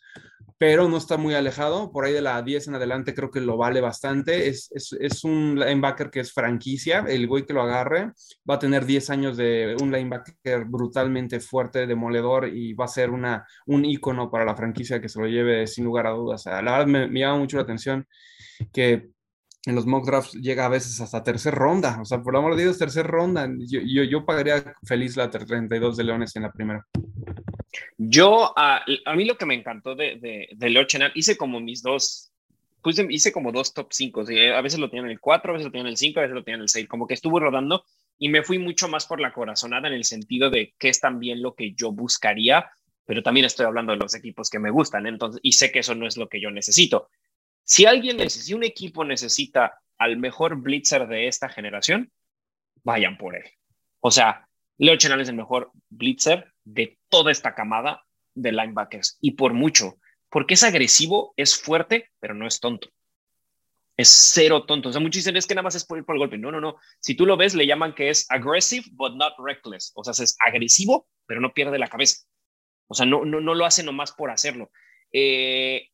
pero 0.59 0.88
no 0.88 0.96
está 0.96 1.16
muy 1.16 1.35
alejado, 1.35 1.92
por 1.92 2.05
ahí 2.05 2.12
de 2.12 2.20
la 2.20 2.42
10 2.42 2.68
en 2.68 2.74
adelante 2.74 3.14
creo 3.14 3.31
que 3.31 3.40
lo 3.40 3.57
vale 3.57 3.81
bastante, 3.81 4.48
es, 4.48 4.70
es, 4.72 5.24
un 5.24 5.59
linebacker 5.59 6.11
que 6.11 6.20
es 6.20 6.33
franquicia, 6.33 7.05
el 7.09 7.26
güey 7.26 7.46
que 7.46 7.52
lo 7.52 7.62
agarre 7.62 8.12
va 8.48 8.55
a 8.55 8.59
tener 8.59 8.87
10 8.87 9.11
años 9.11 9.37
de 9.37 9.76
un 9.81 9.92
linebacker 9.92 10.64
brutalmente 10.64 11.40
fuerte, 11.40 11.87
demoledor 11.87 12.48
y 12.48 12.72
va 12.72 12.87
a 12.87 12.88
ser 12.88 13.11
una, 13.11 13.46
un 13.66 13.85
icono 13.85 14.31
para 14.31 14.44
la 14.44 14.57
franquicia 14.57 15.00
que 15.00 15.09
se 15.09 15.20
lo 15.20 15.26
lleve 15.26 15.66
sin 15.66 15.85
lugar 15.85 16.07
a 16.07 16.11
dudas. 16.11 16.44
la 16.46 16.61
verdad 16.61 16.87
me, 16.87 17.07
me 17.07 17.20
llama 17.20 17.38
mucho 17.38 17.57
la 17.57 17.62
atención 17.62 18.07
que 18.72 19.11
en 19.66 19.74
los 19.74 19.85
mock 19.85 20.07
drafts 20.07 20.33
llega 20.35 20.64
a 20.64 20.68
veces 20.68 21.00
hasta 21.00 21.24
tercera 21.24 21.57
ronda. 21.57 21.98
O 22.00 22.05
sea, 22.05 22.22
por 22.22 22.35
el 22.35 22.38
amor 22.38 22.55
de 22.57 22.62
Dios, 22.62 22.79
tercera 22.79 23.09
ronda. 23.09 23.48
Yo, 23.59 23.81
yo, 23.85 24.05
yo, 24.05 24.24
pagaría 24.24 24.74
feliz 24.85 25.16
la 25.16 25.29
32 25.29 25.96
de 25.96 26.05
Leones 26.05 26.37
en 26.37 26.42
la 26.42 26.52
primera. 26.52 26.87
Yo, 27.98 28.52
a, 28.57 28.85
a 29.05 29.14
mí 29.16 29.24
lo 29.24 29.37
que 29.37 29.44
me 29.44 29.55
encantó 29.55 29.96
de, 29.96 30.18
de, 30.20 30.48
de 30.52 30.70
Leo 30.70 30.85
Chenal, 30.85 31.11
hice 31.16 31.37
como 31.37 31.61
mis 31.61 31.83
dos, 31.83 32.33
pues 32.81 32.96
hice 33.11 33.33
como 33.33 33.50
dos 33.50 33.74
top 33.74 33.88
5. 33.90 34.24
A 34.55 34.61
veces 34.62 34.79
lo 34.79 34.88
tenía 34.88 35.05
en 35.05 35.11
el 35.11 35.20
4, 35.20 35.50
a 35.50 35.55
veces 35.55 35.66
lo 35.66 35.72
tenía 35.72 35.83
en 35.83 35.90
el 35.90 35.96
5, 35.96 36.20
a 36.20 36.22
veces 36.22 36.35
lo 36.35 36.44
tenía 36.44 36.57
en 36.57 36.62
el 36.62 36.68
6. 36.68 36.87
Como 36.87 37.09
que 37.09 37.14
estuvo 37.14 37.40
rodando 37.40 37.85
y 38.18 38.29
me 38.29 38.44
fui 38.44 38.59
mucho 38.59 38.87
más 38.87 39.07
por 39.07 39.20
la 39.20 39.33
corazonada 39.33 39.88
en 39.88 39.94
el 39.94 40.05
sentido 40.05 40.48
de 40.48 40.74
que 40.79 40.90
es 40.90 41.00
también 41.00 41.42
lo 41.42 41.55
que 41.55 41.72
yo 41.72 41.90
buscaría, 41.90 42.70
pero 43.05 43.22
también 43.22 43.46
estoy 43.46 43.66
hablando 43.66 43.92
de 43.92 43.98
los 43.98 44.14
equipos 44.14 44.48
que 44.48 44.61
me 44.61 44.70
gustan. 44.70 45.09
Entonces, 45.09 45.40
y 45.42 45.52
sé 45.52 45.72
que 45.72 45.81
eso 45.81 45.96
no 45.96 46.07
es 46.07 46.16
lo 46.16 46.29
que 46.29 46.40
yo 46.40 46.52
necesito. 46.52 47.09
Si 47.66 47.85
alguien, 47.85 48.31
si 48.31 48.55
un 48.55 48.62
equipo 48.62 49.05
necesita 49.05 49.81
al 49.98 50.18
mejor 50.18 50.62
blitzer 50.62 51.09
de 51.09 51.26
esta 51.26 51.48
generación, 51.48 52.12
vayan 52.85 53.18
por 53.18 53.35
él. 53.35 53.42
O 53.98 54.12
sea, 54.12 54.46
Leo 54.79 54.96
Chenal 54.96 55.20
es 55.20 55.29
el 55.29 55.35
mejor 55.35 55.72
blitzer 55.90 56.52
de 56.62 56.96
toda 57.09 57.33
esta 57.33 57.57
camada 57.57 58.05
de 58.35 58.52
linebackers 58.52 59.18
y 59.20 59.33
por 59.33 59.52
mucho, 59.52 59.98
porque 60.31 60.55
es 60.55 60.62
agresivo, 60.62 61.35
es 61.37 61.61
fuerte, 61.61 62.11
pero 62.20 62.35
no 62.35 62.46
es 62.46 62.61
tonto. 62.61 62.88
Es 63.96 64.11
cero 64.11 64.64
tonto. 64.64 64.90
O 64.90 64.92
sea, 64.92 65.00
muchos 65.00 65.24
dicen 65.24 65.37
es 65.37 65.46
que 65.46 65.57
nada 65.57 65.64
más 65.64 65.74
es 65.74 65.85
por 65.85 65.98
ir 65.98 66.05
por 66.05 66.14
el 66.14 66.20
golpe. 66.20 66.38
No, 66.38 66.52
no, 66.52 66.61
no. 66.61 66.76
Si 67.00 67.16
tú 67.16 67.26
lo 67.26 67.37
ves, 67.37 67.55
le 67.55 67.66
llaman 67.66 67.94
que 67.94 68.11
es 68.11 68.31
aggressive, 68.31 68.85
but 68.92 69.14
not 69.16 69.33
reckless. 69.38 69.90
O 69.96 70.05
sea, 70.05 70.12
es 70.22 70.37
agresivo, 70.38 71.09
pero 71.26 71.40
no 71.40 71.52
pierde 71.52 71.79
la 71.79 71.88
cabeza. 71.88 72.26
O 72.87 72.94
sea, 72.94 73.07
no, 73.07 73.24
no, 73.24 73.40
no 73.40 73.55
lo 73.55 73.64
hace 73.64 73.83
nomás 73.83 74.12
por 74.12 74.31
hacerlo. 74.31 74.70
Eh, 75.11 75.88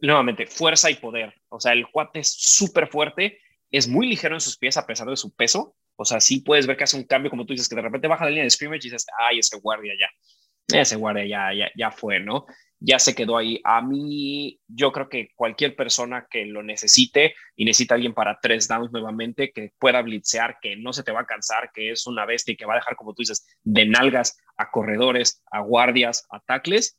nuevamente, 0.00 0.46
fuerza 0.46 0.90
y 0.90 0.94
poder. 0.94 1.34
O 1.48 1.60
sea, 1.60 1.72
el 1.72 1.88
cuate 1.88 2.20
es 2.20 2.32
súper 2.32 2.88
fuerte, 2.88 3.40
es 3.70 3.88
muy 3.88 4.08
ligero 4.08 4.34
en 4.34 4.40
sus 4.40 4.56
pies 4.56 4.76
a 4.76 4.86
pesar 4.86 5.08
de 5.08 5.16
su 5.16 5.34
peso. 5.34 5.76
O 5.96 6.04
sea, 6.04 6.20
sí 6.20 6.40
puedes 6.40 6.66
ver 6.66 6.76
que 6.76 6.84
hace 6.84 6.96
un 6.96 7.04
cambio, 7.04 7.30
como 7.30 7.44
tú 7.44 7.52
dices, 7.52 7.68
que 7.68 7.74
de 7.74 7.82
repente 7.82 8.08
baja 8.08 8.24
la 8.24 8.30
línea 8.30 8.44
de 8.44 8.50
scrimmage 8.50 8.86
y 8.86 8.90
dices, 8.90 9.06
ay, 9.18 9.40
ese 9.40 9.58
guardia 9.58 9.94
ya, 9.98 10.80
ese 10.80 10.96
guardia 10.96 11.26
ya, 11.26 11.52
ya, 11.52 11.70
ya 11.76 11.90
fue, 11.90 12.20
¿no? 12.20 12.46
Ya 12.78 13.00
se 13.00 13.16
quedó 13.16 13.36
ahí. 13.36 13.60
A 13.64 13.82
mí, 13.82 14.60
yo 14.68 14.92
creo 14.92 15.08
que 15.08 15.30
cualquier 15.34 15.74
persona 15.74 16.28
que 16.30 16.46
lo 16.46 16.62
necesite 16.62 17.34
y 17.56 17.64
necesita 17.64 17.96
alguien 17.96 18.14
para 18.14 18.38
tres 18.40 18.68
downs 18.68 18.92
nuevamente, 18.92 19.50
que 19.52 19.72
pueda 19.80 20.00
blitzear, 20.02 20.58
que 20.62 20.76
no 20.76 20.92
se 20.92 21.02
te 21.02 21.10
va 21.10 21.22
a 21.22 21.26
cansar, 21.26 21.72
que 21.74 21.90
es 21.90 22.06
una 22.06 22.24
bestia 22.24 22.52
y 22.52 22.56
que 22.56 22.66
va 22.66 22.74
a 22.74 22.76
dejar, 22.76 22.94
como 22.94 23.14
tú 23.14 23.22
dices, 23.22 23.44
de 23.64 23.86
nalgas 23.86 24.38
a 24.56 24.70
corredores, 24.70 25.42
a 25.50 25.60
guardias, 25.60 26.24
a 26.30 26.38
tackles, 26.38 26.96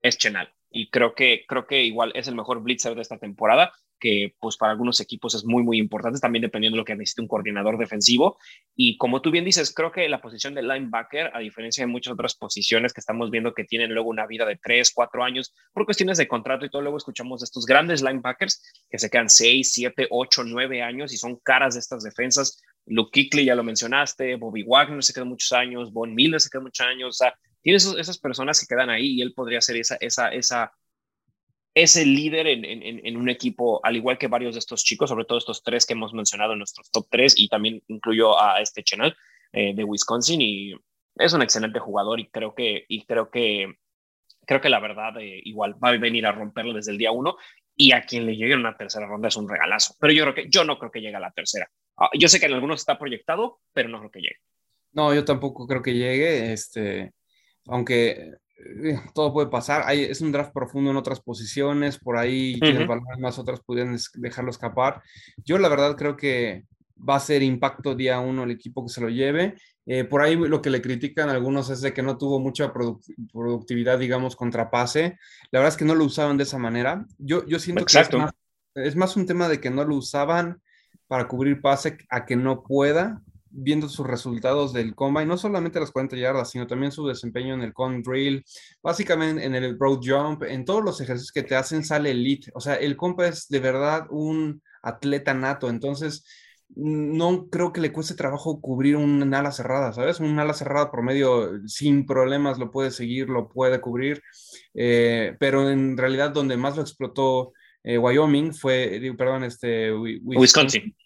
es 0.00 0.16
Chenal 0.16 0.52
y 0.72 0.90
creo 0.90 1.14
que, 1.14 1.44
creo 1.46 1.66
que 1.66 1.82
igual 1.82 2.12
es 2.14 2.28
el 2.28 2.34
mejor 2.34 2.62
blitzer 2.62 2.94
de 2.94 3.02
esta 3.02 3.18
temporada, 3.18 3.72
que 4.02 4.34
pues 4.40 4.56
para 4.56 4.72
algunos 4.72 4.98
equipos 5.00 5.32
es 5.36 5.44
muy, 5.44 5.62
muy 5.62 5.78
importante, 5.78 6.18
también 6.18 6.42
dependiendo 6.42 6.74
de 6.74 6.80
lo 6.80 6.84
que 6.84 6.96
necesite 6.96 7.22
un 7.22 7.28
coordinador 7.28 7.78
defensivo. 7.78 8.36
Y 8.74 8.96
como 8.96 9.22
tú 9.22 9.30
bien 9.30 9.44
dices, 9.44 9.72
creo 9.72 9.92
que 9.92 10.08
la 10.08 10.20
posición 10.20 10.54
de 10.54 10.62
linebacker, 10.62 11.30
a 11.32 11.38
diferencia 11.38 11.84
de 11.84 11.86
muchas 11.86 12.14
otras 12.14 12.34
posiciones 12.34 12.92
que 12.92 13.00
estamos 13.00 13.30
viendo 13.30 13.54
que 13.54 13.62
tienen 13.62 13.94
luego 13.94 14.10
una 14.10 14.26
vida 14.26 14.44
de 14.44 14.56
3, 14.56 14.90
4 14.92 15.22
años, 15.22 15.54
por 15.72 15.84
cuestiones 15.84 16.18
de 16.18 16.26
contrato 16.26 16.64
y 16.64 16.70
todo, 16.70 16.82
luego 16.82 16.96
escuchamos 16.96 17.40
de 17.40 17.44
estos 17.44 17.64
grandes 17.64 18.02
linebackers 18.02 18.60
que 18.90 18.98
se 18.98 19.08
quedan 19.08 19.30
6, 19.30 19.70
7, 19.72 20.08
8, 20.10 20.44
9 20.46 20.82
años 20.82 21.12
y 21.12 21.16
son 21.16 21.36
caras 21.36 21.74
de 21.74 21.80
estas 21.80 22.02
defensas. 22.02 22.60
Luke 22.86 23.10
Kickley, 23.12 23.44
ya 23.44 23.54
lo 23.54 23.62
mencionaste, 23.62 24.34
Bobby 24.34 24.64
Wagner 24.64 25.04
se 25.04 25.12
quedó 25.12 25.26
muchos 25.26 25.52
años, 25.52 25.92
Von 25.92 26.12
Miller 26.12 26.40
se 26.40 26.50
quedó 26.50 26.62
muchos 26.62 26.84
años, 26.84 27.08
o 27.10 27.12
sea, 27.12 27.34
tiene 27.62 27.76
esas 27.76 28.18
personas 28.18 28.60
que 28.60 28.66
quedan 28.66 28.90
ahí 28.90 29.14
y 29.14 29.22
él 29.22 29.32
podría 29.32 29.60
ser 29.60 29.76
esa, 29.76 29.96
esa, 30.00 30.28
esa, 30.28 30.72
ese 31.74 32.04
líder 32.04 32.48
en, 32.48 32.64
en, 32.64 33.06
en, 33.06 33.16
un 33.16 33.28
equipo, 33.28 33.80
al 33.84 33.96
igual 33.96 34.18
que 34.18 34.26
varios 34.26 34.54
de 34.54 34.58
estos 34.58 34.84
chicos, 34.84 35.08
sobre 35.08 35.24
todo 35.24 35.38
estos 35.38 35.62
tres 35.62 35.86
que 35.86 35.94
hemos 35.94 36.12
mencionado 36.12 36.52
en 36.52 36.58
nuestros 36.58 36.90
top 36.90 37.06
tres, 37.08 37.34
y 37.36 37.48
también 37.48 37.82
incluyo 37.88 38.38
a 38.38 38.60
este 38.60 38.82
Chenal 38.82 39.16
eh, 39.52 39.74
de 39.74 39.84
Wisconsin, 39.84 40.40
y 40.42 40.74
es 41.16 41.32
un 41.32 41.42
excelente 41.42 41.78
jugador 41.78 42.20
y 42.20 42.28
creo 42.28 42.54
que, 42.54 42.84
y 42.88 43.04
creo 43.06 43.30
que, 43.30 43.74
creo 44.44 44.60
que 44.60 44.68
la 44.68 44.80
verdad 44.80 45.18
eh, 45.20 45.40
igual 45.44 45.82
va 45.82 45.90
a 45.90 45.96
venir 45.96 46.26
a 46.26 46.32
romperlo 46.32 46.74
desde 46.74 46.92
el 46.92 46.98
día 46.98 47.12
uno, 47.12 47.36
y 47.74 47.92
a 47.92 48.02
quien 48.02 48.26
le 48.26 48.36
llegue 48.36 48.54
una 48.54 48.76
tercera 48.76 49.06
ronda 49.06 49.28
es 49.28 49.36
un 49.36 49.48
regalazo, 49.48 49.94
pero 50.00 50.12
yo 50.12 50.24
creo 50.24 50.34
que, 50.34 50.50
yo 50.50 50.64
no 50.64 50.78
creo 50.78 50.90
que 50.90 51.00
llegue 51.00 51.16
a 51.16 51.20
la 51.20 51.30
tercera. 51.30 51.70
Ah, 51.96 52.10
yo 52.18 52.28
sé 52.28 52.40
que 52.40 52.46
en 52.46 52.54
algunos 52.54 52.80
está 52.80 52.98
proyectado, 52.98 53.60
pero 53.72 53.88
no 53.88 53.98
creo 54.00 54.10
que 54.10 54.20
llegue. 54.20 54.36
No, 54.92 55.14
yo 55.14 55.24
tampoco 55.24 55.66
creo 55.66 55.80
que 55.80 55.94
llegue, 55.94 56.52
este 56.52 57.12
aunque 57.66 58.34
eh, 58.64 59.00
todo 59.14 59.32
puede 59.32 59.48
pasar. 59.48 59.82
Hay, 59.86 60.02
es 60.02 60.20
un 60.20 60.32
draft 60.32 60.52
profundo 60.52 60.90
en 60.90 60.96
otras 60.96 61.20
posiciones, 61.20 61.98
por 61.98 62.16
ahí 62.16 62.58
uh 62.62 63.20
más 63.20 63.38
otras 63.38 63.60
pudieran 63.60 63.96
dejarlo 64.14 64.50
escapar. 64.50 65.02
Yo 65.44 65.58
la 65.58 65.68
verdad 65.68 65.96
creo 65.96 66.16
que 66.16 66.64
va 67.08 67.16
a 67.16 67.20
ser 67.20 67.42
impacto 67.42 67.94
día 67.94 68.20
uno 68.20 68.44
el 68.44 68.50
equipo 68.50 68.84
que 68.84 68.92
se 68.92 69.00
lo 69.00 69.08
lleve. 69.08 69.56
Eh, 69.84 70.04
por 70.04 70.22
ahí 70.22 70.36
lo 70.36 70.62
que 70.62 70.70
le 70.70 70.80
critican 70.80 71.28
a 71.28 71.32
algunos 71.32 71.68
es 71.70 71.80
de 71.80 71.92
que 71.92 72.02
no 72.02 72.16
tuvo 72.16 72.38
mucha 72.38 72.72
productividad, 72.72 73.98
digamos, 73.98 74.36
contra 74.36 74.70
pase. 74.70 75.18
La 75.50 75.58
verdad 75.58 75.72
es 75.74 75.76
que 75.76 75.84
no 75.84 75.94
lo 75.94 76.04
usaban 76.04 76.36
de 76.36 76.44
esa 76.44 76.58
manera. 76.58 77.04
Yo, 77.18 77.44
yo 77.46 77.58
siento 77.58 77.84
que 77.84 77.98
es 77.98 78.12
más, 78.12 78.32
es 78.74 78.96
más 78.96 79.16
un 79.16 79.26
tema 79.26 79.48
de 79.48 79.60
que 79.60 79.70
no 79.70 79.84
lo 79.84 79.96
usaban 79.96 80.60
para 81.08 81.26
cubrir 81.26 81.60
pase 81.60 81.98
a 82.10 82.24
que 82.24 82.36
no 82.36 82.62
pueda 82.62 83.20
viendo 83.52 83.88
sus 83.88 84.06
resultados 84.06 84.72
del 84.72 84.94
combine, 84.94 85.26
no 85.26 85.36
solamente 85.36 85.78
las 85.78 85.90
40 85.90 86.16
yardas, 86.16 86.50
sino 86.50 86.66
también 86.66 86.92
su 86.92 87.06
desempeño 87.06 87.54
en 87.54 87.62
el 87.62 87.72
con 87.72 88.02
drill, 88.02 88.44
básicamente 88.82 89.44
en 89.44 89.54
el 89.54 89.76
broad 89.76 90.00
jump, 90.02 90.42
en 90.44 90.64
todos 90.64 90.82
los 90.82 91.00
ejercicios 91.00 91.32
que 91.32 91.42
te 91.42 91.54
hacen 91.54 91.84
sale 91.84 92.10
elite. 92.10 92.50
O 92.54 92.60
sea, 92.60 92.74
el 92.74 92.96
compa 92.96 93.26
es 93.26 93.48
de 93.48 93.60
verdad 93.60 94.06
un 94.10 94.62
atleta 94.82 95.34
nato, 95.34 95.68
entonces 95.68 96.24
no 96.74 97.48
creo 97.50 97.72
que 97.72 97.82
le 97.82 97.92
cueste 97.92 98.14
trabajo 98.14 98.60
cubrir 98.60 98.96
un 98.96 99.32
ala 99.34 99.52
cerrada, 99.52 99.92
¿sabes? 99.92 100.20
Un 100.20 100.38
ala 100.38 100.54
cerrada 100.54 100.90
promedio 100.90 101.60
sin 101.68 102.06
problemas 102.06 102.58
lo 102.58 102.70
puede 102.70 102.90
seguir, 102.90 103.28
lo 103.28 103.48
puede 103.48 103.80
cubrir, 103.80 104.22
eh, 104.74 105.36
pero 105.38 105.68
en 105.68 105.98
realidad 105.98 106.30
donde 106.30 106.56
más 106.56 106.76
lo 106.76 106.82
explotó 106.82 107.52
eh, 107.84 107.98
Wyoming 107.98 108.54
fue, 108.54 109.00
perdón, 109.18 109.44
este, 109.44 109.92
Wisconsin. 109.92 110.40
Wisconsin 110.40 110.96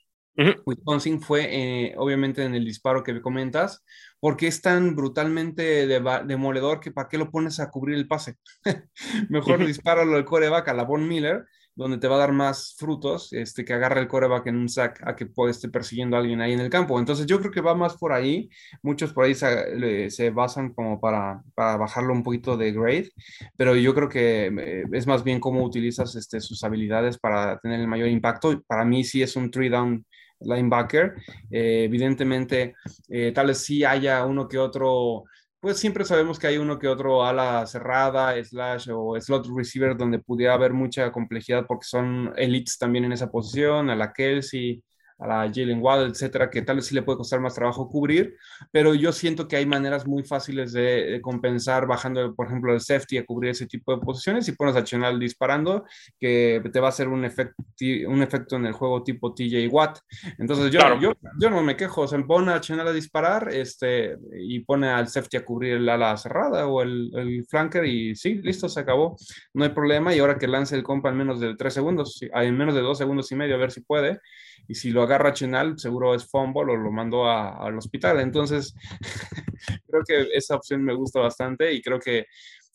fue 1.20 1.48
eh, 1.50 1.94
obviamente 1.96 2.44
en 2.44 2.54
el 2.54 2.64
disparo 2.64 3.02
que 3.02 3.20
comentas, 3.20 3.84
porque 4.20 4.46
es 4.46 4.60
tan 4.60 4.94
brutalmente 4.94 5.86
demoledor 5.86 6.80
que 6.80 6.90
para 6.90 7.08
qué 7.08 7.18
lo 7.18 7.30
pones 7.30 7.60
a 7.60 7.70
cubrir 7.70 7.96
el 7.96 8.08
pase. 8.08 8.36
Mejor 9.28 9.64
dispáralo 9.64 10.16
al 10.16 10.24
coreback 10.24 10.68
a 10.68 10.74
la 10.74 10.84
Von 10.84 11.06
Miller, 11.08 11.46
donde 11.76 11.98
te 11.98 12.08
va 12.08 12.16
a 12.16 12.20
dar 12.20 12.32
más 12.32 12.74
frutos 12.78 13.32
este, 13.34 13.64
que 13.64 13.74
agarra 13.74 14.00
el 14.00 14.08
coreback 14.08 14.46
en 14.46 14.56
un 14.56 14.68
sack 14.68 15.06
a 15.06 15.14
que 15.14 15.26
puede 15.26 15.50
estar 15.50 15.70
persiguiendo 15.70 16.16
a 16.16 16.20
alguien 16.20 16.40
ahí 16.40 16.54
en 16.54 16.60
el 16.60 16.70
campo. 16.70 16.98
Entonces 16.98 17.26
yo 17.26 17.38
creo 17.38 17.52
que 17.52 17.60
va 17.60 17.74
más 17.74 17.96
por 17.98 18.12
ahí. 18.14 18.48
Muchos 18.82 19.12
por 19.12 19.24
ahí 19.26 19.34
se, 19.34 20.10
se 20.10 20.30
basan 20.30 20.72
como 20.72 20.98
para, 20.98 21.42
para, 21.54 21.76
bajarlo 21.76 22.14
un 22.14 22.22
poquito 22.22 22.56
de 22.56 22.72
grade, 22.72 23.10
pero 23.58 23.76
yo 23.76 23.94
creo 23.94 24.08
que 24.08 24.46
eh, 24.46 24.84
es 24.90 25.06
más 25.06 25.22
bien 25.22 25.38
cómo 25.38 25.62
utilizas 25.62 26.14
este, 26.16 26.40
sus 26.40 26.64
habilidades 26.64 27.18
para 27.18 27.58
tener 27.58 27.78
el 27.80 27.88
mayor 27.88 28.08
impacto. 28.08 28.62
Para 28.66 28.86
mí 28.86 29.04
sí 29.04 29.22
es 29.22 29.36
un 29.36 29.50
three 29.50 29.68
down 29.68 30.06
linebacker. 30.40 31.14
Eh, 31.50 31.84
evidentemente, 31.84 32.74
eh, 33.08 33.32
tal 33.32 33.48
vez 33.48 33.58
sí 33.58 33.84
haya 33.84 34.24
uno 34.24 34.48
que 34.48 34.58
otro, 34.58 35.24
pues 35.60 35.78
siempre 35.78 36.04
sabemos 36.04 36.38
que 36.38 36.46
hay 36.48 36.58
uno 36.58 36.78
que 36.78 36.88
otro 36.88 37.24
ala 37.24 37.66
cerrada, 37.66 38.42
slash 38.44 38.88
o 38.92 39.20
slot 39.20 39.46
receiver 39.54 39.96
donde 39.96 40.18
pudiera 40.18 40.54
haber 40.54 40.72
mucha 40.72 41.10
complejidad 41.12 41.66
porque 41.66 41.86
son 41.86 42.32
elites 42.36 42.78
también 42.78 43.04
en 43.04 43.12
esa 43.12 43.30
posición, 43.30 43.90
a 43.90 43.96
la 43.96 44.12
Kelsey, 44.12 44.82
a 45.18 45.26
la 45.26 45.52
Jalen 45.52 45.80
Waddle, 45.80 46.10
etcétera, 46.10 46.50
que 46.50 46.62
tal 46.62 46.76
vez 46.76 46.86
sí 46.86 46.94
le 46.94 47.02
puede 47.02 47.18
costar 47.18 47.40
más 47.40 47.54
trabajo 47.54 47.88
cubrir, 47.88 48.36
pero 48.70 48.94
yo 48.94 49.12
siento 49.12 49.48
que 49.48 49.56
hay 49.56 49.66
maneras 49.66 50.06
muy 50.06 50.22
fáciles 50.22 50.72
de, 50.72 51.20
compensar 51.22 51.86
bajando, 51.86 52.34
por 52.34 52.46
ejemplo, 52.46 52.72
el 52.72 52.80
safety 52.80 53.18
a 53.18 53.24
cubrir 53.24 53.52
ese 53.52 53.66
tipo 53.66 53.94
de 53.94 54.02
posiciones 54.02 54.46
y 54.48 54.52
pones 54.52 54.76
a 54.76 54.84
Chenal 54.84 55.18
disparando, 55.18 55.84
que 56.20 56.62
te 56.72 56.80
va 56.80 56.88
a 56.88 56.90
hacer 56.90 57.08
un, 57.08 57.24
efecto 57.24 57.54
un 58.08 58.22
efecto 58.22 58.56
en 58.56 58.66
el 58.66 58.72
juego 58.72 59.02
tipo 59.02 59.34
TJ 59.34 59.68
Watt. 59.68 59.98
Entonces 60.38 60.70
yo, 60.70 60.80
yo, 61.00 61.12
yo, 61.38 61.50
no 61.50 61.62
me 61.62 61.76
quejo, 61.76 62.06
se 62.06 62.18
pone 62.20 62.52
a 62.52 62.60
Chenal 62.60 62.88
a 62.88 62.92
disparar 62.92 63.48
este, 63.52 64.16
y 64.38 64.60
pone 64.60 64.88
al 64.88 65.08
safety 65.08 65.38
a 65.38 65.44
cubrir 65.44 65.74
el 65.74 65.88
ala 65.88 66.16
cerrada 66.16 66.66
o 66.66 66.82
el, 66.82 67.10
el 67.14 67.46
flanker 67.46 67.84
y 67.86 68.14
sí, 68.14 68.34
listo, 68.34 68.68
se 68.68 68.80
acabó, 68.80 69.16
no 69.54 69.64
hay 69.64 69.70
problema 69.70 70.14
y 70.14 70.18
ahora 70.18 70.38
que 70.38 70.46
lance 70.46 70.76
el 70.76 70.82
compa 70.82 71.08
en 71.08 71.16
menos 71.16 71.40
de 71.40 71.56
tres 71.56 71.74
segundos, 71.74 72.20
en 72.20 72.56
menos 72.56 72.74
de 72.74 72.82
dos 72.82 72.98
segundos 72.98 73.30
y 73.32 73.36
medio, 73.36 73.54
a 73.54 73.58
ver 73.58 73.70
si 73.70 73.80
puede 73.80 74.20
y 74.68 74.74
si 74.74 74.90
lo 74.90 75.02
agarra 75.02 75.32
Chenal, 75.32 75.78
seguro 75.78 76.14
es 76.14 76.26
fumble 76.26 76.72
o 76.72 76.76
lo 76.76 76.90
mando 76.90 77.30
al 77.30 77.76
hospital. 77.76 78.20
Entonces, 78.20 78.74
creo 79.88 80.02
que 80.06 80.28
esa 80.34 80.56
opción 80.56 80.82
me 80.82 80.94
gusta 80.94 81.20
bastante 81.20 81.72
y 81.72 81.82
creo 81.82 81.98
que 81.98 82.26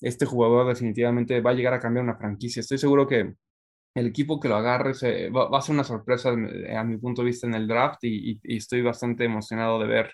este 0.01 0.25
jugador 0.25 0.67
definitivamente 0.67 1.41
va 1.41 1.51
a 1.51 1.53
llegar 1.53 1.73
a 1.73 1.79
cambiar 1.79 2.03
una 2.03 2.17
franquicia. 2.17 2.61
Estoy 2.61 2.77
seguro 2.77 3.07
que 3.07 3.34
el 3.93 4.07
equipo 4.07 4.39
que 4.39 4.47
lo 4.47 4.55
agarre 4.55 4.93
va, 5.29 5.57
a 5.57 5.61
ser 5.61 5.73
una 5.75 5.84
sorpresa 5.84 6.32
eh, 6.34 6.75
a 6.75 6.84
mi 6.84 6.97
punto 6.97 7.21
de 7.21 7.27
vista 7.27 7.47
en 7.47 7.55
el 7.55 7.67
draft 7.67 8.03
y, 8.03 8.39
estoy 8.43 8.82
bastante 8.82 9.25
emocionado 9.25 9.79
de 9.79 9.88
ver 9.88 10.13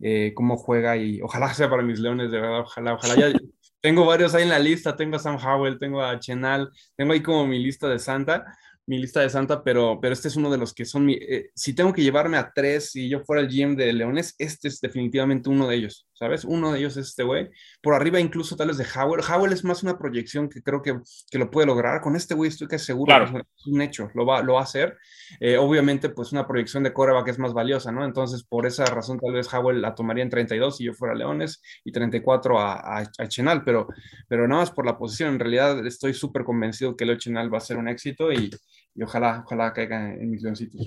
eh, 0.00 0.32
cómo 0.34 0.56
juega 0.56 0.96
y 0.96 1.20
ojalá 1.22 1.54
sea 1.54 1.70
para 1.70 1.82
mis 1.82 2.00
leones, 2.00 2.30
de 2.30 2.40
verdad, 2.40 2.60
ojalá, 2.60 2.94
ojalá. 2.94 3.14
Ya, 3.14 3.32
tengo 3.80 4.04
varios 4.04 4.34
ahí 4.34 4.42
en 4.42 4.48
la 4.48 4.58
lista, 4.58 4.96
tengo 4.96 5.16
a 5.16 5.18
Sam 5.18 5.36
Howell, 5.36 5.78
tengo 5.78 6.02
a 6.02 6.18
Chenal, 6.18 6.70
tengo 6.96 7.12
ahí 7.12 7.22
como 7.22 7.46
mi 7.46 7.58
lista 7.62 7.88
de 7.88 7.98
Santa 7.98 8.44
mi 8.92 8.98
lista 8.98 9.22
de 9.22 9.30
Santa, 9.30 9.64
pero, 9.64 9.98
pero 10.02 10.12
este 10.12 10.28
es 10.28 10.36
uno 10.36 10.50
de 10.50 10.58
los 10.58 10.74
que 10.74 10.84
son 10.84 11.06
mi... 11.06 11.14
Eh, 11.14 11.50
si 11.54 11.74
tengo 11.74 11.94
que 11.94 12.02
llevarme 12.02 12.36
a 12.36 12.52
tres, 12.54 12.90
si 12.90 13.08
yo 13.08 13.20
fuera 13.20 13.40
el 13.40 13.48
GM 13.48 13.74
de 13.74 13.90
Leones, 13.90 14.34
este 14.38 14.68
es 14.68 14.82
definitivamente 14.82 15.48
uno 15.48 15.66
de 15.66 15.76
ellos, 15.76 16.06
¿sabes? 16.12 16.44
Uno 16.44 16.70
de 16.70 16.80
ellos 16.80 16.98
es 16.98 17.08
este 17.08 17.22
güey. 17.22 17.48
Por 17.82 17.94
arriba 17.94 18.20
incluso 18.20 18.54
tal 18.54 18.68
vez 18.68 18.76
de 18.76 18.84
Howell. 18.84 19.22
Howell 19.26 19.54
es 19.54 19.64
más 19.64 19.82
una 19.82 19.96
proyección 19.98 20.50
que 20.50 20.62
creo 20.62 20.82
que, 20.82 21.00
que 21.30 21.38
lo 21.38 21.50
puede 21.50 21.68
lograr. 21.68 22.02
Con 22.02 22.16
este 22.16 22.34
güey 22.34 22.50
estoy 22.50 22.68
casi 22.68 22.84
seguro 22.84 23.14
que 23.32 23.38
es 23.38 23.66
un 23.66 23.80
hecho, 23.80 24.10
lo 24.14 24.26
va, 24.26 24.42
lo 24.42 24.54
va 24.54 24.60
a 24.60 24.64
hacer. 24.64 24.98
Eh, 25.40 25.56
obviamente, 25.56 26.10
pues 26.10 26.30
una 26.32 26.46
proyección 26.46 26.82
de 26.82 26.92
que 26.92 27.30
es 27.30 27.38
más 27.38 27.54
valiosa, 27.54 27.92
¿no? 27.92 28.04
Entonces, 28.04 28.44
por 28.44 28.66
esa 28.66 28.84
razón, 28.84 29.18
tal 29.18 29.32
vez 29.32 29.52
Howell 29.54 29.80
la 29.80 29.94
tomaría 29.94 30.22
en 30.22 30.28
32 30.28 30.76
si 30.76 30.84
yo 30.84 30.92
fuera 30.92 31.14
Leones 31.14 31.62
y 31.82 31.92
34 31.92 32.60
a, 32.60 32.74
a, 32.74 33.10
a 33.18 33.28
Chenal, 33.28 33.64
pero, 33.64 33.88
pero 34.28 34.46
nada 34.46 34.60
más 34.60 34.70
por 34.70 34.84
la 34.84 34.98
posición. 34.98 35.30
En 35.30 35.40
realidad, 35.40 35.86
estoy 35.86 36.12
súper 36.12 36.44
convencido 36.44 36.94
que 36.94 37.06
Leo 37.06 37.16
Chenal 37.16 37.52
va 37.52 37.56
a 37.56 37.62
ser 37.62 37.78
un 37.78 37.88
éxito 37.88 38.30
y 38.30 38.50
y 38.94 39.02
ojalá, 39.02 39.42
ojalá 39.44 39.72
caiga 39.72 40.14
en 40.14 40.30
mis 40.30 40.42
leoncitos. 40.42 40.86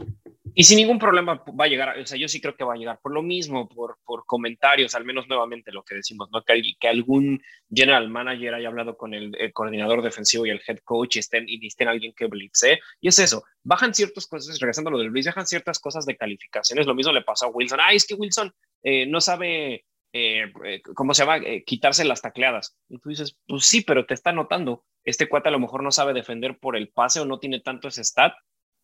Y 0.58 0.64
sin 0.64 0.78
ningún 0.78 0.99
problema 0.99 1.43
va 1.60 1.66
a 1.66 1.68
llegar, 1.68 1.99
o 1.99 2.06
sea, 2.06 2.18
yo 2.18 2.30
sí 2.30 2.39
creo 2.39 2.56
que 2.56 2.64
va 2.64 2.76
a 2.76 2.78
llegar 2.78 2.99
por 3.01 3.12
lo 3.12 3.22
mismo, 3.22 3.68
por, 3.68 3.97
por 4.06 4.26
comentarios, 4.26 4.95
al 4.95 5.03
menos 5.03 5.28
nuevamente 5.28 5.74
lo 5.74 5.84
que 5.84 5.95
decimos, 5.95 6.30
¿no? 6.32 6.43
Que, 6.43 6.62
que 6.80 6.88
algún 6.88 7.41
general 7.70 8.10
manager 8.10 8.53
haya 8.53 8.70
hablado 8.70 8.95
con 8.95 9.14
el, 9.14 9.36
coordinador 9.51 10.01
defensivo 10.01 10.45
y 10.45 10.51
el 10.51 10.62
head 10.66 10.78
coach 10.86 11.18
y 11.18 11.20
estén, 11.20 11.43
y 11.47 11.68
estén 11.68 11.89
alguien 11.89 12.14
que 12.16 12.28
blitze. 12.28 12.80
Y 13.01 13.10
es 13.10 13.20
eso, 13.20 13.43
bajan 13.64 13.93
ciertas 13.93 14.28
cosas, 14.28 14.58
regresando 14.60 14.89
a 14.89 14.93
lo 14.93 14.99
del 14.99 15.10
blitz, 15.10 15.26
bajan 15.26 15.45
ciertas 15.45 15.78
cosas 15.78 16.06
de 16.06 16.16
calificaciones. 16.16 16.86
Lo 16.86 16.95
mismo 16.95 17.12
le 17.12 17.24
pasó 17.24 17.47
a 17.47 17.49
Wilson. 17.49 17.80
Ah, 17.82 17.91
es 17.91 18.08
que 18.08 18.16
Wilson 18.16 18.53
eh, 18.84 19.06
no 19.08 19.20
sabe 19.20 19.84
eh, 20.18 20.45
eh, 20.63 20.82
¿cómo 20.93 21.13
se 21.13 21.24
llama? 21.24 21.38
Eh, 21.39 21.66
quitarse 21.66 22.05
las 22.05 22.22
tacleadas. 22.22 22.78
Y 22.88 22.99
tú 22.99 23.09
dices, 23.09 23.38
pues 23.45 23.66
sí, 23.66 23.82
pero 23.82 24.05
te 24.05 24.13
está 24.13 24.32
notando. 24.32 24.86
Este 25.03 25.28
cuate 25.28 25.49
a 25.49 25.51
lo 25.51 25.59
mejor 25.59 25.84
no 25.84 25.91
sabe 25.91 26.13
defender 26.13 26.57
por 26.57 26.78
el 26.78 26.88
pase 26.88 27.20
o 27.20 27.26
no 27.26 27.38
tiene 27.38 27.59
tanto 27.59 27.89
ese 27.89 28.01
stat. 28.01 28.34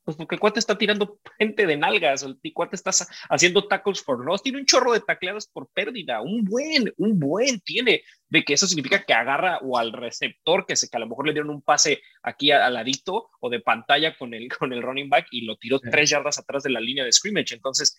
Pues 0.03 0.17
porque 0.17 0.36
el 0.36 0.41
cuate 0.41 0.59
está 0.59 0.77
tirando 0.77 1.19
gente 1.38 1.67
de 1.67 1.77
nalgas, 1.77 2.23
el 2.23 2.38
cuate 2.53 2.75
está 2.75 2.91
haciendo 3.29 3.67
tackles 3.67 4.01
for 4.01 4.25
loss, 4.25 4.41
tiene 4.41 4.57
un 4.57 4.65
chorro 4.65 4.91
de 4.93 4.99
tacleadas 4.99 5.47
por 5.47 5.69
pérdida, 5.69 6.21
un 6.21 6.43
buen, 6.43 6.91
un 6.97 7.19
buen 7.19 7.61
tiene, 7.61 8.01
de 8.27 8.43
que 8.43 8.55
eso 8.55 8.65
significa 8.65 9.03
que 9.05 9.13
agarra 9.13 9.59
o 9.61 9.77
al 9.77 9.93
receptor, 9.93 10.65
que, 10.65 10.75
se, 10.75 10.89
que 10.89 10.97
a 10.97 10.99
lo 10.99 11.07
mejor 11.07 11.27
le 11.27 11.34
dieron 11.34 11.51
un 11.51 11.61
pase 11.61 12.01
aquí 12.23 12.51
al 12.51 12.73
ladito 12.73 13.29
o 13.39 13.49
de 13.49 13.59
pantalla 13.59 14.17
con 14.17 14.34
el, 14.34 14.49
con 14.57 14.73
el 14.73 14.82
running 14.82 15.07
back 15.07 15.27
y 15.29 15.45
lo 15.45 15.55
tiró 15.57 15.79
tres 15.79 16.09
yardas 16.09 16.39
atrás 16.39 16.63
de 16.63 16.71
la 16.71 16.79
línea 16.79 17.05
de 17.05 17.11
scrimmage. 17.11 17.53
Entonces, 17.53 17.95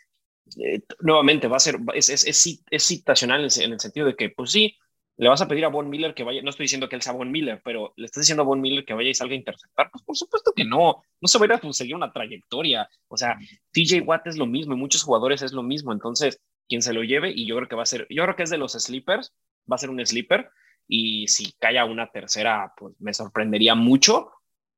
eh, 0.59 0.83
nuevamente 1.01 1.49
va 1.49 1.57
a 1.57 1.61
ser, 1.61 1.79
es, 1.95 2.09
es, 2.09 2.27
es, 2.71 2.83
citacional 2.83 3.41
en, 3.41 3.73
el 3.73 3.81
sentido 3.81 4.07
de 4.07 4.17
que, 4.17 4.31
pues 4.31 4.51
sí, 4.51 4.77
le 5.17 5.29
vas 5.29 5.41
a 5.41 5.49
pedir 5.49 5.65
a 5.65 5.69
Von 5.69 5.89
Miller 5.89 6.15
que 6.15 6.25
vaya, 6.25 6.43
no 6.43 6.51
estoy 6.51 6.65
diciendo 6.65 6.89
que 6.89 6.97
él 6.97 7.03
sea 7.03 7.13
Von 7.13 7.31
Miller, 7.31 7.61
pero 7.65 7.93
le 7.97 8.07
estás 8.07 8.23
diciendo 8.23 8.43
a 8.43 8.47
Von 8.47 8.61
Miller 8.61 8.85
que 8.85 8.95
vaya 8.95 9.11
y 9.11 9.15
salga 9.15 9.35
a 9.35 9.39
interceptar, 9.39 9.91
pues 9.91 10.03
por 10.05 10.17
supuesto 10.17 10.53
que 10.55 10.65
no, 10.65 11.03
no 11.21 11.29
se 11.29 11.39
va 11.39 11.45
a 11.45 11.47
ir 11.47 11.53
a 11.53 11.73
seguir 11.73 11.95
una 11.95 12.13
trayectoria, 12.13 12.89
o 13.09 13.17
sea, 13.17 13.37
TJ 13.73 14.01
Watt 14.03 14.27
es 14.27 14.37
lo 14.37 14.47
mismo 14.47 14.75
y 14.75 14.79
muchos 14.79 15.03
jugadores 15.03 15.43
es 15.43 15.53
lo 15.53 15.63
mismo, 15.63 15.93
entonces, 15.93 16.41
quien 16.69 16.83
se 16.83 16.93
lo 16.93 17.03
lleve, 17.03 17.31
y 17.31 17.47
yo 17.47 17.57
creo 17.57 17.69
que 17.69 17.77
va 17.77 17.83
a 17.83 17.87
ser, 17.87 18.07
yo 18.09 18.23
creo 18.23 18.37
que 18.37 18.43
es 18.45 18.51
de 18.51 18.59
los 18.59 18.73
sleepers, 18.73 19.35
va 19.71 19.77
a 19.77 19.79
ser 19.79 19.91
un 19.91 20.05
sleeper, 20.05 20.51
y 20.89 21.29
si 21.29 21.53
cae 21.53 21.79
a 21.79 21.85
una 21.85 22.11
tercera, 22.11 22.73
pues 22.77 22.95
me 22.99 23.15
sorprendería 23.15 23.75
mucho, 23.75 24.31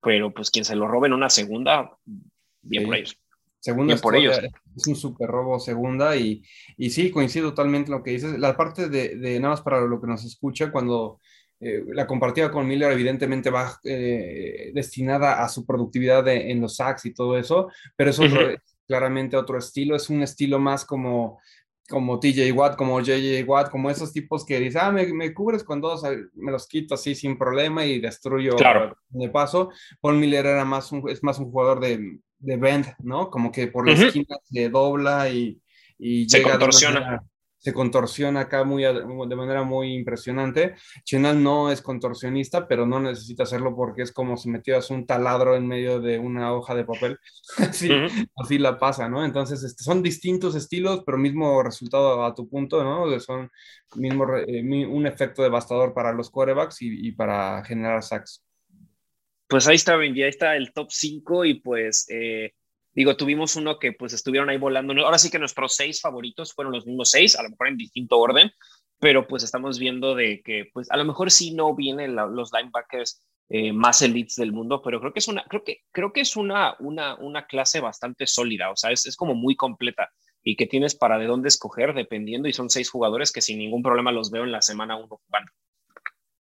pero 0.03 0.33
pues 0.33 0.51
quien 0.51 0.65
se 0.65 0.77
lo 0.77 0.87
robe 0.87 1.09
en 1.09 1.15
una 1.15 1.31
segunda, 1.31 1.97
bien 2.61 2.85
por 2.85 2.97
ellos. 2.97 3.17
Por 4.03 4.17
ellos. 4.17 4.39
Es 4.77 4.87
un 4.87 4.97
super 4.97 5.29
robo 5.29 5.59
segunda 5.59 6.17
y, 6.17 6.43
y 6.77 6.91
sí, 6.91 7.11
coincido 7.11 7.51
totalmente 7.51 7.91
en 7.91 7.99
lo 7.99 8.03
que 8.03 8.11
dices. 8.11 8.39
La 8.39 8.57
parte 8.57 8.89
de, 8.89 9.17
de 9.17 9.41
nada 9.41 9.55
más 9.55 9.63
para 9.63 9.81
lo 9.81 10.01
que 10.01 10.07
nos 10.07 10.25
escucha, 10.25 10.71
cuando 10.71 11.21
eh, 11.61 11.83
la 11.93 12.07
compartida 12.07 12.51
con 12.51 12.67
Miller 12.67 12.93
evidentemente 12.93 13.49
va 13.49 13.79
eh, 13.85 14.71
destinada 14.75 15.43
a 15.43 15.49
su 15.49 15.65
productividad 15.65 16.27
en 16.29 16.61
los 16.61 16.77
sacks 16.77 17.07
y 17.07 17.15
todo 17.15 17.39
eso, 17.39 17.71
pero 17.97 18.11
es 18.11 18.19
claramente 18.87 19.37
otro 19.37 19.57
estilo, 19.57 19.97
es 19.97 20.11
un 20.11 20.23
estilo 20.23 20.59
más 20.59 20.85
como 20.85 21.39
como 21.89 22.19
TJ 22.19 22.51
Watt, 22.53 22.77
como 22.77 22.99
JJ 23.01 23.45
Watt, 23.47 23.71
como 23.71 23.91
esos 23.91 24.13
tipos 24.13 24.45
que 24.47 24.59
dicen, 24.59 24.81
ah, 24.83 24.91
me, 24.91 25.07
me 25.13 25.35
cubres 25.35 25.63
con 25.65 25.81
dos, 25.81 26.03
me 26.35 26.51
los 26.51 26.67
quito 26.67 26.95
así 26.95 27.15
sin 27.15 27.37
problema 27.37 27.85
y 27.85 28.01
destruyo 28.01 28.57
claro. 28.57 28.97
de 29.11 29.29
paso. 29.29 29.71
Paul 30.01 30.17
Miller 30.17 30.47
era 30.47 30.65
más 30.65 30.93
un, 30.93 31.09
es 31.11 31.23
más 31.23 31.39
un 31.39 31.51
jugador 31.51 31.81
de, 31.81 32.21
de 32.45 32.57
bend, 32.57 32.87
¿no? 33.01 33.31
Como 33.31 33.51
que 33.51 33.69
por 33.69 33.89
las 33.89 34.01
esquinas 34.01 34.39
se 34.45 34.69
dobla 34.69 35.29
y, 35.31 35.61
y 35.99 36.29
se 36.29 36.43
contorsiona. 36.43 37.23
se 37.59 37.73
contorsiona 37.73 38.41
acá 38.41 38.65
muy, 38.65 38.83
de 38.83 39.37
manera 39.37 39.63
muy 39.63 39.95
impresionante. 39.95 40.75
Chenal 41.05 41.43
no 41.43 41.71
es 41.71 41.81
contorsionista, 41.81 42.69
pero 42.69 42.85
no 42.87 43.01
necesita 43.01 43.45
hacerlo 43.45 43.75
porque 43.75 44.03
es 44.03 44.13
como 44.13 44.37
si 44.37 44.51
metieras 44.51 44.91
un 44.91 45.07
taladro 45.07 45.57
en 45.57 45.67
medio 45.67 46.01
de 46.01 46.19
una 46.19 46.53
hoja 46.53 46.75
de 46.75 46.85
papel. 46.85 47.19
así, 47.59 47.91
así 48.37 48.59
la 48.59 48.79
pasa, 48.79 49.09
¿no? 49.09 49.25
Entonces, 49.25 49.63
este, 49.63 49.83
son 49.83 50.03
distintos 50.03 50.55
estilos, 50.55 51.03
pero 51.07 51.17
mismo 51.17 51.63
resultado 51.63 52.25
a 52.25 52.35
tu 52.35 52.49
punto, 52.49 52.85
¿no? 52.85 53.19
Son 53.21 53.51
mismo, 53.97 54.27
eh, 54.37 54.87
un 54.87 55.07
efecto 55.07 55.43
devastador 55.43 55.95
para 55.95 56.13
los 56.13 56.31
quarterbacks 56.31 56.83
y, 56.83 57.09
y 57.09 57.13
para 57.13 57.65
generar 57.65 58.03
sacks 58.03 58.45
pues 59.55 59.69
ahí 59.69 59.77
está, 59.77 59.97
ahí 59.97 60.23
está 60.23 60.57
el 60.57 60.73
top 60.73 60.89
5 60.91 61.45
y 61.45 61.55
pues 61.61 62.07
eh, 62.11 62.55
digo, 62.93 63.17
tuvimos 63.17 63.55
uno 63.55 63.79
que 63.79 63.93
pues 63.93 64.13
estuvieron 64.13 64.51
ahí 64.51 64.57
volando. 64.59 64.93
Ahora 65.05 65.17
sí 65.17 65.31
que 65.31 65.39
nuestros 65.39 65.77
seis 65.77 66.01
favoritos 66.01 66.53
fueron 66.53 66.73
los 66.73 66.87
mismos 66.87 67.11
seis, 67.11 67.39
a 67.39 67.45
lo 67.45 67.51
mejor 67.51 67.69
en 67.69 67.77
distinto 67.77 68.19
orden, 68.19 68.51
pero 68.99 69.29
pues 69.29 69.45
estamos 69.45 69.79
viendo 69.79 70.17
de 70.17 70.43
que 70.43 70.71
pues 70.73 70.91
a 70.91 70.97
lo 70.97 71.05
mejor 71.05 71.31
sí 71.31 71.55
no 71.55 71.73
vienen 71.73 72.17
los 72.17 72.51
linebackers 72.53 73.25
eh, 73.49 73.73
más 73.73 74.03
elites 74.03 74.35
del 74.35 74.51
mundo, 74.51 74.83
pero 74.83 74.99
creo 74.99 75.13
que 75.13 75.21
es 75.21 75.29
una, 75.29 75.45
creo 75.45 75.63
que, 75.63 75.83
creo 75.93 76.13
que 76.13 76.23
es 76.23 76.35
una, 76.35 76.75
una, 76.81 77.15
una 77.15 77.47
clase 77.47 77.79
bastante 77.79 78.27
sólida, 78.27 78.73
o 78.73 78.77
sea, 78.77 78.91
es, 78.91 79.07
es 79.07 79.15
como 79.15 79.37
muy 79.37 79.55
completa 79.55 80.11
y 80.43 80.57
que 80.57 80.67
tienes 80.67 80.97
para 80.97 81.17
de 81.17 81.27
dónde 81.27 81.47
escoger 81.47 81.95
dependiendo 81.95 82.49
y 82.49 82.53
son 82.53 82.71
seis 82.71 82.91
jugadores 82.91 83.31
que 83.31 83.41
sin 83.41 83.59
ningún 83.59 83.85
problema 83.85 84.11
los 84.11 84.33
veo 84.33 84.43
en 84.43 84.51
la 84.51 84.63
semana 84.63 84.97
uno 84.97 85.21
jugando. 85.25 85.53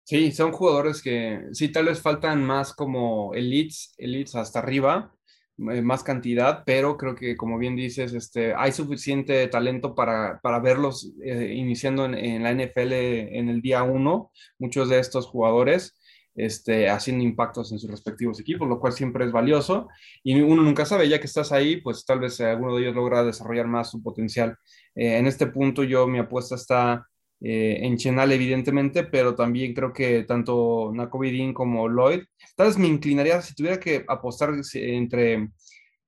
Sí, 0.07 0.33
son 0.33 0.53
jugadores 0.53 1.01
que 1.01 1.41
sí, 1.53 1.71
tal 1.71 1.87
vez 1.87 2.01
faltan 2.03 2.45
más 2.45 2.75
como 2.75 3.33
elites, 3.35 3.95
elites 3.97 4.35
hasta 4.35 4.59
arriba, 4.59 5.15
eh, 5.57 5.81
más 5.81 6.03
cantidad, 6.05 6.63
pero 6.67 6.99
creo 6.99 7.15
que 7.15 7.37
como 7.37 7.57
bien 7.59 7.75
dices, 7.75 8.13
este, 8.13 8.55
hay 8.55 8.73
suficiente 8.73 9.47
talento 9.49 9.95
para, 9.95 10.41
para 10.43 10.59
verlos 10.59 11.11
eh, 11.25 11.55
iniciando 11.55 12.05
en, 12.05 12.43
la 12.43 12.53
NFL 12.53 12.93
en 12.93 13.49
el 13.49 13.63
día 13.63 13.83
uno, 13.83 14.31
muchos 14.59 14.91
de 14.91 14.99
estos 14.99 15.27
jugadores. 15.27 15.99
Este, 16.37 16.91
haciendo 16.91 17.23
impactos 17.23 17.71
en 17.71 17.79
sus 17.79 17.89
respectivos 17.89 18.41
equipos, 18.41 18.69
lo 18.69 18.81
cual 18.81 18.93
siempre 18.93 19.25
es 19.25 19.31
valioso. 19.31 19.89
Y 20.25 20.41
uno 20.41 20.63
nunca 20.65 20.85
sabe, 20.85 21.09
ya 21.09 21.21
que 21.21 21.27
estás 21.29 21.53
ahí, 21.53 21.81
pues 21.81 22.05
tal 22.05 22.19
vez 22.19 22.41
alguno 22.41 22.75
de 22.75 22.83
ellos 22.83 22.97
logra 22.97 23.23
desarrollar 23.23 23.69
más 23.69 23.93
su 23.93 24.03
potencial. 24.03 24.57
Eh, 24.97 25.19
en 25.19 25.29
este 25.29 25.47
punto 25.47 25.85
yo 25.85 26.09
mi 26.09 26.19
apuesta 26.19 26.57
está 26.57 27.07
eh, 27.47 27.81
en 27.87 27.99
Chenal, 27.99 28.33
evidentemente, 28.33 29.05
pero 29.05 29.35
también 29.35 29.75
creo 29.75 29.93
que 29.93 30.25
tanto 30.25 30.91
Nakovidin 30.95 31.53
como 31.53 31.89
Lloyd, 31.89 32.23
tal 32.57 32.69
vez 32.69 32.79
me 32.79 32.87
inclinaría, 32.89 33.43
si 33.43 33.55
tuviera 33.55 33.79
que 33.79 34.03
apostar 34.09 34.55
entre, 34.75 35.51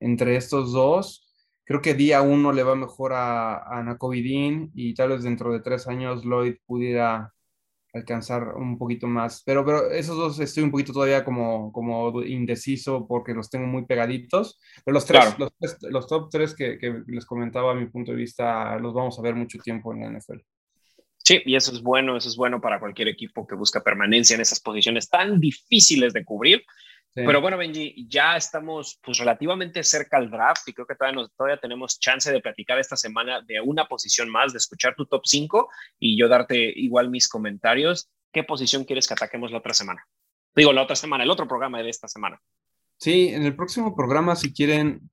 entre 0.00 0.36
estos 0.36 0.72
dos, 0.72 1.28
creo 1.64 1.82
que 1.82 1.92
día 1.94 2.22
uno 2.22 2.52
le 2.52 2.62
va 2.62 2.74
mejor 2.74 3.12
a, 3.12 3.58
a 3.64 3.82
Nakovidin 3.82 4.70
y 4.74 4.94
tal 4.94 5.10
vez 5.10 5.24
dentro 5.24 5.52
de 5.52 5.60
tres 5.60 5.86
años 5.88 6.24
Lloyd 6.24 6.56
pudiera 6.64 7.34
alcanzar 7.92 8.54
un 8.56 8.78
poquito 8.78 9.06
más. 9.06 9.42
Pero, 9.44 9.64
pero 9.64 9.90
esos 9.90 10.16
dos 10.16 10.38
estoy 10.40 10.62
un 10.62 10.70
poquito 10.70 10.92
todavía 10.92 11.24
como, 11.24 11.72
como 11.72 12.22
indeciso 12.22 13.06
porque 13.06 13.34
los 13.34 13.50
tengo 13.50 13.66
muy 13.66 13.84
pegaditos. 13.86 14.58
Pero 14.84 14.94
los 14.94 15.04
tres, 15.06 15.38
los, 15.38 15.52
los, 15.82 16.06
top 16.06 16.30
tres 16.30 16.54
que, 16.54 16.78
que, 16.78 17.02
les 17.06 17.26
comentaba 17.26 17.72
a 17.72 17.74
mi 17.74 17.86
punto 17.86 18.12
de 18.12 18.18
vista, 18.18 18.78
los 18.78 18.94
vamos 18.94 19.18
a 19.18 19.22
ver 19.22 19.34
mucho 19.34 19.58
tiempo 19.58 19.92
en 19.92 20.00
la 20.00 20.18
NFL. 20.18 20.40
Sí, 21.26 21.42
y 21.44 21.56
eso 21.56 21.72
es 21.72 21.82
bueno, 21.82 22.16
eso 22.16 22.28
es 22.28 22.36
bueno 22.36 22.60
para 22.60 22.78
cualquier 22.78 23.08
equipo 23.08 23.48
que 23.48 23.56
busca 23.56 23.82
permanencia 23.82 24.34
en 24.34 24.42
esas 24.42 24.60
posiciones 24.60 25.10
tan 25.10 25.40
difíciles 25.40 26.12
de 26.12 26.24
cubrir. 26.24 26.62
Pero 27.14 27.40
bueno, 27.40 27.56
Benji, 27.56 28.06
ya 28.08 28.36
estamos 28.36 29.00
pues 29.02 29.18
relativamente 29.18 29.82
cerca 29.82 30.18
al 30.18 30.30
draft 30.30 30.68
y 30.68 30.72
creo 30.72 30.86
que 30.86 30.94
todavía, 30.94 31.22
nos, 31.22 31.34
todavía 31.34 31.58
tenemos 31.58 31.98
chance 31.98 32.30
de 32.30 32.40
platicar 32.40 32.78
esta 32.78 32.94
semana 32.94 33.42
de 33.42 33.60
una 33.60 33.86
posición 33.86 34.30
más, 34.30 34.52
de 34.52 34.58
escuchar 34.58 34.94
tu 34.94 35.04
top 35.06 35.22
5 35.24 35.68
y 35.98 36.16
yo 36.16 36.28
darte 36.28 36.56
igual 36.76 37.10
mis 37.10 37.28
comentarios. 37.28 38.08
¿Qué 38.30 38.44
posición 38.44 38.84
quieres 38.84 39.08
que 39.08 39.14
ataquemos 39.14 39.50
la 39.50 39.58
otra 39.58 39.74
semana? 39.74 40.06
Digo, 40.54 40.72
la 40.72 40.82
otra 40.82 40.94
semana, 40.94 41.24
el 41.24 41.30
otro 41.30 41.48
programa 41.48 41.82
de 41.82 41.88
esta 41.88 42.06
semana. 42.06 42.40
Sí, 42.98 43.30
en 43.30 43.42
el 43.42 43.56
próximo 43.56 43.96
programa, 43.96 44.36
si 44.36 44.52
quieren, 44.52 45.10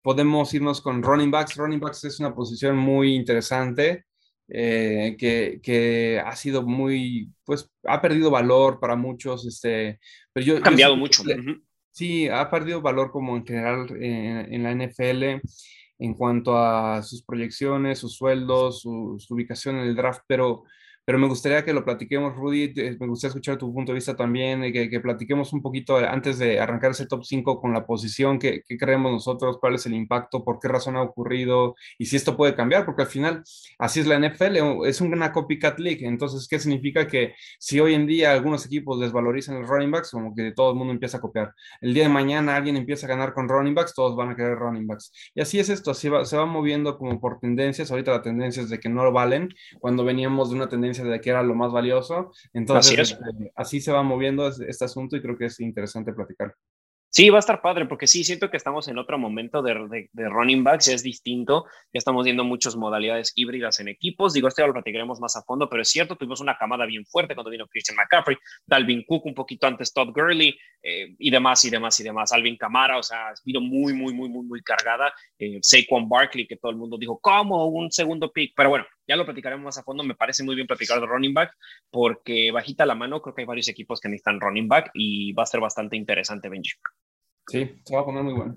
podemos 0.00 0.54
irnos 0.54 0.80
con 0.80 1.02
running 1.02 1.30
backs. 1.30 1.56
Running 1.56 1.80
backs 1.80 2.04
es 2.04 2.18
una 2.18 2.34
posición 2.34 2.78
muy 2.78 3.14
interesante. 3.14 4.06
Eh, 4.48 5.16
que, 5.18 5.60
que, 5.62 6.20
ha 6.24 6.36
sido 6.36 6.62
muy, 6.62 7.30
pues 7.44 7.70
ha 7.84 8.00
perdido 8.00 8.30
valor 8.30 8.78
para 8.78 8.96
muchos. 8.96 9.46
Este, 9.46 9.98
pero 10.32 10.46
yo, 10.46 10.56
ha 10.58 10.60
cambiado 10.60 10.96
mucho. 10.96 11.22
Sí, 11.90 12.28
ha 12.28 12.50
perdido 12.50 12.82
valor 12.82 13.10
como 13.10 13.36
en 13.36 13.46
general 13.46 13.86
eh, 14.00 14.46
en 14.50 14.62
la 14.64 14.72
NFL 14.74 15.40
en 15.98 16.14
cuanto 16.14 16.58
a 16.58 17.02
sus 17.02 17.22
proyecciones, 17.22 18.00
sus 18.00 18.16
sueldos, 18.16 18.80
su, 18.80 19.16
su 19.18 19.34
ubicación 19.34 19.76
en 19.76 19.82
el 19.82 19.94
draft, 19.94 20.22
pero 20.26 20.64
pero 21.04 21.18
me 21.18 21.28
gustaría 21.28 21.64
que 21.64 21.72
lo 21.72 21.84
platiquemos, 21.84 22.34
Rudy, 22.34 22.72
me 22.98 23.06
gustaría 23.06 23.30
escuchar 23.30 23.58
tu 23.58 23.72
punto 23.72 23.92
de 23.92 23.96
vista 23.96 24.16
también, 24.16 24.62
que, 24.72 24.88
que 24.88 25.00
platiquemos 25.00 25.52
un 25.52 25.60
poquito 25.62 25.96
antes 25.96 26.38
de 26.38 26.58
arrancar 26.60 26.92
ese 26.92 27.06
top 27.06 27.24
5 27.24 27.60
con 27.60 27.72
la 27.72 27.86
posición, 27.86 28.38
qué, 28.38 28.62
creemos 28.78 29.12
nosotros, 29.12 29.58
cuál 29.60 29.74
es 29.74 29.86
el 29.86 29.94
impacto, 29.94 30.44
por 30.44 30.58
qué 30.58 30.68
razón 30.68 30.96
ha 30.96 31.02
ocurrido 31.02 31.74
y 31.98 32.06
si 32.06 32.16
esto 32.16 32.36
puede 32.36 32.54
cambiar, 32.54 32.84
porque 32.84 33.02
al 33.02 33.08
final 33.08 33.42
así 33.78 34.00
es 34.00 34.06
la 34.06 34.18
NFL, 34.18 34.86
es 34.86 35.00
una 35.00 35.32
copycat 35.32 35.78
league, 35.78 36.06
entonces, 36.06 36.48
¿qué 36.48 36.58
significa 36.58 37.06
que 37.06 37.34
si 37.58 37.80
hoy 37.80 37.94
en 37.94 38.06
día 38.06 38.32
algunos 38.32 38.64
equipos 38.66 39.00
desvalorizan 39.00 39.56
el 39.56 39.66
running 39.66 39.90
backs, 39.90 40.10
como 40.10 40.34
que 40.34 40.52
todo 40.52 40.70
el 40.70 40.76
mundo 40.76 40.92
empieza 40.92 41.18
a 41.18 41.20
copiar, 41.20 41.54
el 41.80 41.92
día 41.92 42.04
de 42.04 42.08
mañana 42.08 42.56
alguien 42.56 42.76
empieza 42.76 43.06
a 43.06 43.10
ganar 43.10 43.34
con 43.34 43.48
running 43.48 43.74
backs, 43.74 43.94
todos 43.94 44.16
van 44.16 44.30
a 44.30 44.36
querer 44.36 44.58
running 44.58 44.86
backs. 44.86 45.12
Y 45.34 45.40
así 45.40 45.58
es 45.58 45.68
esto, 45.68 45.90
así 45.90 46.08
se 46.24 46.36
va 46.36 46.46
moviendo 46.46 46.96
como 46.98 47.20
por 47.20 47.40
tendencias, 47.40 47.90
ahorita 47.90 48.10
la 48.10 48.22
tendencia 48.22 48.62
es 48.62 48.70
de 48.70 48.80
que 48.80 48.88
no 48.88 49.04
lo 49.04 49.12
valen, 49.12 49.50
cuando 49.80 50.04
veníamos 50.04 50.50
de 50.50 50.56
una 50.56 50.68
tendencia 50.68 50.93
de 51.02 51.20
que 51.20 51.30
era 51.30 51.42
lo 51.42 51.54
más 51.54 51.72
valioso. 51.72 52.30
Entonces, 52.52 52.98
así, 52.98 53.14
este, 53.14 53.52
así 53.56 53.80
se 53.80 53.92
va 53.92 54.02
moviendo 54.02 54.48
este 54.48 54.84
asunto 54.84 55.16
y 55.16 55.22
creo 55.22 55.36
que 55.36 55.46
es 55.46 55.60
interesante 55.60 56.12
platicar. 56.12 56.54
Sí, 57.14 57.30
va 57.30 57.38
a 57.38 57.46
estar 57.46 57.62
padre, 57.62 57.86
porque 57.86 58.08
sí, 58.08 58.24
siento 58.24 58.50
que 58.50 58.56
estamos 58.56 58.88
en 58.88 58.98
otro 58.98 59.16
momento 59.20 59.62
de, 59.62 60.08
de, 60.12 60.28
running 60.28 60.64
backs, 60.64 60.88
es 60.88 61.04
distinto, 61.04 61.64
ya 61.92 61.98
estamos 61.98 62.24
viendo 62.24 62.42
muchas 62.42 62.74
modalidades 62.74 63.32
híbridas 63.36 63.78
en 63.78 63.86
equipos, 63.86 64.32
digo, 64.32 64.48
esto 64.48 64.62
ya 64.62 64.66
lo 64.66 64.72
platicaremos 64.72 65.20
más 65.20 65.36
a 65.36 65.42
fondo, 65.42 65.70
pero 65.70 65.82
es 65.82 65.88
cierto, 65.88 66.16
tuvimos 66.16 66.40
una 66.40 66.58
camada 66.58 66.86
bien 66.86 67.06
fuerte 67.06 67.36
cuando 67.36 67.52
vino 67.52 67.68
Christian 67.68 67.96
McCaffrey, 67.96 68.36
Dalvin 68.66 69.04
Cook 69.06 69.26
un 69.26 69.34
poquito 69.34 69.68
antes, 69.68 69.92
Todd 69.92 70.08
Gurley, 70.12 70.58
eh, 70.82 71.14
y 71.16 71.30
demás, 71.30 71.64
y 71.64 71.70
demás, 71.70 72.00
y 72.00 72.02
demás, 72.02 72.32
Alvin 72.32 72.56
Camara, 72.56 72.98
o 72.98 73.02
sea, 73.04 73.32
vino 73.44 73.60
muy, 73.60 73.92
muy, 73.92 74.12
muy, 74.12 74.28
muy, 74.28 74.44
muy 74.44 74.60
cargada, 74.62 75.14
eh, 75.38 75.60
Saquon 75.62 76.08
Barkley, 76.08 76.48
que 76.48 76.56
todo 76.56 76.72
el 76.72 76.78
mundo 76.78 76.98
dijo, 76.98 77.20
¿cómo? 77.20 77.68
Un 77.68 77.92
segundo 77.92 78.32
pick, 78.32 78.54
pero 78.56 78.70
bueno, 78.70 78.86
ya 79.06 79.16
lo 79.16 79.24
platicaremos 79.24 79.64
más 79.64 79.78
a 79.78 79.82
fondo, 79.82 80.02
me 80.02 80.14
parece 80.14 80.42
muy 80.42 80.54
bien 80.54 80.66
platicar 80.66 81.00
de 81.00 81.06
running 81.06 81.34
back, 81.34 81.52
porque 81.90 82.50
bajita 82.52 82.86
la 82.86 82.94
mano, 82.94 83.20
creo 83.20 83.34
que 83.34 83.42
hay 83.42 83.46
varios 83.46 83.68
equipos 83.68 84.00
que 84.00 84.08
necesitan 84.08 84.40
running 84.40 84.68
back, 84.68 84.90
y 84.94 85.32
va 85.32 85.42
a 85.42 85.46
ser 85.46 85.60
bastante 85.60 85.96
interesante, 85.96 86.48
Benji. 86.48 86.72
Sí, 87.46 87.70
se 87.84 87.94
va 87.94 88.02
a 88.02 88.04
poner 88.04 88.22
muy 88.22 88.34
bueno. 88.34 88.56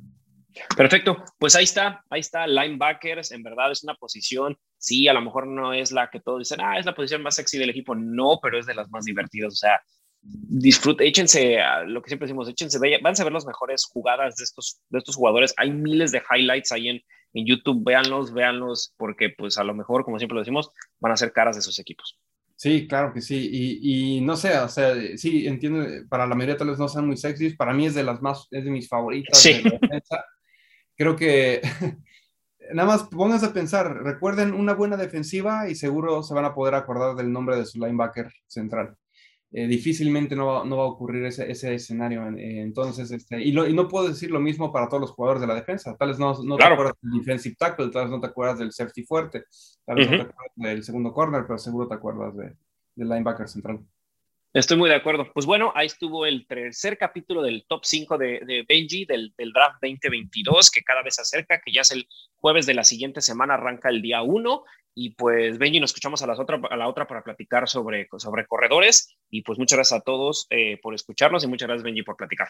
Perfecto, 0.75 1.23
pues 1.37 1.55
ahí 1.55 1.65
está, 1.65 2.03
ahí 2.09 2.21
está, 2.21 2.47
linebackers, 2.47 3.31
en 3.31 3.43
verdad 3.43 3.71
es 3.71 3.83
una 3.83 3.95
posición, 3.95 4.57
sí, 4.77 5.07
a 5.07 5.13
lo 5.13 5.21
mejor 5.21 5.47
no 5.47 5.73
es 5.73 5.91
la 5.91 6.09
que 6.09 6.19
todos 6.19 6.39
dicen, 6.39 6.61
ah, 6.61 6.79
es 6.79 6.85
la 6.85 6.95
posición 6.95 7.21
más 7.21 7.35
sexy 7.35 7.57
del 7.57 7.69
equipo, 7.69 7.95
no, 7.95 8.39
pero 8.41 8.57
es 8.57 8.65
de 8.65 8.73
las 8.73 8.89
más 8.89 9.05
divertidas, 9.05 9.53
o 9.53 9.57
sea, 9.57 9.79
disfruten, 10.21 11.07
échense, 11.07 11.57
lo 11.85 12.01
que 12.01 12.09
siempre 12.09 12.25
decimos, 12.25 12.49
échense, 12.49 12.79
van 12.79 13.15
a 13.19 13.23
ver 13.23 13.33
las 13.33 13.45
mejores 13.45 13.85
jugadas 13.85 14.35
de 14.35 14.43
estos, 14.43 14.81
de 14.89 14.99
estos 14.99 15.15
jugadores, 15.15 15.53
hay 15.57 15.71
miles 15.71 16.11
de 16.11 16.23
highlights 16.31 16.71
ahí 16.71 16.89
en, 16.89 17.01
en 17.33 17.45
YouTube, 17.45 17.83
véanlos, 17.85 18.33
véanlos, 18.33 18.93
porque 18.97 19.29
pues 19.37 19.57
a 19.57 19.63
lo 19.63 19.73
mejor, 19.73 20.03
como 20.03 20.17
siempre 20.17 20.35
lo 20.35 20.41
decimos, 20.41 20.71
van 20.99 21.11
a 21.11 21.17
ser 21.17 21.31
caras 21.31 21.55
de 21.55 21.61
sus 21.61 21.79
equipos. 21.79 22.17
Sí, 22.55 22.87
claro 22.87 23.13
que 23.13 23.21
sí. 23.21 23.49
Y, 23.81 24.21
no 24.21 24.35
sé, 24.35 24.57
o 24.57 24.67
sea, 24.67 24.95
sí, 25.15 25.45
entiendo, 25.45 25.85
para 26.09 26.25
la 26.25 26.33
mayoría 26.33 26.57
tal 26.57 26.69
vez 26.69 26.79
no 26.79 26.87
sean 26.87 27.05
muy 27.05 27.15
sexys, 27.15 27.55
para 27.55 27.73
mí 27.73 27.85
es 27.85 27.93
de 27.93 28.03
las 28.03 28.21
más, 28.21 28.47
es 28.49 28.65
de 28.65 28.71
mis 28.71 28.89
favoritas. 28.89 29.37
Sí. 29.37 29.61
Creo 30.95 31.15
que 31.15 31.61
nada 32.73 32.87
más 32.87 33.03
pónganse 33.03 33.45
a 33.45 33.53
pensar, 33.53 34.01
recuerden 34.03 34.53
una 34.53 34.73
buena 34.73 34.97
defensiva 34.97 35.69
y 35.69 35.75
seguro 35.75 36.23
se 36.23 36.33
van 36.33 36.45
a 36.45 36.55
poder 36.55 36.73
acordar 36.73 37.15
del 37.15 37.31
nombre 37.31 37.57
de 37.57 37.65
su 37.65 37.79
linebacker 37.79 38.31
central. 38.47 38.97
Eh, 39.51 39.65
difícilmente 39.65 40.35
no 40.35 40.47
va, 40.47 40.65
no 40.65 40.75
va, 40.75 40.83
a 40.83 40.87
ocurrir 40.87 41.25
ese, 41.25 41.49
ese 41.49 41.73
escenario. 41.73 42.27
Eh, 42.37 42.61
entonces, 42.61 43.09
este, 43.11 43.41
y, 43.41 43.49
y, 43.49 43.73
no 43.73 43.87
puedo 43.87 44.09
decir 44.09 44.29
lo 44.29 44.41
mismo 44.41 44.73
para 44.73 44.89
todos 44.89 45.01
los 45.01 45.11
jugadores 45.11 45.41
de 45.41 45.47
la 45.47 45.55
defensa. 45.55 45.95
Tal 45.97 46.09
vez 46.09 46.19
no, 46.19 46.33
no 46.43 46.57
te 46.57 46.65
acuerdas 46.65 46.95
del 47.01 47.19
defensive 47.19 47.55
tackle, 47.57 47.89
tal 47.89 48.03
vez 48.03 48.11
no 48.11 48.19
te 48.19 48.27
acuerdas 48.27 48.59
del 48.59 48.73
safety 48.73 49.03
fuerte, 49.03 49.45
tal 49.85 49.95
vez 49.95 50.11
no 50.11 50.17
te 50.17 50.23
acuerdas 50.23 50.53
del 50.55 50.83
segundo 50.83 51.13
corner, 51.13 51.45
pero 51.47 51.57
seguro 51.57 51.87
te 51.87 51.95
acuerdas 51.95 52.35
de, 52.35 52.55
del 52.95 53.07
linebacker 53.07 53.47
central. 53.47 53.79
Estoy 54.53 54.77
muy 54.77 54.89
de 54.89 54.95
acuerdo. 54.95 55.31
Pues 55.33 55.45
bueno, 55.45 55.71
ahí 55.75 55.85
estuvo 55.85 56.25
el 56.25 56.45
tercer 56.45 56.97
capítulo 56.97 57.41
del 57.41 57.65
top 57.67 57.81
5 57.83 58.17
de, 58.17 58.41
de 58.45 58.65
Benji 58.67 59.05
del, 59.05 59.33
del, 59.37 59.53
draft 59.53 59.77
2022, 59.81 60.71
que 60.71 60.83
cada 60.83 61.03
vez 61.03 61.15
se 61.15 61.21
acerca, 61.21 61.61
que 61.63 61.71
ya 61.71 61.81
es 61.81 61.91
el 61.91 62.07
jueves 62.35 62.65
de 62.65 62.73
la 62.73 62.83
siguiente 62.83 63.21
semana, 63.21 63.53
arranca 63.53 63.89
el 63.89 64.01
día 64.01 64.23
1 64.23 64.63
y 64.99 65.11
pues 65.11 65.59
Benji, 65.59 65.79
nos 65.79 65.91
escuchamos 65.91 66.23
a, 66.23 66.27
las 66.27 66.39
otra, 66.39 66.59
a 66.71 66.75
la 66.75 66.87
otra 66.87 67.05
para 67.05 67.21
platicar 67.21 67.69
sobre, 67.69 68.07
sobre 68.17 68.47
corredores. 68.47 69.15
Y 69.29 69.43
pues 69.43 69.59
muchas 69.59 69.77
gracias 69.77 69.99
a 69.99 70.03
todos 70.03 70.47
eh, 70.49 70.79
por 70.81 70.95
escucharnos 70.95 71.43
y 71.43 71.47
muchas 71.47 71.67
gracias 71.67 71.83
Benji 71.83 72.01
por 72.01 72.17
platicar. 72.17 72.47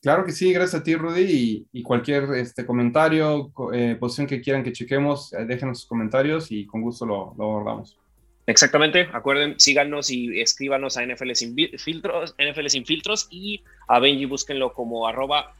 Claro 0.00 0.24
que 0.24 0.32
sí, 0.32 0.54
gracias 0.54 0.80
a 0.80 0.84
ti 0.84 0.94
Rudy 0.94 1.66
y, 1.70 1.82
cualquier 1.82 2.32
este, 2.34 2.64
comentario, 2.64 3.52
eh, 3.74 3.96
posición 4.00 4.26
que 4.26 4.40
quieran 4.40 4.64
que 4.64 4.72
chequemos, 4.72 5.34
eh, 5.34 5.44
déjenos 5.44 5.80
sus 5.80 5.88
comentarios 5.88 6.50
y 6.50 6.64
con 6.64 6.80
gusto 6.80 7.04
lo, 7.04 7.34
lo 7.36 7.44
abordamos. 7.44 7.98
Exactamente, 8.46 9.06
acuerden, 9.12 9.60
síganos 9.60 10.10
y 10.10 10.40
escríbanos 10.40 10.96
a 10.96 11.04
NFL 11.04 11.32
sin 11.34 11.54
filtros, 11.78 12.34
NFL 12.38 12.68
sin 12.68 12.86
filtros 12.86 13.28
y 13.30 13.62
a 13.86 14.00
Benji 14.00 14.24
búsquenlo 14.24 14.72
como 14.72 15.06
arroba 15.06 15.54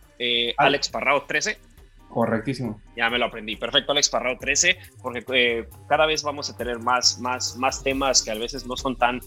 Alex 0.56 0.88
Parrao 0.88 1.24
13 1.26 1.71
Correctísimo. 2.12 2.78
Ya 2.94 3.08
me 3.08 3.18
lo 3.18 3.24
aprendí. 3.24 3.56
Perfecto, 3.56 3.92
Alex 3.92 4.10
Parrado 4.10 4.36
13, 4.38 4.76
porque 5.00 5.24
eh, 5.32 5.68
cada 5.88 6.04
vez 6.04 6.22
vamos 6.22 6.50
a 6.50 6.56
tener 6.56 6.78
más, 6.78 7.18
más, 7.20 7.56
más 7.56 7.82
temas 7.82 8.20
que 8.22 8.30
a 8.30 8.34
veces 8.34 8.66
no 8.66 8.76
son 8.76 8.96
tan, 8.96 9.20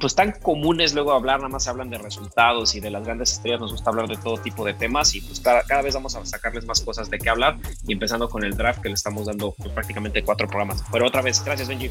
pues 0.00 0.14
tan 0.14 0.30
comunes 0.30 0.94
luego 0.94 1.12
hablar, 1.12 1.38
nada 1.38 1.48
más 1.48 1.64
se 1.64 1.70
hablan 1.70 1.90
de 1.90 1.98
resultados 1.98 2.76
y 2.76 2.80
de 2.80 2.90
las 2.90 3.04
grandes 3.04 3.32
estrellas, 3.32 3.58
nos 3.60 3.72
gusta 3.72 3.90
hablar 3.90 4.06
de 4.06 4.16
todo 4.18 4.36
tipo 4.36 4.64
de 4.64 4.72
temas 4.72 5.16
y 5.16 5.20
pues 5.20 5.40
cada, 5.40 5.64
cada 5.64 5.82
vez 5.82 5.94
vamos 5.94 6.14
a 6.14 6.24
sacarles 6.24 6.64
más 6.64 6.80
cosas 6.80 7.10
de 7.10 7.18
qué 7.18 7.28
hablar 7.28 7.58
y 7.88 7.92
empezando 7.92 8.28
con 8.28 8.44
el 8.44 8.56
draft 8.56 8.82
que 8.82 8.88
le 8.88 8.94
estamos 8.94 9.26
dando 9.26 9.52
pues, 9.58 9.70
prácticamente 9.70 10.22
cuatro 10.22 10.46
programas. 10.46 10.84
Pero 10.92 11.08
otra 11.08 11.22
vez, 11.22 11.44
gracias 11.44 11.66
Benji. 11.66 11.90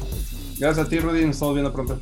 Gracias 0.58 0.86
a 0.86 0.88
ti 0.88 0.98
Rudy, 0.98 1.26
nos 1.26 1.36
estamos 1.36 1.54
viendo 1.54 1.74
pronto. 1.74 2.00